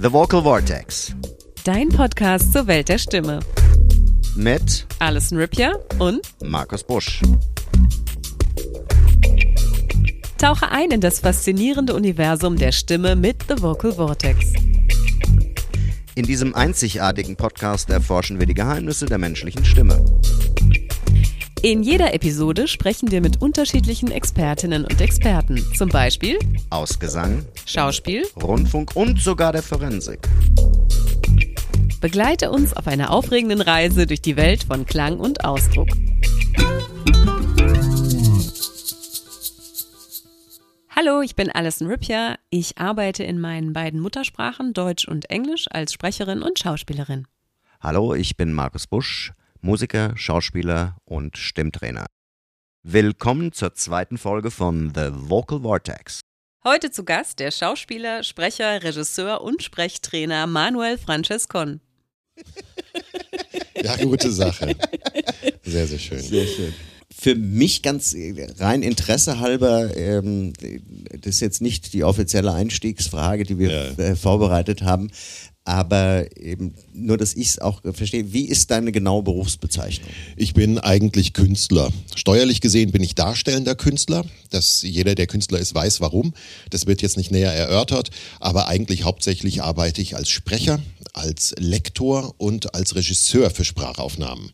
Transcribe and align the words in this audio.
The 0.00 0.12
Vocal 0.12 0.42
Vortex 0.42 1.12
Dein 1.64 1.88
Podcast 1.88 2.52
zur 2.52 2.66
Welt 2.68 2.88
der 2.88 2.98
Stimme. 2.98 3.40
mit 4.36 4.86
Alison 5.00 5.38
Rippier 5.38 5.84
und 5.98 6.20
Markus 6.42 6.84
Busch. 6.84 7.20
tauche 10.38 10.70
ein 10.70 10.92
in 10.92 11.00
das 11.00 11.18
faszinierende 11.18 11.94
Universum 11.94 12.56
der 12.56 12.70
Stimme 12.70 13.16
mit 13.16 13.44
The 13.48 13.60
Vocal 13.60 13.92
Vortex. 13.92 14.52
In 16.14 16.24
diesem 16.26 16.54
einzigartigen 16.54 17.36
Podcast 17.36 17.90
erforschen 17.90 18.38
wir 18.38 18.46
die 18.46 18.54
Geheimnisse 18.54 19.06
der 19.06 19.18
menschlichen 19.18 19.64
Stimme. 19.64 20.04
In 21.62 21.82
jeder 21.82 22.14
Episode 22.14 22.68
sprechen 22.68 23.10
wir 23.10 23.20
mit 23.20 23.42
unterschiedlichen 23.42 24.12
Expertinnen 24.12 24.84
und 24.84 25.00
Experten, 25.00 25.60
zum 25.76 25.88
Beispiel 25.88 26.38
Aus 26.70 27.00
Gesang, 27.00 27.44
Schauspiel. 27.66 28.24
Rundfunk 28.40 28.94
und 28.94 29.20
sogar 29.20 29.50
der 29.52 29.64
Forensik. 29.64 30.28
Begleite 32.00 32.52
uns 32.52 32.74
auf 32.74 32.86
einer 32.86 33.10
aufregenden 33.10 33.60
Reise 33.60 34.06
durch 34.06 34.22
die 34.22 34.36
Welt 34.36 34.62
von 34.62 34.86
Klang 34.86 35.18
und 35.18 35.44
Ausdruck. 35.44 35.88
Hallo, 40.94 41.22
ich 41.22 41.34
bin 41.34 41.50
Alison 41.50 41.88
Rippier. 41.88 42.38
Ich 42.50 42.78
arbeite 42.78 43.24
in 43.24 43.40
meinen 43.40 43.72
beiden 43.72 43.98
Muttersprachen, 43.98 44.74
Deutsch 44.74 45.08
und 45.08 45.28
Englisch, 45.28 45.66
als 45.70 45.92
Sprecherin 45.92 46.42
und 46.42 46.60
Schauspielerin. 46.60 47.26
Hallo, 47.80 48.14
ich 48.14 48.36
bin 48.36 48.52
Markus 48.52 48.86
Busch, 48.86 49.32
Musiker, 49.60 50.12
Schauspieler 50.16 50.96
und 51.04 51.36
Stimmtrainer. 51.36 52.06
Willkommen 52.82 53.52
zur 53.52 53.74
zweiten 53.74 54.16
Folge 54.18 54.50
von 54.50 54.92
The 54.94 55.08
Vocal 55.12 55.60
Vortex. 55.62 56.20
Heute 56.64 56.90
zu 56.90 57.04
Gast 57.04 57.38
der 57.40 57.50
Schauspieler, 57.50 58.22
Sprecher, 58.22 58.82
Regisseur 58.82 59.40
und 59.42 59.62
Sprechtrainer 59.62 60.46
Manuel 60.46 60.98
Francescon. 60.98 61.80
Ja, 63.82 63.96
gute 63.96 64.30
Sache. 64.30 64.76
Sehr, 65.64 65.86
sehr 65.86 65.98
schön. 65.98 66.20
Sehr 66.20 66.46
schön. 66.46 66.74
Für 67.10 67.34
mich 67.34 67.82
ganz 67.82 68.12
äh, 68.14 68.46
rein 68.58 68.82
Interesse 68.82 69.40
halber, 69.40 69.96
ähm, 69.96 70.52
das 71.10 71.34
ist 71.36 71.40
jetzt 71.40 71.60
nicht 71.62 71.92
die 71.94 72.04
offizielle 72.04 72.52
Einstiegsfrage, 72.52 73.42
die 73.44 73.58
wir 73.58 73.70
Ja. 73.70 74.04
äh, 74.04 74.14
vorbereitet 74.16 74.82
haben, 74.82 75.10
aber 75.68 76.34
eben 76.34 76.72
nur, 76.94 77.18
dass 77.18 77.34
ich 77.34 77.48
es 77.48 77.58
auch 77.58 77.82
verstehe. 77.92 78.32
Wie 78.32 78.46
ist 78.46 78.70
deine 78.70 78.90
genaue 78.90 79.22
Berufsbezeichnung? 79.22 80.08
Ich 80.34 80.54
bin 80.54 80.78
eigentlich 80.78 81.34
Künstler. 81.34 81.92
Steuerlich 82.14 82.62
gesehen 82.62 82.90
bin 82.90 83.02
ich 83.02 83.14
darstellender 83.14 83.74
Künstler. 83.74 84.24
Dass 84.48 84.80
jeder, 84.80 85.14
der 85.14 85.26
Künstler 85.26 85.58
ist, 85.58 85.74
weiß 85.74 86.00
warum. 86.00 86.32
Das 86.70 86.86
wird 86.86 87.02
jetzt 87.02 87.18
nicht 87.18 87.30
näher 87.30 87.52
erörtert. 87.52 88.08
Aber 88.40 88.68
eigentlich 88.68 89.04
hauptsächlich 89.04 89.62
arbeite 89.62 90.00
ich 90.00 90.16
als 90.16 90.30
Sprecher, 90.30 90.80
als 91.12 91.54
Lektor 91.58 92.34
und 92.38 92.74
als 92.74 92.94
Regisseur 92.94 93.50
für 93.50 93.66
Sprachaufnahmen. 93.66 94.52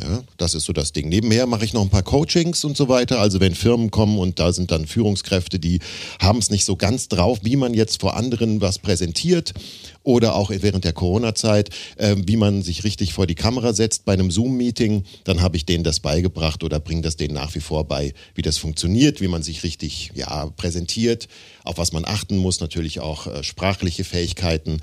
Ja, 0.00 0.24
das 0.38 0.54
ist 0.54 0.64
so 0.64 0.72
das 0.72 0.92
Ding. 0.92 1.10
Nebenher 1.10 1.46
mache 1.46 1.66
ich 1.66 1.74
noch 1.74 1.82
ein 1.82 1.90
paar 1.90 2.02
Coachings 2.02 2.64
und 2.64 2.78
so 2.78 2.88
weiter. 2.88 3.20
Also 3.20 3.40
wenn 3.40 3.54
Firmen 3.54 3.90
kommen 3.90 4.18
und 4.18 4.38
da 4.38 4.54
sind 4.54 4.70
dann 4.70 4.86
Führungskräfte, 4.86 5.58
die 5.58 5.80
haben 6.18 6.38
es 6.38 6.48
nicht 6.48 6.64
so 6.64 6.76
ganz 6.76 7.08
drauf, 7.08 7.40
wie 7.42 7.56
man 7.56 7.74
jetzt 7.74 8.00
vor 8.00 8.16
anderen 8.16 8.62
was 8.62 8.78
präsentiert 8.78 9.52
oder 10.02 10.34
auch 10.34 10.50
während 10.50 10.84
der 10.84 10.94
Corona-Zeit, 10.94 11.68
äh, 11.96 12.16
wie 12.26 12.38
man 12.38 12.62
sich 12.62 12.84
richtig 12.84 13.12
vor 13.12 13.26
die 13.26 13.34
Kamera 13.34 13.74
setzt 13.74 14.06
bei 14.06 14.14
einem 14.14 14.30
Zoom-Meeting, 14.30 15.04
dann 15.24 15.42
habe 15.42 15.58
ich 15.58 15.66
denen 15.66 15.84
das 15.84 16.00
beigebracht 16.00 16.64
oder 16.64 16.80
bringe 16.80 17.02
das 17.02 17.16
denen 17.16 17.34
nach 17.34 17.54
wie 17.54 17.60
vor 17.60 17.84
bei, 17.84 18.14
wie 18.34 18.42
das 18.42 18.56
funktioniert, 18.56 19.20
wie 19.20 19.28
man 19.28 19.42
sich 19.42 19.62
richtig 19.62 20.10
ja, 20.14 20.46
präsentiert, 20.56 21.28
auf 21.64 21.76
was 21.76 21.92
man 21.92 22.06
achten 22.06 22.38
muss, 22.38 22.60
natürlich 22.60 23.00
auch 23.00 23.26
äh, 23.26 23.44
sprachliche 23.44 24.04
Fähigkeiten 24.04 24.80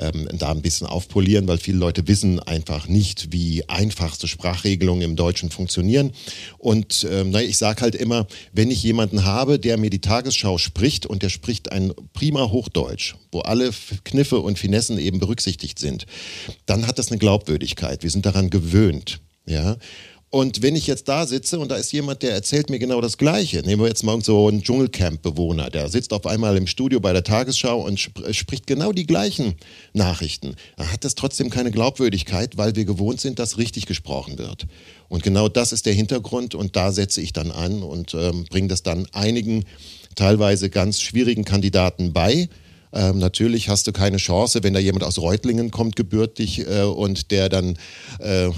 ähm, 0.00 0.28
da 0.32 0.50
ein 0.50 0.62
bisschen 0.62 0.86
aufpolieren, 0.86 1.46
weil 1.46 1.58
viele 1.58 1.78
Leute 1.78 2.08
wissen 2.08 2.40
einfach 2.40 2.88
nicht, 2.88 3.32
wie 3.32 3.68
einfachste 3.68 4.26
Sprachregelungen 4.26 5.02
im 5.02 5.16
Deutschen 5.16 5.50
funktionieren. 5.50 6.12
Und 6.58 7.06
ähm, 7.10 7.30
na, 7.30 7.42
ich 7.42 7.58
sage 7.58 7.82
halt 7.82 7.94
immer, 7.94 8.26
wenn 8.52 8.70
ich 8.70 8.82
jemanden 8.82 9.24
habe, 9.24 9.58
der 9.58 9.76
mir 9.76 9.90
die 9.90 10.00
Tagesschau 10.00 10.58
spricht 10.58 11.06
und 11.06 11.22
der 11.22 11.28
spricht 11.28 11.70
ein 11.70 11.92
prima 12.12 12.50
Hochdeutsch, 12.50 13.14
wo 13.30 13.40
alle 13.40 13.70
Kniffe 14.04 14.40
und 14.40 14.58
Finessen 14.58 14.98
eben 14.98 15.20
berücksichtigt 15.20 15.78
sind, 15.78 16.06
dann 16.66 16.86
hat 16.86 16.98
das 16.98 17.08
eine 17.08 17.18
Glaubwürdigkeit. 17.18 18.02
Wir 18.02 18.10
sind 18.10 18.26
daran 18.26 18.50
gewöhnt. 18.50 19.20
Ja. 19.46 19.76
Und 20.32 20.62
wenn 20.62 20.76
ich 20.76 20.86
jetzt 20.86 21.08
da 21.08 21.26
sitze 21.26 21.58
und 21.58 21.72
da 21.72 21.76
ist 21.76 21.92
jemand, 21.92 22.22
der 22.22 22.32
erzählt 22.32 22.70
mir 22.70 22.78
genau 22.78 23.00
das 23.00 23.18
Gleiche, 23.18 23.62
nehmen 23.62 23.82
wir 23.82 23.88
jetzt 23.88 24.04
mal 24.04 24.22
so 24.22 24.46
einen 24.46 24.62
Dschungelcamp-Bewohner, 24.62 25.70
der 25.70 25.88
sitzt 25.88 26.12
auf 26.12 26.24
einmal 26.24 26.56
im 26.56 26.68
Studio 26.68 27.00
bei 27.00 27.12
der 27.12 27.24
Tagesschau 27.24 27.84
und 27.84 27.98
sp 27.98 28.14
spricht 28.30 28.68
genau 28.68 28.92
die 28.92 29.06
gleichen 29.06 29.54
Nachrichten, 29.92 30.54
dann 30.76 30.92
hat 30.92 31.02
das 31.02 31.16
trotzdem 31.16 31.50
keine 31.50 31.72
Glaubwürdigkeit, 31.72 32.56
weil 32.56 32.76
wir 32.76 32.84
gewohnt 32.84 33.20
sind, 33.20 33.40
dass 33.40 33.58
richtig 33.58 33.86
gesprochen 33.86 34.38
wird. 34.38 34.68
Und 35.08 35.24
genau 35.24 35.48
das 35.48 35.72
ist 35.72 35.86
der 35.86 35.94
Hintergrund 35.94 36.54
und 36.54 36.76
da 36.76 36.92
setze 36.92 37.20
ich 37.20 37.32
dann 37.32 37.50
an 37.50 37.82
und 37.82 38.14
ähm, 38.14 38.44
bringe 38.48 38.68
das 38.68 38.84
dann 38.84 39.08
einigen 39.10 39.64
teilweise 40.14 40.70
ganz 40.70 41.00
schwierigen 41.00 41.44
Kandidaten 41.44 42.12
bei. 42.12 42.48
Ähm, 42.92 43.18
natürlich 43.18 43.68
hast 43.68 43.86
du 43.86 43.92
keine 43.92 44.16
Chance, 44.16 44.62
wenn 44.62 44.74
da 44.74 44.80
jemand 44.80 45.04
aus 45.04 45.18
Reutlingen 45.18 45.70
kommt, 45.70 45.96
gebürtig, 45.96 46.66
äh, 46.66 46.82
und 46.82 47.30
der 47.30 47.48
dann 47.48 47.78
äh, 48.18 48.46
äh, 48.46 48.52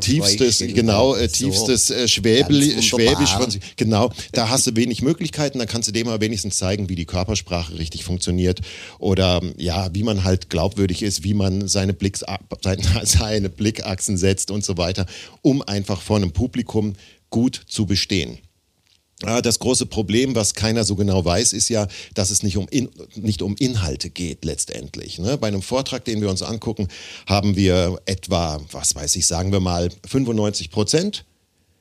tiefstes, 0.00 0.58
genau, 0.58 1.14
äh, 1.14 1.28
so. 1.28 1.46
tiefstes 1.46 1.90
äh, 1.90 2.08
Schwäbel, 2.08 2.82
Schwäbisch 2.82 3.34
von 3.34 3.50
sich, 3.50 3.76
genau, 3.76 4.12
da 4.32 4.50
hast 4.50 4.66
du 4.66 4.76
wenig 4.76 5.00
Möglichkeiten, 5.00 5.58
dann 5.58 5.68
kannst 5.68 5.88
du 5.88 5.92
dem 5.92 6.08
aber 6.08 6.20
wenigstens 6.20 6.56
zeigen, 6.56 6.88
wie 6.88 6.94
die 6.94 7.06
Körpersprache 7.06 7.78
richtig 7.78 8.04
funktioniert 8.04 8.60
oder 8.98 9.40
ja, 9.56 9.88
wie 9.94 10.02
man 10.02 10.24
halt 10.24 10.50
glaubwürdig 10.50 11.02
ist, 11.02 11.24
wie 11.24 11.34
man 11.34 11.66
seine, 11.68 11.94
Blicks, 11.94 12.24
seine 13.04 13.48
Blickachsen 13.48 14.16
setzt 14.16 14.50
und 14.50 14.64
so 14.64 14.76
weiter, 14.76 15.06
um 15.40 15.62
einfach 15.62 16.02
vor 16.02 16.16
einem 16.16 16.32
Publikum 16.32 16.94
gut 17.30 17.62
zu 17.66 17.86
bestehen. 17.86 18.38
Das 19.20 19.58
große 19.58 19.86
Problem, 19.86 20.34
was 20.34 20.54
keiner 20.54 20.84
so 20.84 20.96
genau 20.96 21.24
weiß, 21.24 21.52
ist 21.52 21.68
ja, 21.68 21.86
dass 22.14 22.30
es 22.30 22.42
nicht 22.42 22.56
um, 22.56 22.66
in, 22.68 22.90
nicht 23.14 23.42
um 23.42 23.54
Inhalte 23.58 24.10
geht 24.10 24.44
letztendlich. 24.44 25.18
Ne? 25.18 25.38
Bei 25.38 25.48
einem 25.48 25.62
Vortrag, 25.62 26.04
den 26.04 26.20
wir 26.20 26.28
uns 26.28 26.42
angucken, 26.42 26.88
haben 27.26 27.56
wir 27.56 28.00
etwa, 28.06 28.60
was 28.72 28.94
weiß 28.94 29.16
ich, 29.16 29.26
sagen 29.26 29.52
wir 29.52 29.60
mal 29.60 29.88
95 30.06 30.70
Prozent 30.70 31.24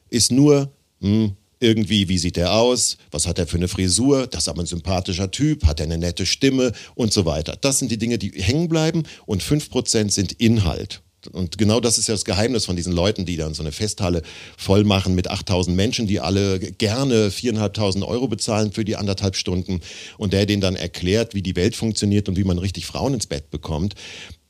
ist 0.10 0.32
nur 0.32 0.72
hm, 1.02 1.36
irgendwie, 1.60 2.10
wie 2.10 2.18
sieht 2.18 2.38
er 2.38 2.54
aus, 2.54 2.98
was 3.10 3.26
hat 3.26 3.40
er 3.40 3.48
für 3.48 3.58
eine 3.58 3.68
Frisur, 3.68 4.28
das 4.28 4.44
ist 4.44 4.50
aber 4.50 4.62
ein 4.62 4.68
sympathischer 4.68 5.32
Typ, 5.32 5.66
hat 5.66 5.80
er 5.80 5.86
eine 5.86 5.98
nette 5.98 6.26
Stimme 6.26 6.74
und 6.94 7.14
so 7.14 7.26
weiter. 7.26 7.58
Das 7.60 7.80
sind 7.80 7.90
die 7.90 7.98
Dinge, 7.98 8.18
die 8.18 8.32
hängen 8.32 8.68
bleiben 8.68 9.04
und 9.26 9.42
5 9.42 9.70
Prozent 9.70 10.12
sind 10.12 10.34
Inhalt. 10.34 11.03
Und 11.32 11.58
genau 11.58 11.80
das 11.80 11.98
ist 11.98 12.08
ja 12.08 12.14
das 12.14 12.26
Geheimnis 12.26 12.66
von 12.66 12.76
diesen 12.76 12.94
Leuten, 12.94 13.26
die 13.26 13.38
dann 13.38 13.54
so 13.54 13.64
eine 13.64 13.72
Festhalle 13.72 14.22
voll 14.58 14.84
machen 14.84 15.16
mit 15.16 15.30
8000 15.30 15.76
Menschen, 15.76 16.08
die 16.08 16.20
alle 16.20 16.60
gerne 16.60 17.30
4.500 17.30 18.06
Euro 18.06 18.28
bezahlen 18.28 18.72
für 18.72 18.86
die 18.86 18.96
anderthalb 18.96 19.36
Stunden 19.36 19.82
und 20.18 20.34
der 20.34 20.46
denen 20.46 20.62
dann 20.62 20.76
erklärt, 20.76 21.34
wie 21.34 21.42
die 21.42 21.56
Welt 21.56 21.76
funktioniert 21.76 22.28
und 22.30 22.38
wie 22.38 22.44
man 22.44 22.58
richtig 22.58 22.86
Frauen 22.86 23.14
ins 23.14 23.28
Bett 23.28 23.50
bekommt. 23.52 23.96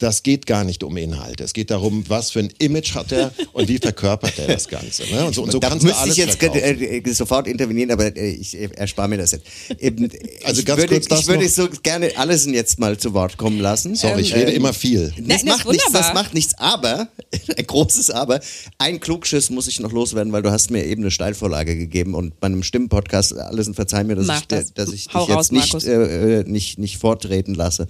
Das 0.04 0.22
geht 0.22 0.46
gar 0.48 0.66
nicht 0.66 0.84
um 0.84 0.98
Inhalte. 0.98 1.46
Es 1.46 1.54
geht 1.54 1.72
darum, 1.72 2.04
was 2.10 2.32
für 2.32 2.40
ein 2.40 2.50
Image 2.58 2.94
hat 2.94 3.14
er 3.14 3.32
und 3.54 3.70
wie 3.70 3.78
verkörpert 3.78 4.38
er 4.38 4.48
das 4.48 4.68
Ganze. 4.68 5.04
Ne? 5.10 5.24
Und 5.26 5.34
so, 5.34 5.44
und 5.44 5.52
so 5.54 5.60
da 5.60 5.70
kannst 5.70 5.84
du 5.84 5.88
müsste 5.88 6.02
alles 6.02 6.18
ich 6.18 6.26
jetzt 6.26 6.40
verkaufen. 6.40 6.62
äh, 6.62 6.98
äh, 6.98 7.14
sofort 7.14 7.48
intervenieren, 7.48 7.90
aber 7.90 8.14
äh, 8.18 8.32
ich 8.32 8.54
erspare 8.78 9.08
mir 9.08 9.18
das 9.20 9.32
jetzt. 9.32 9.46
Eben, 9.80 10.10
Also 10.44 10.60
ich 10.60 10.66
ganz 10.66 10.80
würde, 10.82 10.96
kurz 10.96 11.08
das 11.08 11.22
ich 11.22 11.28
würde 11.28 11.46
noch. 11.46 11.50
so 11.50 11.70
gerne 11.84 12.12
Alison 12.18 12.54
jetzt 12.54 12.80
mal 12.80 12.98
zu 12.98 13.14
Wort 13.14 13.38
kommen 13.38 13.62
lassen. 13.62 13.96
Sorry, 13.96 14.20
ich 14.24 14.36
rede 14.36 14.52
immer 14.52 14.74
viel. 14.74 15.14
Das 15.16 15.20
Nein, 15.20 15.28
das 15.30 15.44
macht 15.46 15.68
nichts, 15.70 15.92
das 15.94 16.14
macht 16.14 16.34
nichts, 16.34 16.54
aber, 16.58 17.08
ein 17.58 17.66
großes 17.66 18.10
Aber, 18.10 18.42
ein 18.80 19.00
Klugschiss 19.00 19.50
muss 19.52 19.70
ich 19.70 19.80
noch 19.80 19.94
loswerden, 19.94 20.34
weil 20.34 20.42
du 20.42 20.52
hast 20.52 20.70
mir 20.70 20.84
eben 20.86 21.04
eine 21.04 21.12
Steilvorlage 21.12 21.78
gegeben 21.78 22.14
und 22.14 22.42
bei 22.42 22.48
einem 22.48 22.64
Stimmenpodcast, 22.64 23.38
Alison, 23.38 23.74
verzeih 23.74 24.04
mir, 24.04 24.16
dass 24.16 24.28
Mach 24.28 24.42
ich, 24.42 24.48
das. 24.48 24.74
dass 24.74 24.92
ich 24.92 25.06
dich 25.08 25.14
Hau 25.14 25.28
jetzt 25.28 25.36
raus, 25.38 25.52
nicht, 25.54 25.72
Markus. 25.72 25.86
äh, 25.86 26.40
äh, 26.42 26.44
nicht, 26.44 26.78
nicht 26.78 26.98
vortreten 26.98 27.56
lasse, 27.56 27.88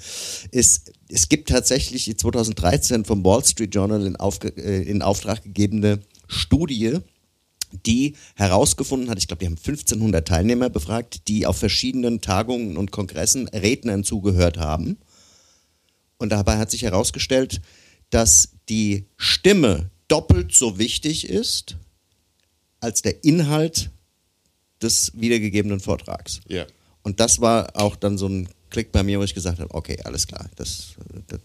ist, 0.51 0.91
es 1.13 1.29
gibt 1.29 1.49
tatsächlich 1.49 2.05
die 2.05 2.17
2013 2.17 3.05
vom 3.05 3.23
Wall 3.23 3.45
Street 3.45 3.73
Journal 3.73 4.05
in, 4.05 4.15
Aufge 4.15 4.49
äh, 4.57 4.81
in 4.81 5.03
Auftrag 5.03 5.43
gegebene 5.43 5.99
Studie, 6.27 6.97
die 7.85 8.15
herausgefunden 8.35 9.09
hat, 9.09 9.19
ich 9.19 9.27
glaube, 9.27 9.41
die 9.41 9.45
haben 9.45 9.57
1500 9.57 10.27
Teilnehmer 10.27 10.69
befragt, 10.69 11.27
die 11.27 11.45
auf 11.45 11.57
verschiedenen 11.57 12.21
Tagungen 12.21 12.77
und 12.77 12.91
Kongressen 12.91 13.47
Rednern 13.47 14.03
zugehört 14.03 14.57
haben. 14.57 14.97
Und 16.17 16.31
dabei 16.31 16.57
hat 16.57 16.71
sich 16.71 16.81
herausgestellt, 16.81 17.61
dass 18.09 18.49
die 18.69 19.05
Stimme 19.17 19.91
doppelt 20.07 20.53
so 20.53 20.77
wichtig 20.79 21.29
ist 21.29 21.77
als 22.79 23.01
der 23.01 23.23
Inhalt 23.23 23.91
des 24.81 25.11
wiedergegebenen 25.15 25.79
Vortrags. 25.79 26.41
Ja. 26.47 26.65
Und 27.01 27.19
das 27.19 27.39
war 27.39 27.75
auch 27.75 27.95
dann 27.95 28.17
so 28.17 28.27
ein 28.27 28.49
Klick 28.73 28.91
bei 28.91 29.03
mir, 29.03 29.19
wo 29.19 29.23
ich 29.23 29.33
gesagt 29.33 29.59
habe, 29.59 29.73
okay, 29.73 29.97
alles 30.03 30.25
klar, 30.27 30.49
das, 30.55 30.95
das 31.27 31.39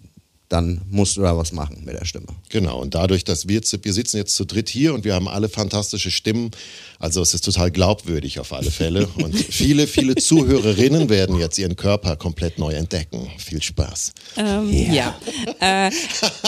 dann 0.49 0.81
musst 0.89 1.17
du 1.17 1.21
da 1.21 1.37
was 1.37 1.53
machen 1.53 1.83
mit 1.85 1.95
der 1.95 2.07
Stimme. 2.07 2.27
Genau, 2.49 2.81
und 2.81 2.95
dadurch, 2.95 3.23
dass 3.23 3.49
wir, 3.49 3.61
wir 3.61 3.93
sitzen 3.93 4.17
jetzt 4.17 4.35
zu 4.35 4.47
dritt 4.47 4.71
hier 4.71 4.95
und 4.95 5.05
wir 5.05 5.15
haben 5.15 5.29
alle 5.29 5.51
fantastische 5.51 6.11
Stimmen, 6.11 6.51
also 6.99 7.21
es 7.21 7.35
ist 7.35 7.45
total 7.45 7.71
glaubwürdig 7.71 8.41
auf 8.41 8.53
alle 8.53 8.71
Fälle. 8.71 9.07
Und 9.19 9.37
viele, 9.37 9.87
viele 9.87 10.15
Zuhörerinnen 10.15 11.09
werden 11.09 11.39
jetzt 11.39 11.59
ihren 11.59 11.77
Körper 11.77 12.17
komplett 12.17 12.59
neu 12.59 12.73
entdecken. 12.73 13.31
Viel 13.39 13.63
Spaß. 13.63 14.13
Ähm, 14.37 14.73
ja. 14.73 15.15
ja. 15.61 15.87
Äh, 15.87 15.91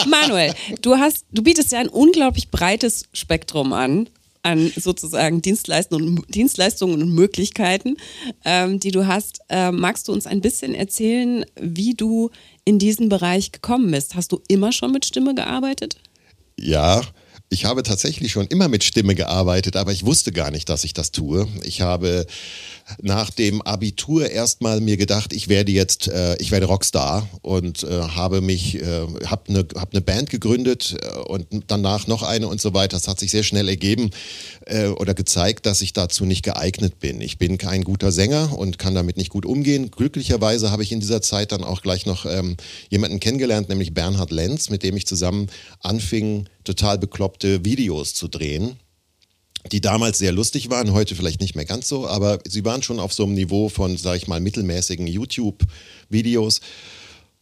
Manuel, 0.09 0.53
du 0.81 0.95
hast, 0.95 1.25
du 1.31 1.43
bietest 1.43 1.71
ja 1.71 1.79
ein 1.79 1.89
unglaublich 1.89 2.49
breites 2.49 3.05
Spektrum 3.13 3.71
an 3.71 4.09
an 4.43 4.71
sozusagen 4.75 5.41
Dienstleistungen 5.41 6.19
und, 6.19 6.35
Dienstleistungen 6.35 7.01
und 7.01 7.13
Möglichkeiten, 7.13 7.97
ähm, 8.45 8.79
die 8.79 8.91
du 8.91 9.07
hast. 9.07 9.41
Ähm, 9.49 9.79
magst 9.79 10.07
du 10.07 10.13
uns 10.13 10.27
ein 10.27 10.41
bisschen 10.41 10.75
erzählen, 10.75 11.45
wie 11.59 11.93
du 11.93 12.29
in 12.65 12.79
diesen 12.79 13.09
Bereich 13.09 13.51
gekommen 13.51 13.91
bist? 13.91 14.15
Hast 14.15 14.31
du 14.31 14.41
immer 14.47 14.71
schon 14.71 14.91
mit 14.91 15.05
Stimme 15.05 15.35
gearbeitet? 15.35 15.95
Ja, 16.57 17.01
ich 17.51 17.65
habe 17.65 17.83
tatsächlich 17.83 18.31
schon 18.31 18.47
immer 18.47 18.69
mit 18.69 18.81
Stimme 18.81 19.13
gearbeitet, 19.13 19.75
aber 19.75 19.91
ich 19.91 20.05
wusste 20.05 20.31
gar 20.31 20.51
nicht, 20.51 20.69
dass 20.69 20.85
ich 20.85 20.93
das 20.93 21.11
tue. 21.11 21.49
Ich 21.63 21.81
habe 21.81 22.25
nach 23.01 23.29
dem 23.29 23.61
Abitur 23.61 24.31
erstmal 24.31 24.79
mir 24.79 24.95
gedacht, 24.95 25.33
ich 25.33 25.49
werde 25.49 25.73
jetzt, 25.73 26.07
äh, 26.07 26.37
ich 26.37 26.51
werde 26.51 26.67
Rockstar 26.67 27.27
und 27.41 27.83
äh, 27.83 27.87
habe 27.87 28.39
mich, 28.39 28.75
äh, 28.75 29.05
habe 29.25 29.49
eine 29.49 29.67
hab 29.75 29.93
ne 29.93 29.99
Band 29.99 30.29
gegründet 30.29 30.95
äh, 31.01 31.17
und 31.19 31.45
danach 31.67 32.07
noch 32.07 32.23
eine 32.23 32.47
und 32.47 32.61
so 32.61 32.73
weiter. 32.73 32.95
Das 32.95 33.09
hat 33.09 33.19
sich 33.19 33.31
sehr 33.31 33.43
schnell 33.43 33.67
ergeben 33.67 34.11
äh, 34.65 34.87
oder 34.87 35.13
gezeigt, 35.13 35.65
dass 35.65 35.81
ich 35.81 35.91
dazu 35.91 36.23
nicht 36.23 36.43
geeignet 36.43 37.01
bin. 37.01 37.19
Ich 37.19 37.37
bin 37.37 37.57
kein 37.57 37.83
guter 37.83 38.13
Sänger 38.13 38.57
und 38.57 38.79
kann 38.79 38.95
damit 38.95 39.17
nicht 39.17 39.29
gut 39.29 39.45
umgehen. 39.45 39.91
Glücklicherweise 39.91 40.71
habe 40.71 40.83
ich 40.83 40.93
in 40.93 41.01
dieser 41.01 41.21
Zeit 41.21 41.51
dann 41.51 41.65
auch 41.65 41.81
gleich 41.81 42.05
noch 42.05 42.25
ähm, 42.25 42.55
jemanden 42.89 43.19
kennengelernt, 43.19 43.67
nämlich 43.67 43.93
Bernhard 43.93 44.31
Lenz, 44.31 44.69
mit 44.69 44.83
dem 44.83 44.95
ich 44.95 45.05
zusammen 45.05 45.47
anfing, 45.81 46.47
total 46.63 46.97
bekloppte 47.41 47.65
Videos 47.65 48.13
zu 48.13 48.27
drehen 48.27 48.77
die 49.71 49.79
damals 49.79 50.17
sehr 50.17 50.31
lustig 50.31 50.71
waren, 50.71 50.91
heute 50.91 51.15
vielleicht 51.15 51.39
nicht 51.39 51.55
mehr 51.55 51.65
ganz 51.65 51.87
so, 51.87 52.07
aber 52.07 52.39
sie 52.47 52.65
waren 52.65 52.81
schon 52.81 52.99
auf 52.99 53.13
so 53.13 53.25
einem 53.25 53.35
Niveau 53.35 53.69
von, 53.69 53.95
sag 53.95 54.17
ich 54.17 54.27
mal, 54.27 54.39
mittelmäßigen 54.39 55.05
YouTube-Videos. 55.05 56.61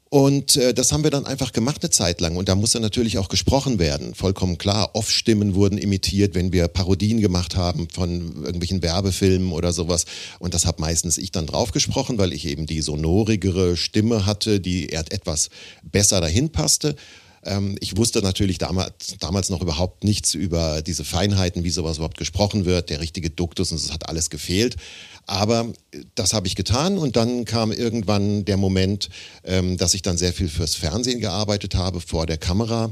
Und 0.10 0.58
äh, 0.58 0.74
das 0.74 0.92
haben 0.92 1.06
wir 1.06 1.12
dann 1.12 1.26
einfach 1.26 1.54
gemacht 1.54 1.82
eine 1.82 1.92
Zeit 1.92 2.20
lang. 2.20 2.36
Und 2.36 2.50
da 2.50 2.56
musste 2.56 2.82
natürlich 2.82 3.20
auch 3.20 3.30
gesprochen 3.30 3.80
werden. 3.80 4.16
Vollkommen 4.16 4.58
klar. 4.58 4.90
Off-Stimmen 4.96 5.56
wurden 5.56 5.78
imitiert, 5.78 6.36
wenn 6.36 6.52
wir 6.52 6.68
Parodien 6.68 7.22
gemacht 7.22 7.56
haben 7.56 7.88
von 7.90 8.34
irgendwelchen 8.44 8.84
Werbefilmen 8.84 9.54
oder 9.54 9.72
sowas. 9.72 10.04
Und 10.40 10.54
das 10.54 10.66
habe 10.66 10.82
meistens 10.82 11.18
ich 11.18 11.32
dann 11.32 11.46
drauf 11.46 11.72
gesprochen, 11.72 12.18
weil 12.18 12.34
ich 12.34 12.46
eben 12.46 12.66
die 12.66 12.82
sonorigere 12.82 13.78
Stimme 13.78 14.26
hatte, 14.26 14.60
die 14.60 14.92
etwas 14.92 15.50
besser 15.84 16.20
dahin 16.20 16.50
passte. 16.50 16.98
Ähm, 17.44 17.76
ich 17.80 17.98
wusste 17.98 18.22
natürlich 18.22 18.58
damals, 18.58 19.16
damals 19.20 19.50
noch 19.50 19.62
überhaupt 19.62 20.04
nichts 20.04 20.34
über 20.34 20.82
diese 20.82 21.04
Feinheiten, 21.04 21.64
wie 21.64 21.70
sowas 21.70 21.98
überhaupt 21.98 22.18
gesprochen 22.18 22.66
wird, 22.66 22.90
der 22.90 23.00
richtige 23.00 23.30
Duktus 23.30 23.72
und 23.72 23.78
es 23.78 23.92
hat 23.92 24.10
alles 24.10 24.30
gefehlt. 24.30 24.76
Aber 25.26 25.72
äh, 25.92 26.04
das 26.16 26.34
habe 26.34 26.48
ich 26.48 26.56
getan 26.56 26.98
und 26.98 27.16
dann 27.16 27.46
kam 27.46 27.72
irgendwann 27.72 28.46
der 28.46 28.58
Moment, 28.58 29.10
ähm, 29.44 29.78
dass 29.78 29.94
ich 29.94 30.02
dann 30.02 30.18
sehr 30.18 30.34
viel 30.34 30.50
fürs 30.50 30.76
Fernsehen 30.76 31.20
gearbeitet 31.20 31.76
habe, 31.76 32.02
vor 32.02 32.26
der 32.26 32.38
Kamera 32.38 32.92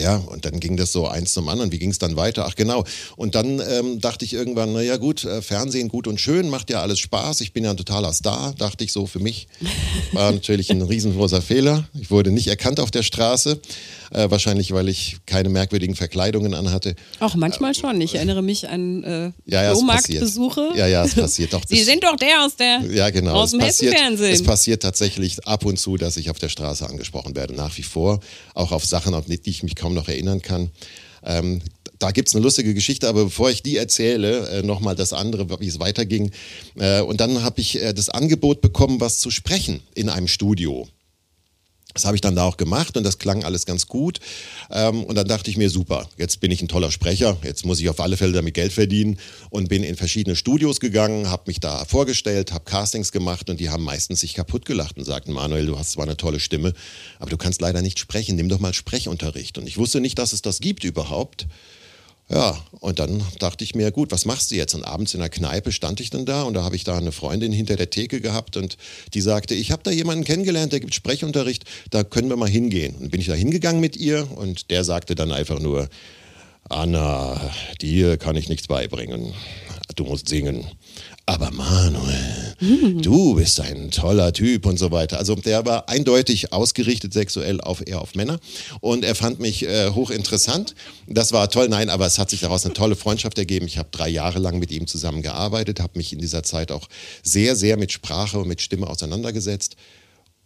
ja, 0.00 0.16
und 0.16 0.44
dann 0.44 0.60
ging 0.60 0.76
das 0.76 0.92
so 0.92 1.06
eins 1.06 1.32
zum 1.32 1.48
anderen. 1.48 1.72
Wie 1.72 1.78
ging 1.78 1.90
es 1.90 1.98
dann 1.98 2.16
weiter? 2.16 2.46
Ach 2.48 2.54
genau. 2.56 2.84
Und 3.16 3.34
dann 3.34 3.60
ähm, 3.60 4.00
dachte 4.00 4.24
ich 4.24 4.34
irgendwann, 4.34 4.72
naja 4.72 4.96
gut, 4.96 5.24
äh, 5.24 5.40
Fernsehen 5.40 5.88
gut 5.88 6.06
und 6.06 6.20
schön, 6.20 6.48
macht 6.48 6.70
ja 6.70 6.82
alles 6.82 6.98
Spaß. 6.98 7.40
Ich 7.42 7.52
bin 7.52 7.64
ja 7.64 7.70
ein 7.70 7.76
totaler 7.76 8.12
Star, 8.12 8.54
dachte 8.58 8.84
ich 8.84 8.92
so 8.92 9.06
für 9.06 9.20
mich. 9.20 9.46
War 10.12 10.32
natürlich 10.32 10.70
ein 10.70 10.82
riesengroßer 10.82 11.42
Fehler. 11.42 11.88
Ich 11.98 12.10
wurde 12.10 12.30
nicht 12.30 12.48
erkannt 12.48 12.80
auf 12.80 12.90
der 12.90 13.02
Straße. 13.02 13.60
Äh, 14.10 14.30
wahrscheinlich, 14.30 14.72
weil 14.72 14.88
ich 14.88 15.18
keine 15.26 15.50
merkwürdigen 15.50 15.94
Verkleidungen 15.94 16.54
anhatte. 16.54 16.94
Auch 17.20 17.34
manchmal 17.34 17.74
schon. 17.74 18.00
Ich 18.00 18.14
erinnere 18.14 18.42
mich 18.42 18.68
an 18.68 19.04
äh, 19.04 19.32
ja, 19.44 19.62
ja, 19.62 19.72
Flohmarktbesuche. 19.72 20.70
Ja, 20.76 20.86
ja, 20.86 21.04
es 21.04 21.14
passiert 21.14 21.52
doch. 21.52 21.62
Sie 21.68 21.84
sind 21.84 22.02
doch 22.04 22.16
der 22.16 22.44
aus 22.44 22.56
der 22.56 22.80
ja, 22.90 23.10
genau. 23.10 23.34
aus 23.34 23.50
dem 23.50 23.60
Hessenfernsehen. 23.60 24.32
Es 24.32 24.42
passiert 24.42 24.82
tatsächlich 24.82 25.46
ab 25.46 25.64
und 25.66 25.78
zu, 25.78 25.98
dass 25.98 26.16
ich 26.16 26.30
auf 26.30 26.38
der 26.38 26.48
Straße 26.48 26.88
angesprochen 26.88 27.36
werde, 27.36 27.54
nach 27.54 27.76
wie 27.76 27.82
vor. 27.82 28.20
Auch 28.54 28.72
auf 28.72 28.84
Sachen, 28.84 29.14
auf 29.14 29.26
die 29.26 29.38
ich 29.44 29.62
mich 29.68 29.76
kaum 29.76 29.94
noch 29.94 30.08
erinnern 30.08 30.40
kann. 30.42 30.70
Ähm, 31.24 31.60
da 31.98 32.10
gibt 32.12 32.28
es 32.28 32.34
eine 32.34 32.44
lustige 32.44 32.74
Geschichte, 32.74 33.08
aber 33.08 33.24
bevor 33.24 33.50
ich 33.50 33.62
die 33.62 33.76
erzähle, 33.76 34.48
äh, 34.48 34.62
nochmal 34.62 34.94
das 34.94 35.12
andere, 35.12 35.60
wie 35.60 35.66
es 35.66 35.80
weiterging. 35.80 36.30
Äh, 36.76 37.02
und 37.02 37.20
dann 37.20 37.42
habe 37.42 37.60
ich 37.60 37.82
äh, 37.82 37.92
das 37.92 38.08
Angebot 38.08 38.60
bekommen, 38.60 39.00
was 39.00 39.18
zu 39.18 39.30
sprechen 39.30 39.80
in 39.94 40.08
einem 40.08 40.28
Studio. 40.28 40.86
Das 41.94 42.04
habe 42.04 42.16
ich 42.16 42.20
dann 42.20 42.36
da 42.36 42.44
auch 42.44 42.58
gemacht 42.58 42.96
und 42.96 43.04
das 43.04 43.18
klang 43.18 43.44
alles 43.44 43.64
ganz 43.64 43.86
gut. 43.86 44.20
Ähm, 44.70 45.04
und 45.04 45.16
dann 45.16 45.26
dachte 45.26 45.50
ich 45.50 45.56
mir, 45.56 45.70
super, 45.70 46.08
jetzt 46.18 46.38
bin 46.40 46.50
ich 46.50 46.60
ein 46.60 46.68
toller 46.68 46.90
Sprecher, 46.90 47.38
jetzt 47.42 47.64
muss 47.64 47.80
ich 47.80 47.88
auf 47.88 47.98
alle 48.00 48.16
Fälle 48.16 48.32
damit 48.32 48.54
Geld 48.54 48.72
verdienen 48.72 49.18
und 49.50 49.68
bin 49.68 49.82
in 49.82 49.96
verschiedene 49.96 50.36
Studios 50.36 50.80
gegangen, 50.80 51.30
habe 51.30 51.44
mich 51.46 51.60
da 51.60 51.84
vorgestellt, 51.86 52.52
habe 52.52 52.64
Castings 52.64 53.10
gemacht 53.10 53.48
und 53.48 53.58
die 53.58 53.70
haben 53.70 53.84
meistens 53.84 54.20
sich 54.20 54.34
kaputt 54.34 54.66
gelacht 54.66 54.98
und 54.98 55.04
sagten, 55.04 55.32
Manuel, 55.32 55.66
du 55.66 55.78
hast 55.78 55.92
zwar 55.92 56.04
eine 56.04 56.16
tolle 56.16 56.40
Stimme, 56.40 56.74
aber 57.18 57.30
du 57.30 57.38
kannst 57.38 57.60
leider 57.62 57.80
nicht 57.80 57.98
sprechen, 57.98 58.36
nimm 58.36 58.50
doch 58.50 58.60
mal 58.60 58.74
Sprechunterricht. 58.74 59.56
Und 59.56 59.66
ich 59.66 59.78
wusste 59.78 60.00
nicht, 60.00 60.18
dass 60.18 60.34
es 60.34 60.42
das 60.42 60.60
gibt 60.60 60.84
überhaupt. 60.84 61.46
Ja, 62.30 62.62
und 62.80 62.98
dann 62.98 63.22
dachte 63.38 63.64
ich 63.64 63.74
mir, 63.74 63.90
gut, 63.90 64.12
was 64.12 64.26
machst 64.26 64.50
du 64.50 64.54
jetzt? 64.54 64.74
Und 64.74 64.84
abends 64.84 65.14
in 65.14 65.20
der 65.20 65.30
Kneipe 65.30 65.72
stand 65.72 65.98
ich 66.00 66.10
dann 66.10 66.26
da 66.26 66.42
und 66.42 66.52
da 66.54 66.62
habe 66.62 66.76
ich 66.76 66.84
da 66.84 66.98
eine 66.98 67.10
Freundin 67.10 67.52
hinter 67.52 67.76
der 67.76 67.88
Theke 67.88 68.20
gehabt 68.20 68.58
und 68.58 68.76
die 69.14 69.22
sagte, 69.22 69.54
ich 69.54 69.70
habe 69.70 69.82
da 69.82 69.90
jemanden 69.90 70.24
kennengelernt, 70.24 70.72
der 70.72 70.80
gibt 70.80 70.94
Sprechunterricht, 70.94 71.64
da 71.90 72.04
können 72.04 72.28
wir 72.28 72.36
mal 72.36 72.48
hingehen. 72.48 72.96
Und 72.96 73.10
bin 73.10 73.20
ich 73.20 73.28
da 73.28 73.34
hingegangen 73.34 73.80
mit 73.80 73.96
ihr 73.96 74.28
und 74.36 74.70
der 74.70 74.84
sagte 74.84 75.14
dann 75.14 75.32
einfach 75.32 75.58
nur, 75.58 75.88
Anna, 76.68 77.40
dir 77.80 78.18
kann 78.18 78.36
ich 78.36 78.50
nichts 78.50 78.66
beibringen. 78.66 79.32
Du 79.96 80.04
musst 80.04 80.28
singen 80.28 80.66
aber 81.28 81.50
Manuel, 81.50 82.56
mhm. 82.58 83.02
du 83.02 83.34
bist 83.34 83.60
ein 83.60 83.90
toller 83.90 84.32
Typ 84.32 84.64
und 84.64 84.78
so 84.78 84.90
weiter. 84.90 85.18
Also 85.18 85.34
der 85.34 85.66
war 85.66 85.86
eindeutig 85.86 86.54
ausgerichtet 86.54 87.12
sexuell 87.12 87.60
auf 87.60 87.86
eher 87.86 88.00
auf 88.00 88.14
Männer 88.14 88.40
und 88.80 89.04
er 89.04 89.14
fand 89.14 89.38
mich 89.38 89.66
äh, 89.66 89.90
hochinteressant. 89.90 90.74
Das 91.06 91.32
war 91.32 91.50
toll, 91.50 91.68
nein, 91.68 91.90
aber 91.90 92.06
es 92.06 92.18
hat 92.18 92.30
sich 92.30 92.40
daraus 92.40 92.64
eine 92.64 92.72
tolle 92.72 92.96
Freundschaft 92.96 93.36
ergeben. 93.36 93.66
Ich 93.66 93.76
habe 93.76 93.90
drei 93.92 94.08
Jahre 94.08 94.38
lang 94.38 94.58
mit 94.58 94.70
ihm 94.70 94.86
zusammengearbeitet, 94.86 95.80
habe 95.80 95.98
mich 95.98 96.14
in 96.14 96.18
dieser 96.18 96.42
Zeit 96.44 96.72
auch 96.72 96.88
sehr, 97.22 97.54
sehr 97.56 97.76
mit 97.76 97.92
Sprache 97.92 98.38
und 98.38 98.48
mit 98.48 98.62
Stimme 98.62 98.86
auseinandergesetzt. 98.86 99.76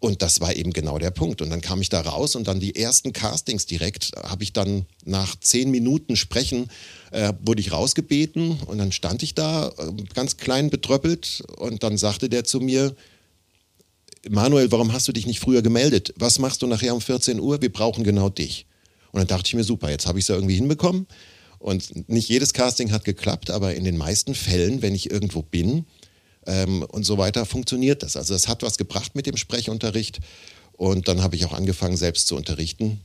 Und 0.02 0.20
das 0.20 0.40
war 0.40 0.56
eben 0.56 0.72
genau 0.72 0.98
der 0.98 1.12
Punkt. 1.12 1.42
Und 1.42 1.50
dann 1.50 1.60
kam 1.60 1.80
ich 1.80 1.88
da 1.88 2.00
raus 2.00 2.34
und 2.34 2.48
dann 2.48 2.58
die 2.58 2.74
ersten 2.74 3.12
Castings 3.12 3.66
direkt 3.66 4.10
habe 4.20 4.42
ich 4.42 4.52
dann 4.52 4.84
nach 5.04 5.36
zehn 5.38 5.70
Minuten 5.70 6.16
Sprechen 6.16 6.66
äh, 7.12 7.32
wurde 7.40 7.60
ich 7.60 7.70
rausgebeten 7.70 8.58
und 8.66 8.78
dann 8.78 8.90
stand 8.90 9.22
ich 9.22 9.36
da 9.36 9.68
äh, 9.68 9.92
ganz 10.12 10.38
klein 10.38 10.70
betröppelt 10.70 11.44
und 11.56 11.84
dann 11.84 11.98
sagte 11.98 12.28
der 12.28 12.42
zu 12.42 12.58
mir, 12.58 12.96
Manuel, 14.28 14.72
warum 14.72 14.92
hast 14.92 15.06
du 15.06 15.12
dich 15.12 15.24
nicht 15.24 15.38
früher 15.38 15.62
gemeldet? 15.62 16.12
Was 16.16 16.40
machst 16.40 16.62
du 16.62 16.66
nachher 16.66 16.96
um 16.96 17.00
14 17.00 17.38
Uhr? 17.38 17.62
Wir 17.62 17.72
brauchen 17.72 18.02
genau 18.02 18.28
dich. 18.28 18.66
Und 19.12 19.20
dann 19.20 19.28
dachte 19.28 19.46
ich 19.46 19.54
mir, 19.54 19.62
super, 19.62 19.88
jetzt 19.88 20.08
habe 20.08 20.18
ich 20.18 20.24
es 20.24 20.28
ja 20.28 20.34
irgendwie 20.34 20.56
hinbekommen. 20.56 21.06
Und 21.60 22.08
nicht 22.08 22.28
jedes 22.28 22.54
Casting 22.54 22.90
hat 22.90 23.04
geklappt, 23.04 23.50
aber 23.50 23.76
in 23.76 23.84
den 23.84 23.96
meisten 23.96 24.34
Fällen, 24.34 24.82
wenn 24.82 24.96
ich 24.96 25.12
irgendwo 25.12 25.42
bin, 25.42 25.86
ähm, 26.46 26.82
und 26.82 27.04
so 27.04 27.18
weiter 27.18 27.46
funktioniert 27.46 28.02
das. 28.02 28.16
Also 28.16 28.34
es 28.34 28.48
hat 28.48 28.62
was 28.62 28.78
gebracht 28.78 29.14
mit 29.14 29.26
dem 29.26 29.36
Sprechunterricht 29.36 30.20
und 30.72 31.08
dann 31.08 31.22
habe 31.22 31.36
ich 31.36 31.44
auch 31.44 31.52
angefangen, 31.52 31.96
selbst 31.96 32.26
zu 32.26 32.36
unterrichten. 32.36 33.00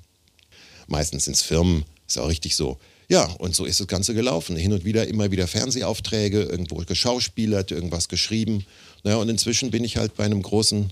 Meistens 0.88 1.28
ins 1.28 1.42
Firmen, 1.42 1.84
ist 2.08 2.18
auch 2.18 2.30
richtig 2.30 2.56
so. 2.56 2.78
Ja, 3.10 3.24
und 3.40 3.56
so 3.56 3.66
ist 3.66 3.80
das 3.80 3.88
Ganze 3.88 4.14
gelaufen. 4.14 4.56
Hin 4.56 4.74
und 4.74 4.84
wieder 4.84 5.08
immer 5.08 5.32
wieder 5.32 5.48
Fernsehaufträge, 5.48 6.44
irgendwo 6.44 6.76
geschauspielert, 6.78 7.72
irgendwas 7.72 8.10
geschrieben. 8.10 8.66
Naja, 9.04 9.18
und 9.18 9.30
inzwischen 9.30 9.72
bin 9.72 9.84
ich 9.84 9.98
halt 9.98 10.16
bei 10.16 10.26
einem 10.26 10.42
großen 10.42 10.92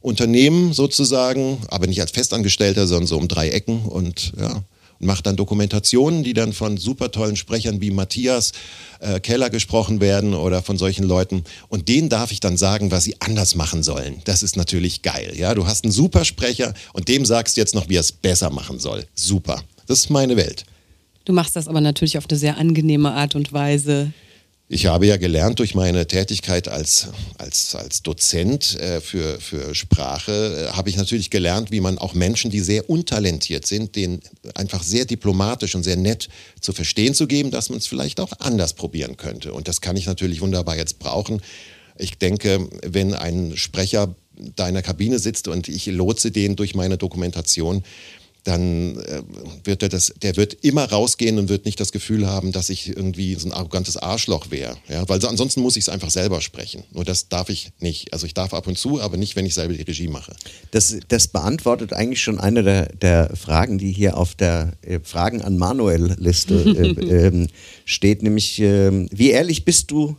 Unternehmen 0.00 0.72
sozusagen, 0.72 1.58
aber 1.68 1.86
nicht 1.86 2.00
als 2.00 2.10
Festangestellter, 2.10 2.86
sondern 2.86 3.06
so 3.06 3.16
um 3.16 3.28
drei 3.28 3.50
Ecken 3.50 3.82
und 3.82 4.32
ja, 4.38 4.62
macht 4.98 5.26
dann 5.26 5.36
Dokumentationen, 5.36 6.24
die 6.24 6.32
dann 6.32 6.52
von 6.52 6.76
super 6.76 7.10
tollen 7.10 7.36
Sprechern 7.36 7.80
wie 7.80 7.90
Matthias 7.90 8.52
äh, 9.00 9.20
Keller 9.20 9.50
gesprochen 9.50 10.00
werden 10.00 10.34
oder 10.34 10.62
von 10.62 10.76
solchen 10.76 11.04
Leuten. 11.04 11.44
Und 11.68 11.88
denen 11.88 12.08
darf 12.08 12.32
ich 12.32 12.40
dann 12.40 12.56
sagen, 12.56 12.90
was 12.90 13.04
sie 13.04 13.20
anders 13.20 13.54
machen 13.54 13.82
sollen. 13.82 14.20
Das 14.24 14.42
ist 14.42 14.56
natürlich 14.56 15.02
geil. 15.02 15.32
Ja, 15.36 15.54
du 15.54 15.66
hast 15.66 15.84
einen 15.84 15.92
super 15.92 16.24
Sprecher 16.24 16.74
und 16.92 17.08
dem 17.08 17.24
sagst 17.24 17.56
jetzt 17.56 17.74
noch, 17.74 17.88
wie 17.88 17.96
er 17.96 18.00
es 18.00 18.12
besser 18.12 18.50
machen 18.50 18.78
soll. 18.78 19.06
Super. 19.14 19.62
Das 19.86 20.00
ist 20.00 20.10
meine 20.10 20.36
Welt. 20.36 20.64
Du 21.24 21.32
machst 21.32 21.56
das 21.56 21.68
aber 21.68 21.80
natürlich 21.80 22.18
auf 22.18 22.24
eine 22.28 22.38
sehr 22.38 22.56
angenehme 22.56 23.12
Art 23.12 23.34
und 23.34 23.52
Weise. 23.52 24.12
Ich 24.70 24.84
habe 24.84 25.06
ja 25.06 25.16
gelernt 25.16 25.60
durch 25.60 25.74
meine 25.74 26.06
Tätigkeit 26.06 26.68
als, 26.68 27.08
als, 27.38 27.74
als 27.74 28.02
Dozent 28.02 28.78
äh, 28.78 29.00
für, 29.00 29.40
für 29.40 29.74
Sprache, 29.74 30.68
äh, 30.68 30.76
habe 30.76 30.90
ich 30.90 30.98
natürlich 30.98 31.30
gelernt, 31.30 31.70
wie 31.70 31.80
man 31.80 31.96
auch 31.96 32.12
Menschen, 32.12 32.50
die 32.50 32.60
sehr 32.60 32.90
untalentiert 32.90 33.66
sind, 33.66 33.96
denen 33.96 34.20
einfach 34.54 34.82
sehr 34.82 35.06
diplomatisch 35.06 35.74
und 35.74 35.84
sehr 35.84 35.96
nett 35.96 36.28
zu 36.60 36.74
verstehen 36.74 37.14
zu 37.14 37.26
geben, 37.26 37.50
dass 37.50 37.70
man 37.70 37.78
es 37.78 37.86
vielleicht 37.86 38.20
auch 38.20 38.32
anders 38.40 38.74
probieren 38.74 39.16
könnte. 39.16 39.54
Und 39.54 39.68
das 39.68 39.80
kann 39.80 39.96
ich 39.96 40.04
natürlich 40.04 40.42
wunderbar 40.42 40.76
jetzt 40.76 40.98
brauchen 40.98 41.40
Ich 41.96 42.18
denke, 42.18 42.68
wenn 42.84 43.14
ein 43.14 43.56
Sprecher 43.56 44.14
da 44.54 44.68
in 44.68 44.74
der 44.74 44.82
Kabine 44.82 45.18
sitzt 45.18 45.48
und 45.48 45.68
ich 45.68 45.86
lotse 45.86 46.30
den 46.30 46.56
durch 46.56 46.74
meine 46.74 46.98
Dokumentation, 46.98 47.84
dann 48.48 48.96
äh, 49.00 49.22
wird 49.64 49.82
er 49.82 49.90
das, 49.90 50.14
der 50.22 50.36
wird 50.36 50.54
immer 50.64 50.84
rausgehen 50.84 51.38
und 51.38 51.48
wird 51.50 51.66
nicht 51.66 51.78
das 51.78 51.92
Gefühl 51.92 52.26
haben, 52.26 52.50
dass 52.50 52.70
ich 52.70 52.88
irgendwie 52.88 53.34
so 53.34 53.46
ein 53.46 53.52
arrogantes 53.52 53.98
Arschloch 53.98 54.50
wäre. 54.50 54.76
Ja? 54.88 55.06
Weil 55.08 55.20
so, 55.20 55.28
ansonsten 55.28 55.60
muss 55.60 55.76
ich 55.76 55.84
es 55.84 55.88
einfach 55.90 56.10
selber 56.10 56.40
sprechen. 56.40 56.82
Nur 56.92 57.04
das 57.04 57.28
darf 57.28 57.50
ich 57.50 57.70
nicht. 57.78 58.12
Also 58.14 58.26
ich 58.26 58.32
darf 58.32 58.54
ab 58.54 58.66
und 58.66 58.78
zu, 58.78 59.00
aber 59.02 59.18
nicht, 59.18 59.36
wenn 59.36 59.44
ich 59.44 59.54
selber 59.54 59.74
die 59.74 59.82
Regie 59.82 60.08
mache. 60.08 60.34
Das, 60.70 60.96
das 61.08 61.28
beantwortet 61.28 61.92
eigentlich 61.92 62.22
schon 62.22 62.40
eine 62.40 62.62
der, 62.62 62.86
der 62.86 63.36
Fragen, 63.36 63.76
die 63.76 63.92
hier 63.92 64.16
auf 64.16 64.34
der 64.34 64.72
äh, 64.80 64.98
Fragen 65.02 65.42
an 65.42 65.58
Manuel-Liste 65.58 66.54
äh, 67.00 67.26
ähm, 67.26 67.48
steht, 67.84 68.22
nämlich 68.22 68.58
ähm, 68.60 69.08
wie 69.12 69.30
ehrlich 69.30 69.66
bist 69.66 69.90
du 69.90 70.16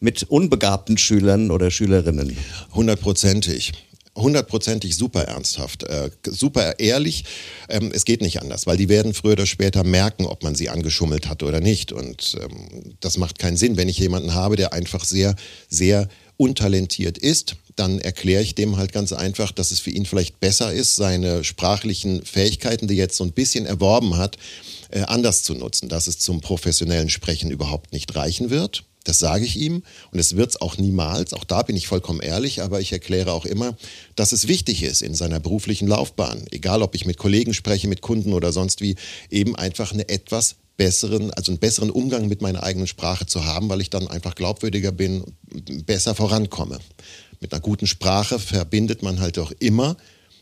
mit 0.00 0.24
unbegabten 0.24 0.98
Schülern 0.98 1.52
oder 1.52 1.70
Schülerinnen? 1.70 2.36
Hundertprozentig 2.74 3.72
hundertprozentig 4.14 4.96
super 4.96 5.22
ernsthaft, 5.22 5.84
äh, 5.84 6.10
super 6.28 6.78
ehrlich. 6.78 7.24
Ähm, 7.68 7.90
es 7.94 8.04
geht 8.04 8.20
nicht 8.20 8.40
anders, 8.42 8.66
weil 8.66 8.76
die 8.76 8.88
werden 8.88 9.14
früher 9.14 9.32
oder 9.32 9.46
später 9.46 9.84
merken, 9.84 10.26
ob 10.26 10.42
man 10.42 10.54
sie 10.54 10.68
angeschummelt 10.68 11.28
hat 11.28 11.42
oder 11.42 11.60
nicht. 11.60 11.92
Und 11.92 12.36
ähm, 12.40 12.94
das 13.00 13.16
macht 13.16 13.38
keinen 13.38 13.56
Sinn, 13.56 13.76
wenn 13.76 13.88
ich 13.88 13.98
jemanden 13.98 14.34
habe, 14.34 14.56
der 14.56 14.72
einfach 14.72 15.04
sehr, 15.04 15.34
sehr 15.68 16.08
untalentiert 16.36 17.18
ist, 17.18 17.56
dann 17.76 18.00
erkläre 18.00 18.42
ich 18.42 18.54
dem 18.54 18.76
halt 18.76 18.92
ganz 18.92 19.12
einfach, 19.12 19.52
dass 19.52 19.70
es 19.70 19.80
für 19.80 19.90
ihn 19.90 20.04
vielleicht 20.04 20.40
besser 20.40 20.72
ist, 20.72 20.96
seine 20.96 21.44
sprachlichen 21.44 22.24
Fähigkeiten, 22.24 22.88
die 22.88 22.94
er 22.94 23.04
jetzt 23.04 23.16
so 23.16 23.24
ein 23.24 23.32
bisschen 23.32 23.64
erworben 23.64 24.16
hat, 24.16 24.36
äh, 24.90 25.02
anders 25.02 25.42
zu 25.42 25.54
nutzen, 25.54 25.88
dass 25.88 26.06
es 26.06 26.18
zum 26.18 26.40
professionellen 26.40 27.08
Sprechen 27.08 27.50
überhaupt 27.50 27.92
nicht 27.92 28.14
reichen 28.14 28.50
wird 28.50 28.84
das 29.04 29.18
sage 29.18 29.44
ich 29.44 29.56
ihm 29.56 29.82
und 30.10 30.18
es 30.18 30.36
wird 30.36 30.50
es 30.50 30.60
auch 30.60 30.78
niemals. 30.78 31.34
Auch 31.34 31.44
da 31.44 31.62
bin 31.62 31.76
ich 31.76 31.86
vollkommen 31.86 32.20
ehrlich, 32.20 32.62
aber 32.62 32.80
ich 32.80 32.92
erkläre 32.92 33.32
auch 33.32 33.44
immer, 33.44 33.76
dass 34.16 34.32
es 34.32 34.48
wichtig 34.48 34.82
ist 34.82 35.02
in 35.02 35.14
seiner 35.14 35.40
beruflichen 35.40 35.88
Laufbahn, 35.88 36.44
egal 36.50 36.82
ob 36.82 36.94
ich 36.94 37.06
mit 37.06 37.18
Kollegen 37.18 37.54
spreche, 37.54 37.88
mit 37.88 38.00
Kunden 38.00 38.32
oder 38.32 38.52
sonst 38.52 38.80
wie, 38.80 38.96
eben 39.30 39.56
einfach 39.56 39.92
eine 39.92 40.08
etwas 40.08 40.56
besseren, 40.76 41.30
also 41.32 41.52
einen 41.52 41.58
besseren 41.58 41.90
Umgang 41.90 42.28
mit 42.28 42.42
meiner 42.42 42.62
eigenen 42.62 42.86
Sprache 42.86 43.26
zu 43.26 43.44
haben, 43.44 43.68
weil 43.68 43.80
ich 43.80 43.90
dann 43.90 44.08
einfach 44.08 44.34
glaubwürdiger 44.34 44.92
bin, 44.92 45.24
besser 45.86 46.14
vorankomme. 46.14 46.78
Mit 47.40 47.52
einer 47.52 47.60
guten 47.60 47.86
Sprache 47.86 48.38
verbindet 48.38 49.02
man 49.02 49.20
halt 49.20 49.38
auch 49.38 49.52
immer 49.58 49.96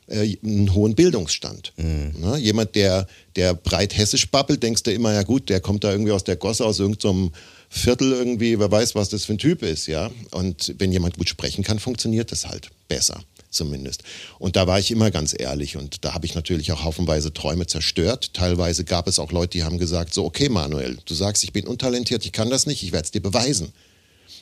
äh, 0.07 0.37
einen 0.45 0.75
hohen 0.75 0.95
Bildungsstand. 0.95 1.73
Mhm. 1.77 2.13
Ne? 2.21 2.39
Jemand, 2.39 2.75
der, 2.75 3.07
der 3.37 3.55
breit 3.55 3.97
hessisch 3.97 4.31
babbelt, 4.31 4.63
denkst 4.63 4.83
du 4.83 4.93
immer, 4.93 5.13
ja 5.13 5.23
gut, 5.23 5.49
der 5.49 5.61
kommt 5.61 5.85
da 5.85 5.91
irgendwie 5.91 6.13
aus 6.13 6.25
der 6.25 6.37
Gosse, 6.37 6.65
aus 6.65 6.79
irgendeinem 6.79 7.27
so 7.27 7.33
Viertel 7.73 8.13
irgendwie, 8.13 8.59
wer 8.59 8.71
weiß, 8.71 8.97
was 8.97 9.11
das 9.11 9.25
für 9.25 9.35
ein 9.35 9.39
Typ 9.39 9.63
ist, 9.63 9.87
ja. 9.87 10.11
Und 10.33 10.75
wenn 10.79 10.93
jemand 10.93 11.17
gut 11.17 11.29
sprechen 11.29 11.63
kann, 11.63 11.79
funktioniert 11.79 12.33
das 12.33 12.47
halt 12.47 12.71
besser 12.89 13.23
zumindest. 13.49 14.03
Und 14.39 14.57
da 14.57 14.67
war 14.67 14.81
ich 14.81 14.91
immer 14.91 15.11
ganz 15.11 15.35
ehrlich 15.39 15.77
und 15.77 16.05
da 16.05 16.13
habe 16.13 16.27
ich 16.27 16.35
natürlich 16.35 16.73
auch 16.73 16.85
haufenweise 16.85 17.33
Träume 17.33 17.67
zerstört. 17.67 18.35
Teilweise 18.35 18.85
gab 18.85 19.07
es 19.07 19.19
auch 19.19 19.33
Leute, 19.33 19.59
die 19.59 19.65
haben 19.65 19.79
gesagt, 19.79 20.13
so, 20.13 20.25
okay 20.25 20.49
Manuel, 20.49 20.99
du 21.05 21.15
sagst, 21.15 21.45
ich 21.45 21.53
bin 21.53 21.67
untalentiert, 21.67 22.25
ich 22.25 22.33
kann 22.33 22.51
das 22.51 22.67
nicht, 22.67 22.83
ich 22.83 22.93
werde 22.93 23.05
es 23.05 23.11
dir 23.13 23.23
beweisen. 23.23 23.73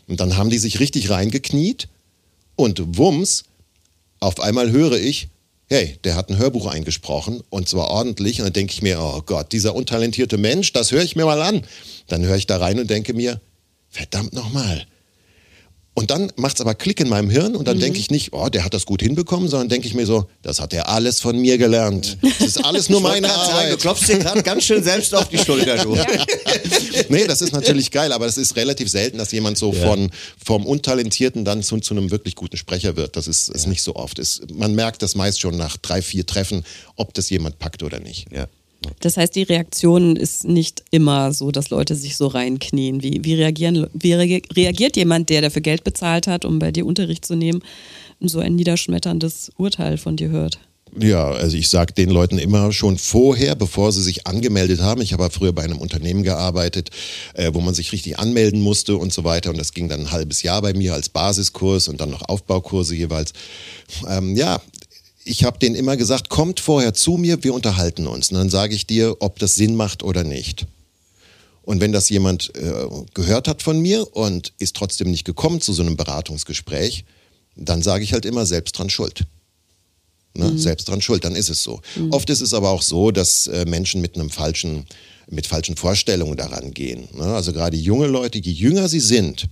Und 0.07 0.21
dann 0.21 0.37
haben 0.37 0.51
die 0.51 0.59
sich 0.59 0.81
richtig 0.81 1.11
reingekniet 1.11 1.89
und 2.57 2.97
wumms, 2.97 3.45
auf 4.21 4.41
einmal 4.41 4.71
höre 4.73 4.99
ich, 4.99 5.29
hey, 5.69 5.99
der 6.05 6.15
hat 6.15 6.31
ein 6.31 6.39
Hörbuch 6.39 6.67
eingesprochen 6.67 7.43
und 7.51 7.69
zwar 7.69 7.91
ordentlich. 7.91 8.41
Und 8.41 8.47
dann 8.47 8.53
denke 8.53 8.73
ich 8.73 8.83
mir, 8.83 9.01
oh 9.01 9.23
Gott, 9.25 9.53
dieser 9.53 9.75
untalentierte 9.75 10.39
Mensch, 10.39 10.73
das 10.73 10.93
höre 10.93 11.03
ich 11.03 11.17
mir 11.17 11.27
mal 11.27 11.43
an. 11.43 11.63
Dann 12.07 12.25
höre 12.25 12.37
ich 12.37 12.47
da 12.47 12.57
rein 12.57 12.79
und 12.79 12.89
denke 12.89 13.15
mir, 13.15 13.41
verdammt 13.91 14.33
nochmal, 14.33 14.87
und 15.99 16.13
dann 16.13 16.33
macht 16.37 16.55
es 16.55 16.61
aber 16.61 16.77
Klick 16.77 17.01
in 17.01 17.09
meinem 17.09 17.29
Hirn 17.29 17.57
und 17.57 17.67
dann 17.67 17.79
mhm. 17.79 17.81
denke 17.81 17.99
ich 17.99 18.09
nicht, 18.09 18.33
oh, 18.33 18.49
der 18.49 18.65
hat 18.65 18.73
das 18.73 18.87
gut 18.87 19.03
hinbekommen, 19.03 19.49
sondern 19.49 19.69
denke 19.69 19.89
ich 19.89 19.95
mir 19.95 20.07
so, 20.07 20.29
das 20.43 20.61
hat 20.61 20.73
er 20.73 20.89
alles 20.89 21.19
von 21.19 21.37
mir 21.37 21.59
gelernt. 21.59 22.19
Das 22.23 22.47
ist 22.47 22.65
alles 22.65 22.89
nur 22.89 23.01
meine 23.01 23.29
Arbeit. 23.29 23.49
Sagen, 23.49 23.71
du 23.71 23.77
klopfst 23.79 24.09
dir 24.09 24.19
gerade 24.21 24.45
ganz 24.45 24.63
schön 24.63 24.85
selbst 24.85 25.13
auf 25.13 25.29
die 25.29 25.39
Schulter, 25.39 25.77
du. 25.79 25.97
Ja. 25.97 26.07
nee, 27.09 27.27
das 27.27 27.43
ist 27.43 27.53
natürlich 27.53 27.91
geil, 27.91 28.13
aber 28.13 28.27
es 28.27 28.39
ist 28.39 28.55
relativ 28.55 28.89
selten, 28.89 29.19
dass 29.19 29.33
jemand 29.33 29.59
so 29.59 29.73
ja. 29.73 29.89
von, 29.89 30.11
vom 30.45 30.67
Untalentierten 30.67 31.45
dann 31.45 31.65
zu, 31.65 31.79
zu, 31.79 31.95
einem 31.95 32.13
wirklich 32.13 32.37
guten 32.37 32.57
Sprecher 32.57 32.95
wird. 32.95 33.17
Das 33.17 33.27
ist, 33.27 33.49
ist 33.49 33.65
ja. 33.65 33.69
nicht 33.69 33.83
so 33.83 33.97
oft. 33.97 34.21
Es, 34.21 34.41
man 34.55 34.77
merkt 34.77 35.03
das 35.03 35.17
meist 35.17 35.41
schon 35.41 35.57
nach 35.57 35.79
drei, 35.79 36.01
vier 36.01 36.25
Treffen, 36.27 36.65
ob 36.95 37.13
das 37.15 37.29
jemand 37.29 37.59
packt 37.59 37.83
oder 37.83 37.99
nicht. 37.99 38.27
Ja. 38.33 38.47
Das 39.01 39.17
heißt, 39.17 39.35
die 39.35 39.43
Reaktion 39.43 40.17
ist 40.17 40.45
nicht 40.45 40.85
immer 40.91 41.33
so, 41.33 41.51
dass 41.51 41.71
Leute 41.71 41.95
sich 41.95 42.17
so 42.17 42.27
reinknien. 42.27 43.03
Wie, 43.03 43.21
wie, 43.25 43.35
reagieren, 43.35 43.87
wie 43.93 44.15
reagiert 44.15 44.97
jemand, 44.97 45.31
der 45.31 45.43
dafür 45.43 45.63
Geld 45.63 45.85
bezahlt 45.85 46.27
hat, 46.27 46.45
um 46.45 46.59
bei 46.59 46.73
dir 46.73 46.87
Unterricht 46.87 47.25
zu 47.25 47.35
nehmen, 47.35 47.63
und 48.21 48.29
so 48.29 48.41
ein 48.41 48.57
niederschmetterndes 48.57 49.53
Urteil 49.57 49.97
von 49.97 50.17
dir 50.17 50.31
hört? 50.31 50.59
Ja, 50.99 51.31
also 51.31 51.57
ich 51.57 51.69
sage 51.69 51.93
den 51.93 52.11
Leuten 52.11 52.39
immer 52.39 52.73
schon 52.73 52.99
vorher, 52.99 53.55
bevor 53.55 53.93
sie 53.93 54.03
sich 54.03 54.27
angemeldet 54.27 54.81
haben. 54.81 55.03
Ich 55.03 55.13
habe 55.13 55.29
früher 55.31 55.53
bei 55.53 55.63
einem 55.63 55.79
Unternehmen 55.79 56.23
gearbeitet, 56.23 56.91
äh, 57.35 57.51
wo 57.53 57.61
man 57.61 57.75
sich 57.75 57.93
richtig 57.93 58.19
anmelden 58.19 58.61
musste 58.61 58.97
und 58.97 59.13
so 59.13 59.23
weiter. 59.25 59.51
Und 59.51 59.59
das 59.59 59.73
ging 59.73 59.89
dann 59.89 60.01
ein 60.01 60.11
halbes 60.11 60.43
Jahr 60.43 60.63
bei 60.63 60.73
mir 60.73 60.95
als 60.95 61.09
Basiskurs 61.09 61.89
und 61.89 62.01
dann 62.01 62.11
noch 62.11 62.29
Aufbaukurse 62.29 62.95
jeweils. 62.95 63.33
Ähm, 64.09 64.35
ja, 64.35 64.61
ich 65.29 65.45
habe 65.45 65.59
denen 65.59 65.75
immer 65.75 65.97
gesagt, 65.97 66.29
kommt 66.29 66.61
vorher 66.61 66.95
zu 66.95 67.17
mir, 67.17 67.43
wir 67.45 67.55
unterhalten 67.55 68.07
uns. 68.07 68.31
Und 68.31 68.39
dann 68.39 68.51
sage 68.51 68.75
ich 68.75 68.87
dir, 68.87 69.17
ob 69.21 69.39
das 69.39 69.55
Sinn 69.55 69.77
macht 69.77 70.03
oder 70.03 70.25
nicht. 70.25 70.67
Und 71.63 71.81
wenn 71.81 71.93
das 71.93 72.09
jemand 72.09 72.51
äh, 72.57 72.87
gehört 73.13 73.47
hat 73.47 73.63
von 73.63 73.79
mir 73.79 74.17
und 74.17 74.55
ist 74.59 74.75
trotzdem 74.75 75.11
nicht 75.11 75.25
gekommen 75.25 75.61
zu 75.61 75.75
so 75.75 75.83
einem 75.83 75.97
Beratungsgespräch, 75.97 77.05
dann 77.57 77.83
sage 77.83 78.05
ich 78.05 78.15
halt 78.15 78.25
immer 78.25 78.47
selbst 78.47 78.79
dran 78.79 78.89
schuld. 78.89 79.25
Ne? 80.35 80.53
Mhm. 80.53 80.59
Selbst 80.59 80.89
dran 80.89 81.03
schuld, 81.03 81.25
dann 81.25 81.37
ist 81.37 81.51
es 81.51 81.63
so. 81.63 81.81
Mhm. 81.97 82.13
Oft 82.13 82.31
ist 82.31 82.41
es 82.41 82.55
aber 82.55 82.71
auch 82.71 82.83
so, 82.83 83.11
dass 83.11 83.49
äh, 83.49 83.67
Menschen 83.67 84.01
mit 84.01 84.15
einem 84.15 84.31
falschen, 84.31 84.87
mit 85.29 85.47
falschen 85.47 85.77
Vorstellungen 85.77 86.37
daran 86.37 86.73
gehen. 86.73 87.09
Ne? 87.13 87.25
Also 87.25 87.53
gerade 87.53 87.77
junge 87.77 88.07
Leute, 88.07 88.39
je 88.39 88.53
jünger 88.53 88.89
sie 88.89 89.01
sind, 89.01 89.49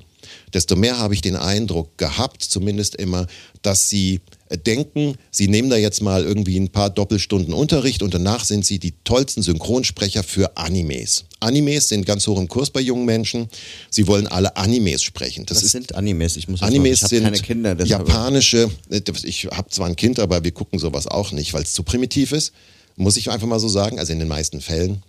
desto 0.54 0.76
mehr 0.76 0.98
habe 0.98 1.14
ich 1.14 1.20
den 1.20 1.36
Eindruck 1.36 1.96
gehabt, 1.98 2.42
zumindest 2.42 2.96
immer, 2.96 3.26
dass 3.62 3.88
sie 3.88 4.20
denken, 4.64 5.16
sie 5.30 5.48
nehmen 5.48 5.70
da 5.70 5.76
jetzt 5.76 6.00
mal 6.00 6.22
irgendwie 6.22 6.58
ein 6.58 6.68
paar 6.68 6.90
Doppelstunden 6.90 7.52
Unterricht 7.52 8.02
und 8.02 8.14
danach 8.14 8.44
sind 8.44 8.64
sie 8.64 8.78
die 8.78 8.94
tollsten 9.02 9.42
Synchronsprecher 9.42 10.22
für 10.22 10.56
Animes. 10.56 11.24
Animes 11.40 11.88
sind 11.88 12.06
ganz 12.06 12.26
hoch 12.26 12.38
im 12.38 12.46
Kurs 12.48 12.70
bei 12.70 12.80
jungen 12.80 13.04
Menschen. 13.04 13.48
Sie 13.90 14.06
wollen 14.06 14.26
alle 14.26 14.56
Animes 14.56 15.02
sprechen. 15.02 15.46
Das 15.46 15.62
Was 15.62 15.72
sind 15.72 15.94
Animes? 15.94 16.36
Ich 16.36 16.48
muss 16.48 16.62
Animes 16.62 17.00
sagen, 17.00 17.06
ich 17.06 17.18
sind 17.18 17.24
keine 17.24 17.38
Kinder, 17.38 17.84
japanische. 17.84 18.70
Ich 19.24 19.46
habe 19.46 19.68
zwar 19.70 19.88
ein 19.88 19.96
Kind, 19.96 20.20
aber 20.20 20.44
wir 20.44 20.52
gucken 20.52 20.78
sowas 20.78 21.06
auch 21.06 21.32
nicht, 21.32 21.52
weil 21.52 21.62
es 21.62 21.72
zu 21.72 21.82
primitiv 21.82 22.32
ist. 22.32 22.52
Muss 22.96 23.16
ich 23.16 23.30
einfach 23.30 23.46
mal 23.46 23.60
so 23.60 23.68
sagen. 23.68 23.98
Also 23.98 24.12
in 24.12 24.20
den 24.20 24.28
meisten 24.28 24.60
Fällen. 24.60 25.02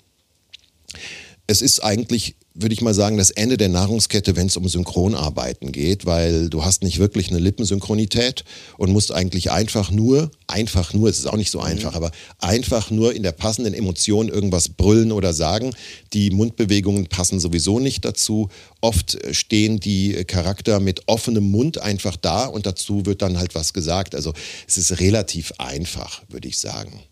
Es 1.46 1.62
ist 1.62 1.82
eigentlich 1.84 2.36
würde 2.60 2.74
ich 2.74 2.82
mal 2.82 2.94
sagen, 2.94 3.18
das 3.18 3.30
Ende 3.30 3.56
der 3.56 3.70
Nahrungskette, 3.70 4.36
wenn 4.36 4.48
es 4.48 4.58
um 4.58 4.68
Synchronarbeiten 4.68 5.72
geht, 5.72 6.06
weil 6.06 6.50
du 6.50 6.66
hast 6.66 6.84
nicht 6.84 6.98
wirklich 6.98 7.30
eine 7.30 7.40
Lippensynchronität 7.40 8.44
und 8.78 8.92
musst 8.92 9.12
eigentlich 9.12 9.52
einfach 9.52 9.92
nur, 9.92 10.32
einfach 10.48 10.94
nur, 10.94 11.08
es 11.08 11.20
ist 11.20 11.28
auch 11.28 11.38
nicht 11.38 11.52
so 11.52 11.60
einfach, 11.60 11.92
mhm. 11.92 11.98
aber 11.98 12.12
einfach 12.40 12.90
nur 12.90 13.14
in 13.14 13.22
der 13.22 13.32
passenden 13.32 13.76
Emotion 13.76 14.28
irgendwas 14.28 14.70
brüllen 14.70 15.12
oder 15.12 15.34
sagen. 15.34 15.72
Die 16.14 16.32
Mundbewegungen 16.32 17.08
passen 17.08 17.40
sowieso 17.40 17.80
nicht 17.80 18.04
dazu. 18.06 18.50
Oft 18.82 19.18
stehen 19.32 19.80
die 19.80 20.24
Charakter 20.26 20.80
mit 20.80 21.08
offenem 21.08 21.50
Mund 21.50 21.80
einfach 21.80 22.16
da 22.16 22.46
und 22.46 22.66
dazu 22.66 23.06
wird 23.06 23.22
dann 23.22 23.38
halt 23.38 23.54
was 23.54 23.74
gesagt. 23.74 24.16
Also 24.16 24.34
es 24.68 24.78
ist 24.78 25.00
relativ 25.00 25.54
einfach, 25.60 26.24
würde 26.30 26.48
ich 26.48 26.58
sagen. 26.58 27.04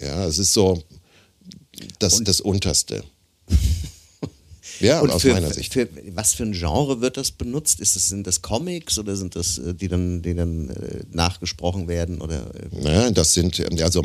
Ja, 0.00 0.26
es 0.26 0.38
ist 0.38 0.52
so 0.52 0.82
das, 2.00 2.22
das 2.24 2.40
Unterste. 2.40 3.04
Ja, 4.80 5.00
und 5.00 5.10
aus 5.10 5.22
für, 5.22 5.32
meiner 5.32 5.52
Sicht. 5.52 5.72
Für, 5.72 5.88
was 6.12 6.34
für 6.34 6.44
ein 6.44 6.52
Genre 6.52 7.00
wird 7.00 7.16
das 7.16 7.30
benutzt? 7.30 7.80
Ist 7.80 7.96
das, 7.96 8.08
sind 8.08 8.26
das 8.26 8.42
Comics 8.42 8.98
oder 8.98 9.16
sind 9.16 9.36
das, 9.36 9.58
äh, 9.58 9.74
die 9.74 9.88
dann, 9.88 10.22
die 10.22 10.34
dann 10.34 10.70
äh, 10.70 11.04
nachgesprochen 11.10 11.88
werden? 11.88 12.20
Oder, 12.20 12.42
äh? 12.54 12.84
Ja, 12.84 13.10
das 13.10 13.34
sind 13.34 13.60
also 13.82 14.02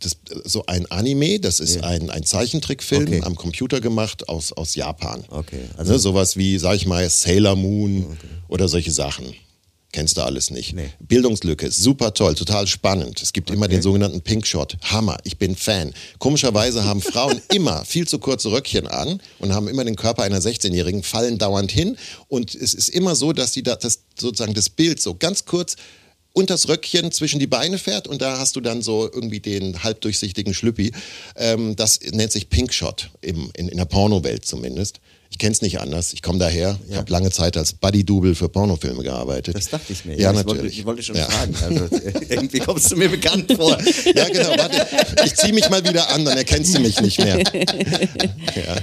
das, 0.00 0.16
so 0.44 0.66
ein 0.66 0.86
Anime, 0.90 1.40
das 1.40 1.60
ist 1.60 1.76
ja. 1.76 1.82
ein, 1.82 2.10
ein 2.10 2.24
Zeichentrickfilm 2.24 3.08
okay. 3.08 3.22
am 3.22 3.34
Computer 3.36 3.80
gemacht 3.80 4.28
aus, 4.28 4.52
aus 4.52 4.74
Japan. 4.74 5.24
Okay. 5.30 5.62
Also 5.76 5.92
ne, 5.94 5.98
sowas 5.98 6.36
wie, 6.36 6.58
sag 6.58 6.76
ich 6.76 6.86
mal, 6.86 7.08
Sailor 7.08 7.56
Moon 7.56 8.04
okay. 8.04 8.26
oder 8.48 8.68
solche 8.68 8.90
Sachen. 8.90 9.34
Kennst 9.94 10.16
du 10.16 10.22
alles 10.22 10.50
nicht. 10.50 10.74
Nee. 10.74 10.90
Bildungslücke, 10.98 11.70
super 11.70 12.12
toll, 12.12 12.34
total 12.34 12.66
spannend. 12.66 13.22
Es 13.22 13.32
gibt 13.32 13.48
okay. 13.48 13.56
immer 13.56 13.68
den 13.68 13.80
sogenannten 13.80 14.22
Pink 14.22 14.44
Shot. 14.44 14.76
Hammer, 14.82 15.18
ich 15.22 15.38
bin 15.38 15.54
Fan. 15.54 15.94
Komischerweise 16.18 16.82
haben 16.84 17.00
Frauen 17.12 17.40
immer 17.52 17.84
viel 17.84 18.08
zu 18.08 18.18
kurze 18.18 18.50
Röckchen 18.50 18.88
an 18.88 19.22
und 19.38 19.54
haben 19.54 19.68
immer 19.68 19.84
den 19.84 19.94
Körper 19.94 20.24
einer 20.24 20.40
16-Jährigen, 20.40 21.04
fallen 21.04 21.38
dauernd 21.38 21.70
hin. 21.70 21.96
Und 22.26 22.56
es 22.56 22.74
ist 22.74 22.88
immer 22.88 23.14
so, 23.14 23.32
dass 23.32 23.52
sie 23.52 23.62
da, 23.62 23.76
das, 23.76 24.00
sozusagen 24.18 24.52
das 24.54 24.68
Bild 24.68 25.00
so 25.00 25.14
ganz 25.14 25.44
kurz 25.44 25.76
unters 26.32 26.68
Röckchen 26.68 27.12
zwischen 27.12 27.38
die 27.38 27.46
Beine 27.46 27.78
fährt 27.78 28.08
und 28.08 28.20
da 28.20 28.40
hast 28.40 28.56
du 28.56 28.60
dann 28.60 28.82
so 28.82 29.08
irgendwie 29.12 29.38
den 29.38 29.84
halbdurchsichtigen 29.84 30.54
Schlüppi. 30.54 30.90
Ähm, 31.36 31.76
das 31.76 32.00
nennt 32.10 32.32
sich 32.32 32.50
Pink 32.50 32.74
Shot 32.74 33.10
im, 33.20 33.52
in, 33.54 33.68
in 33.68 33.76
der 33.76 33.84
Pornowelt 33.84 34.44
zumindest. 34.44 34.98
Ich 35.34 35.38
kenne 35.38 35.50
es 35.50 35.62
nicht 35.62 35.80
anders. 35.80 36.12
Ich 36.12 36.22
komme 36.22 36.38
daher. 36.38 36.78
Ich 36.88 36.94
habe 36.96 37.10
lange 37.10 37.28
Zeit 37.32 37.56
als 37.56 37.72
Buddy-Double 37.72 38.36
für 38.36 38.48
Pornofilme 38.48 39.02
gearbeitet. 39.02 39.56
Das 39.56 39.68
dachte 39.68 39.92
ich 39.92 40.04
mir. 40.04 40.16
Ja, 40.16 40.30
ich 40.30 40.36
natürlich. 40.36 40.46
Wollte, 40.62 40.66
ich 40.68 40.84
wollte 40.84 41.02
schon 41.02 41.16
Ja. 41.16 41.24
fragen. 41.24 41.56
Also, 41.60 41.88
irgendwie 42.28 42.60
kommst 42.60 42.92
du 42.92 42.96
mir 42.96 43.08
bekannt 43.08 43.52
vor. 43.52 43.76
Ja, 44.14 44.28
genau. 44.28 44.50
Warte, 44.50 44.86
ich 45.24 45.34
ziehe 45.34 45.52
mich 45.52 45.68
mal 45.68 45.82
wieder 45.84 46.08
an, 46.10 46.24
dann 46.24 46.38
erkennst 46.38 46.76
du 46.76 46.78
mich 46.78 47.00
nicht 47.00 47.18
mehr. 47.18 47.40
Ja. 47.40 48.76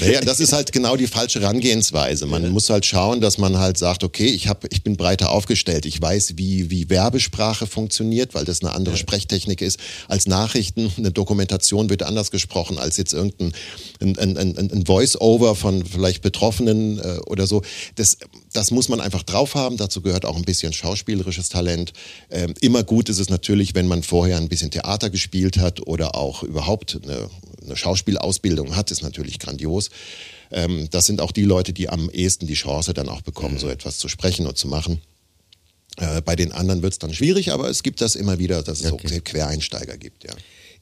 Naja, 0.00 0.20
das 0.20 0.40
ist 0.40 0.52
halt 0.52 0.72
genau 0.72 0.96
die 0.96 1.06
falsche 1.06 1.40
Herangehensweise. 1.40 2.26
Man 2.26 2.48
muss 2.50 2.68
halt 2.70 2.84
schauen, 2.84 3.20
dass 3.20 3.38
man 3.38 3.58
halt 3.58 3.78
sagt, 3.78 4.02
okay, 4.02 4.26
ich, 4.26 4.48
hab, 4.48 4.64
ich 4.72 4.82
bin 4.82 4.96
breiter 4.96 5.30
aufgestellt. 5.30 5.86
Ich 5.86 6.02
weiß, 6.02 6.34
wie, 6.36 6.70
wie 6.70 6.90
Werbesprache 6.90 7.68
funktioniert, 7.68 8.34
weil 8.34 8.44
das 8.44 8.62
eine 8.62 8.72
andere 8.72 8.96
Sprechtechnik 8.96 9.60
ist 9.60 9.78
als 10.08 10.26
Nachrichten. 10.26 10.92
Eine 10.96 11.12
Dokumentation 11.12 11.88
wird 11.88 12.02
anders 12.02 12.32
gesprochen 12.32 12.78
als 12.78 12.96
jetzt 12.96 13.12
irgendein 13.12 13.52
ein, 14.00 14.16
ein, 14.18 14.36
ein, 14.36 14.56
ein 14.72 14.86
Voice-Over 14.86 15.54
von 15.54 15.67
vielleicht 15.84 16.22
Betroffenen 16.22 16.98
äh, 16.98 17.18
oder 17.26 17.46
so. 17.46 17.62
Das, 17.94 18.18
das 18.52 18.70
muss 18.70 18.88
man 18.88 19.00
einfach 19.00 19.22
drauf 19.22 19.54
haben. 19.54 19.76
Dazu 19.76 20.02
gehört 20.02 20.24
auch 20.24 20.36
ein 20.36 20.44
bisschen 20.44 20.72
schauspielerisches 20.72 21.48
Talent. 21.48 21.92
Ähm, 22.30 22.54
immer 22.60 22.82
gut 22.82 23.08
ist 23.08 23.18
es 23.18 23.28
natürlich, 23.28 23.74
wenn 23.74 23.88
man 23.88 24.02
vorher 24.02 24.36
ein 24.38 24.48
bisschen 24.48 24.70
Theater 24.70 25.10
gespielt 25.10 25.58
hat 25.58 25.86
oder 25.86 26.14
auch 26.14 26.42
überhaupt 26.42 26.98
eine, 27.02 27.28
eine 27.64 27.76
Schauspielausbildung 27.76 28.76
hat, 28.76 28.90
ist 28.90 29.02
natürlich 29.02 29.38
grandios. 29.38 29.90
Ähm, 30.50 30.88
das 30.90 31.06
sind 31.06 31.20
auch 31.20 31.32
die 31.32 31.44
Leute, 31.44 31.72
die 31.72 31.88
am 31.88 32.10
ehesten 32.10 32.46
die 32.46 32.54
Chance 32.54 32.94
dann 32.94 33.08
auch 33.08 33.22
bekommen, 33.22 33.58
so 33.58 33.68
etwas 33.68 33.98
zu 33.98 34.08
sprechen 34.08 34.46
und 34.46 34.56
zu 34.56 34.68
machen. 34.68 35.00
Äh, 35.96 36.22
bei 36.22 36.36
den 36.36 36.52
anderen 36.52 36.82
wird 36.82 36.92
es 36.92 36.98
dann 36.98 37.12
schwierig, 37.12 37.52
aber 37.52 37.68
es 37.68 37.82
gibt 37.82 38.00
das 38.00 38.14
immer 38.14 38.38
wieder, 38.38 38.62
dass 38.62 38.80
es 38.80 38.92
Okay. 38.92 39.08
so 39.08 39.20
Quereinsteiger 39.20 39.96
gibt, 39.96 40.24
ja. 40.24 40.32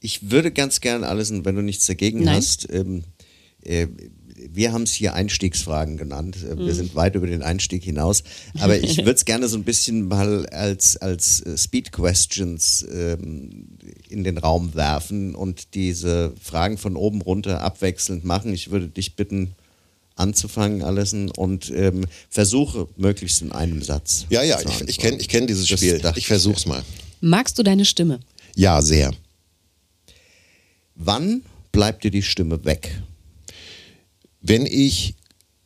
Ich 0.01 0.31
würde 0.31 0.53
ganz 0.53 0.81
gern, 0.81 1.05
Alison, 1.05 1.45
wenn 1.45 1.57
du 1.57 1.63
nichts 1.63 1.87
dagegen 1.87 2.25
Nein. 2.25 2.37
hast, 2.37 2.69
ähm, 2.71 3.05
äh, 3.65 3.87
wir 4.53 4.73
haben 4.73 4.83
es 4.83 4.93
hier 4.93 5.15
Einstiegsfragen 5.15 5.97
genannt. 5.97 6.37
Äh, 6.43 6.55
Mhm. 6.55 6.67
Wir 6.67 6.75
sind 6.75 6.95
weit 6.95 7.15
über 7.15 7.27
den 7.27 7.43
Einstieg 7.43 7.83
hinaus. 7.83 8.23
Aber 8.59 8.77
ich 8.79 8.97
würde 8.99 9.13
es 9.13 9.25
gerne 9.25 9.49
so 9.49 9.57
ein 9.57 9.65
bisschen 9.65 10.09
mal 10.09 10.47
als, 10.47 10.97
als 10.97 11.41
äh, 11.41 11.57
Speed 11.57 11.93
Questions 11.93 12.87
ähm, 12.93 13.69
in 14.09 14.25
den 14.25 14.39
Raum 14.39 14.75
werfen 14.75 15.35
und 15.35 15.75
diese 15.75 16.33
Fragen 16.41 16.79
von 16.79 16.97
oben 16.97 17.21
runter 17.23 17.61
abwechselnd 17.63 18.25
machen. 18.25 18.53
Ich 18.53 18.71
würde 18.71 18.89
dich 18.89 19.17
bitten, 19.17 19.53
anzufangen, 20.17 20.83
Alison, 20.83 21.31
und 21.31 21.71
ähm, 21.71 22.07
versuche 22.31 22.89
möglichst 22.97 23.43
in 23.43 23.53
einem 23.53 23.83
Satz. 23.83 24.27
Ja, 24.31 24.43
ja, 24.43 24.59
ich, 24.61 24.89
ich 24.89 24.99
kenne 24.99 25.19
ich 25.19 25.29
kenn 25.29 25.47
dieses 25.47 25.69
Das 25.69 25.79
Spiel. 25.79 26.01
Ich 26.15 26.27
versuch's 26.27 26.67
mal. 26.67 26.83
Magst 27.21 27.59
du 27.59 27.63
deine 27.63 27.85
Stimme? 27.85 28.21
Ja, 28.55 28.81
sehr. 28.81 29.13
Wann 30.95 31.43
bleibt 31.73 32.05
dir 32.05 32.11
die 32.11 32.23
Stimme 32.23 32.65
weg? 32.65 33.03
Wenn 34.47 34.67
ich 34.67 35.15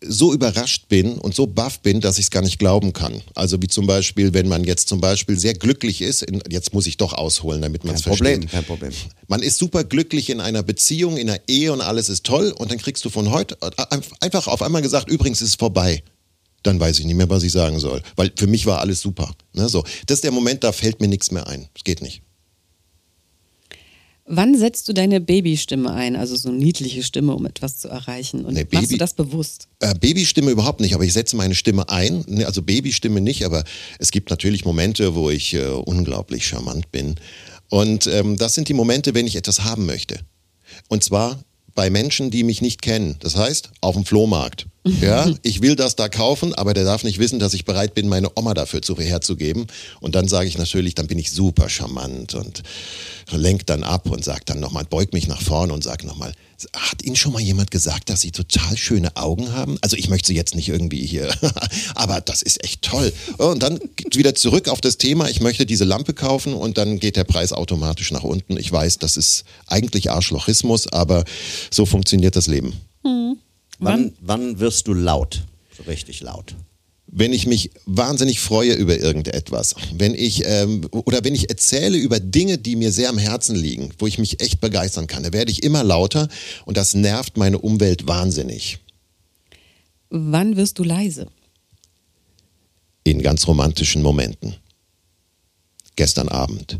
so 0.02 0.32
überrascht 0.32 0.88
bin 0.88 1.18
und 1.18 1.34
so 1.34 1.46
baff 1.46 1.80
bin, 1.80 2.00
dass 2.00 2.18
ich 2.18 2.26
es 2.26 2.30
gar 2.30 2.42
nicht 2.42 2.58
glauben 2.58 2.92
kann. 2.92 3.20
Also 3.34 3.60
wie 3.60 3.66
zum 3.66 3.86
Beispiel, 3.86 4.32
wenn 4.32 4.48
man 4.48 4.64
jetzt 4.64 4.88
zum 4.88 5.00
Beispiel 5.00 5.38
sehr 5.38 5.54
glücklich 5.54 6.00
ist, 6.00 6.22
in, 6.22 6.42
jetzt 6.48 6.72
muss 6.72 6.86
ich 6.86 6.96
doch 6.96 7.12
ausholen, 7.12 7.60
damit 7.60 7.84
man 7.84 7.94
es 7.94 8.02
versteht. 8.02 8.50
kein 8.50 8.64
Problem. 8.64 8.92
Man 9.28 9.42
ist 9.42 9.58
super 9.58 9.84
glücklich 9.84 10.30
in 10.30 10.40
einer 10.40 10.62
Beziehung, 10.62 11.18
in 11.18 11.28
einer 11.28 11.40
Ehe 11.48 11.72
und 11.72 11.82
alles 11.82 12.08
ist 12.08 12.24
toll 12.24 12.52
und 12.56 12.70
dann 12.70 12.78
kriegst 12.78 13.04
du 13.04 13.10
von 13.10 13.30
heute 13.30 13.58
äh, 13.60 14.00
einfach 14.20 14.46
auf 14.46 14.62
einmal 14.62 14.80
gesagt, 14.80 15.10
übrigens 15.10 15.42
ist 15.42 15.48
es 15.48 15.54
vorbei. 15.56 16.02
Dann 16.62 16.80
weiß 16.80 16.98
ich 16.98 17.04
nicht 17.06 17.16
mehr, 17.16 17.28
was 17.28 17.42
ich 17.42 17.52
sagen 17.52 17.78
soll. 17.78 18.02
Weil 18.16 18.32
für 18.36 18.46
mich 18.46 18.66
war 18.66 18.80
alles 18.80 19.00
super. 19.00 19.34
Ne, 19.54 19.68
so. 19.68 19.84
Das 20.06 20.16
ist 20.16 20.24
der 20.24 20.32
Moment, 20.32 20.64
da 20.64 20.72
fällt 20.72 21.00
mir 21.00 21.08
nichts 21.08 21.30
mehr 21.30 21.46
ein. 21.46 21.68
Es 21.74 21.84
geht 21.84 22.02
nicht. 22.02 22.22
Wann 24.32 24.56
setzt 24.56 24.88
du 24.88 24.92
deine 24.92 25.20
Babystimme 25.20 25.92
ein, 25.92 26.14
also 26.14 26.36
so 26.36 26.50
eine 26.50 26.58
niedliche 26.58 27.02
Stimme, 27.02 27.34
um 27.34 27.46
etwas 27.46 27.78
zu 27.78 27.88
erreichen? 27.88 28.44
Und 28.44 28.54
Nee, 28.54 28.60
machst 28.70 28.70
Baby- 28.88 28.94
du 28.94 28.98
das 28.98 29.14
bewusst? 29.14 29.66
Äh, 29.80 29.92
Babystimme 29.98 30.52
überhaupt 30.52 30.80
nicht, 30.80 30.94
aber 30.94 31.02
ich 31.04 31.12
setze 31.12 31.34
meine 31.36 31.56
Stimme 31.56 31.88
ein. 31.88 32.24
Also 32.44 32.62
Babystimme 32.62 33.20
nicht, 33.20 33.44
aber 33.44 33.64
es 33.98 34.12
gibt 34.12 34.30
natürlich 34.30 34.64
Momente, 34.64 35.16
wo 35.16 35.30
ich 35.30 35.54
äh, 35.54 35.64
unglaublich 35.66 36.46
charmant 36.46 36.92
bin. 36.92 37.16
Und 37.70 38.06
ähm, 38.06 38.36
das 38.36 38.54
sind 38.54 38.68
die 38.68 38.74
Momente, 38.74 39.14
wenn 39.14 39.26
ich 39.26 39.34
etwas 39.34 39.64
haben 39.64 39.84
möchte. 39.84 40.20
Und 40.88 41.02
zwar 41.02 41.42
bei 41.74 41.90
Menschen, 41.90 42.30
die 42.30 42.44
mich 42.44 42.62
nicht 42.62 42.82
kennen. 42.82 43.16
Das 43.20 43.34
heißt, 43.36 43.70
auf 43.80 43.94
dem 43.96 44.04
Flohmarkt. 44.04 44.66
Ja, 44.84 45.30
ich 45.42 45.60
will 45.60 45.76
das 45.76 45.96
da 45.96 46.08
kaufen, 46.08 46.54
aber 46.54 46.74
der 46.74 46.84
darf 46.84 47.04
nicht 47.04 47.18
wissen, 47.18 47.38
dass 47.38 47.54
ich 47.54 47.64
bereit 47.64 47.94
bin, 47.94 48.08
meine 48.08 48.30
Oma 48.34 48.54
dafür 48.54 48.82
zu, 48.82 48.96
herzugeben. 48.96 49.66
Und 50.00 50.14
dann 50.14 50.28
sage 50.28 50.48
ich 50.48 50.58
natürlich, 50.58 50.94
dann 50.94 51.06
bin 51.06 51.18
ich 51.18 51.30
super 51.30 51.68
charmant 51.68 52.34
und 52.34 52.62
lenk 53.30 53.66
dann 53.66 53.84
ab 53.84 54.10
und 54.10 54.24
sag 54.24 54.46
dann 54.46 54.60
nochmal, 54.60 54.84
beug 54.84 55.12
mich 55.12 55.28
nach 55.28 55.40
vorne 55.40 55.72
und 55.72 55.84
sag 55.84 56.04
nochmal, 56.04 56.32
hat 56.74 57.02
Ihnen 57.02 57.16
schon 57.16 57.32
mal 57.32 57.40
jemand 57.40 57.70
gesagt, 57.70 58.10
dass 58.10 58.20
Sie 58.20 58.32
total 58.32 58.76
schöne 58.76 59.16
Augen 59.16 59.52
haben? 59.52 59.78
Also 59.80 59.96
ich 59.96 60.08
möchte 60.08 60.28
sie 60.28 60.34
jetzt 60.34 60.54
nicht 60.54 60.68
irgendwie 60.68 61.06
hier, 61.06 61.32
aber 61.94 62.20
das 62.20 62.42
ist 62.42 62.62
echt 62.64 62.82
toll. 62.82 63.12
Und 63.38 63.62
dann 63.62 63.78
geht 63.96 64.16
wieder 64.16 64.34
zurück 64.34 64.68
auf 64.68 64.80
das 64.80 64.98
Thema, 64.98 65.28
ich 65.28 65.40
möchte 65.40 65.64
diese 65.64 65.84
Lampe 65.84 66.12
kaufen 66.12 66.52
und 66.52 66.76
dann 66.76 66.98
geht 66.98 67.16
der 67.16 67.24
Preis 67.24 67.52
automatisch 67.52 68.10
nach 68.10 68.24
unten. 68.24 68.56
Ich 68.56 68.70
weiß, 68.70 68.98
das 68.98 69.16
ist 69.16 69.44
eigentlich 69.66 70.10
Arschlochismus, 70.10 70.92
aber 70.92 71.24
so 71.70 71.86
funktioniert 71.86 72.36
das 72.36 72.46
Leben. 72.46 72.74
Wann, 73.80 74.12
wann 74.20 74.60
wirst 74.60 74.86
du 74.88 74.94
laut? 74.94 75.44
So 75.76 75.82
richtig 75.84 76.20
laut. 76.20 76.54
wenn 77.12 77.32
ich 77.32 77.46
mich 77.46 77.70
wahnsinnig 77.86 78.40
freue 78.40 78.74
über 78.74 78.96
irgendetwas, 78.98 79.74
wenn 79.94 80.14
ich 80.14 80.42
ähm, 80.46 80.86
oder 80.92 81.24
wenn 81.24 81.34
ich 81.34 81.50
erzähle 81.50 81.98
über 81.98 82.20
Dinge, 82.20 82.58
die 82.58 82.76
mir 82.76 82.92
sehr 82.92 83.08
am 83.08 83.18
Herzen 83.18 83.56
liegen, 83.56 83.90
wo 83.98 84.06
ich 84.06 84.18
mich 84.18 84.40
echt 84.40 84.60
begeistern 84.60 85.06
kann, 85.06 85.24
da 85.24 85.32
werde 85.32 85.50
ich 85.50 85.62
immer 85.62 85.82
lauter 85.82 86.28
und 86.66 86.76
das 86.76 86.94
nervt 86.94 87.36
meine 87.36 87.58
Umwelt 87.58 88.06
wahnsinnig. 88.06 88.78
Wann 90.10 90.56
wirst 90.56 90.78
du 90.78 90.84
leise? 90.84 91.26
In 93.04 93.22
ganz 93.22 93.46
romantischen 93.46 94.02
Momenten. 94.02 94.56
Gestern 95.96 96.28
Abend 96.28 96.78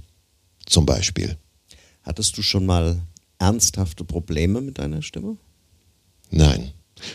zum 0.66 0.86
Beispiel. 0.86 1.36
Hattest 2.02 2.36
du 2.36 2.42
schon 2.42 2.66
mal 2.66 3.02
ernsthafte 3.38 4.04
Probleme 4.04 4.60
mit 4.60 4.78
deiner 4.78 5.02
Stimme? 5.02 5.36
Nein. 6.30 6.72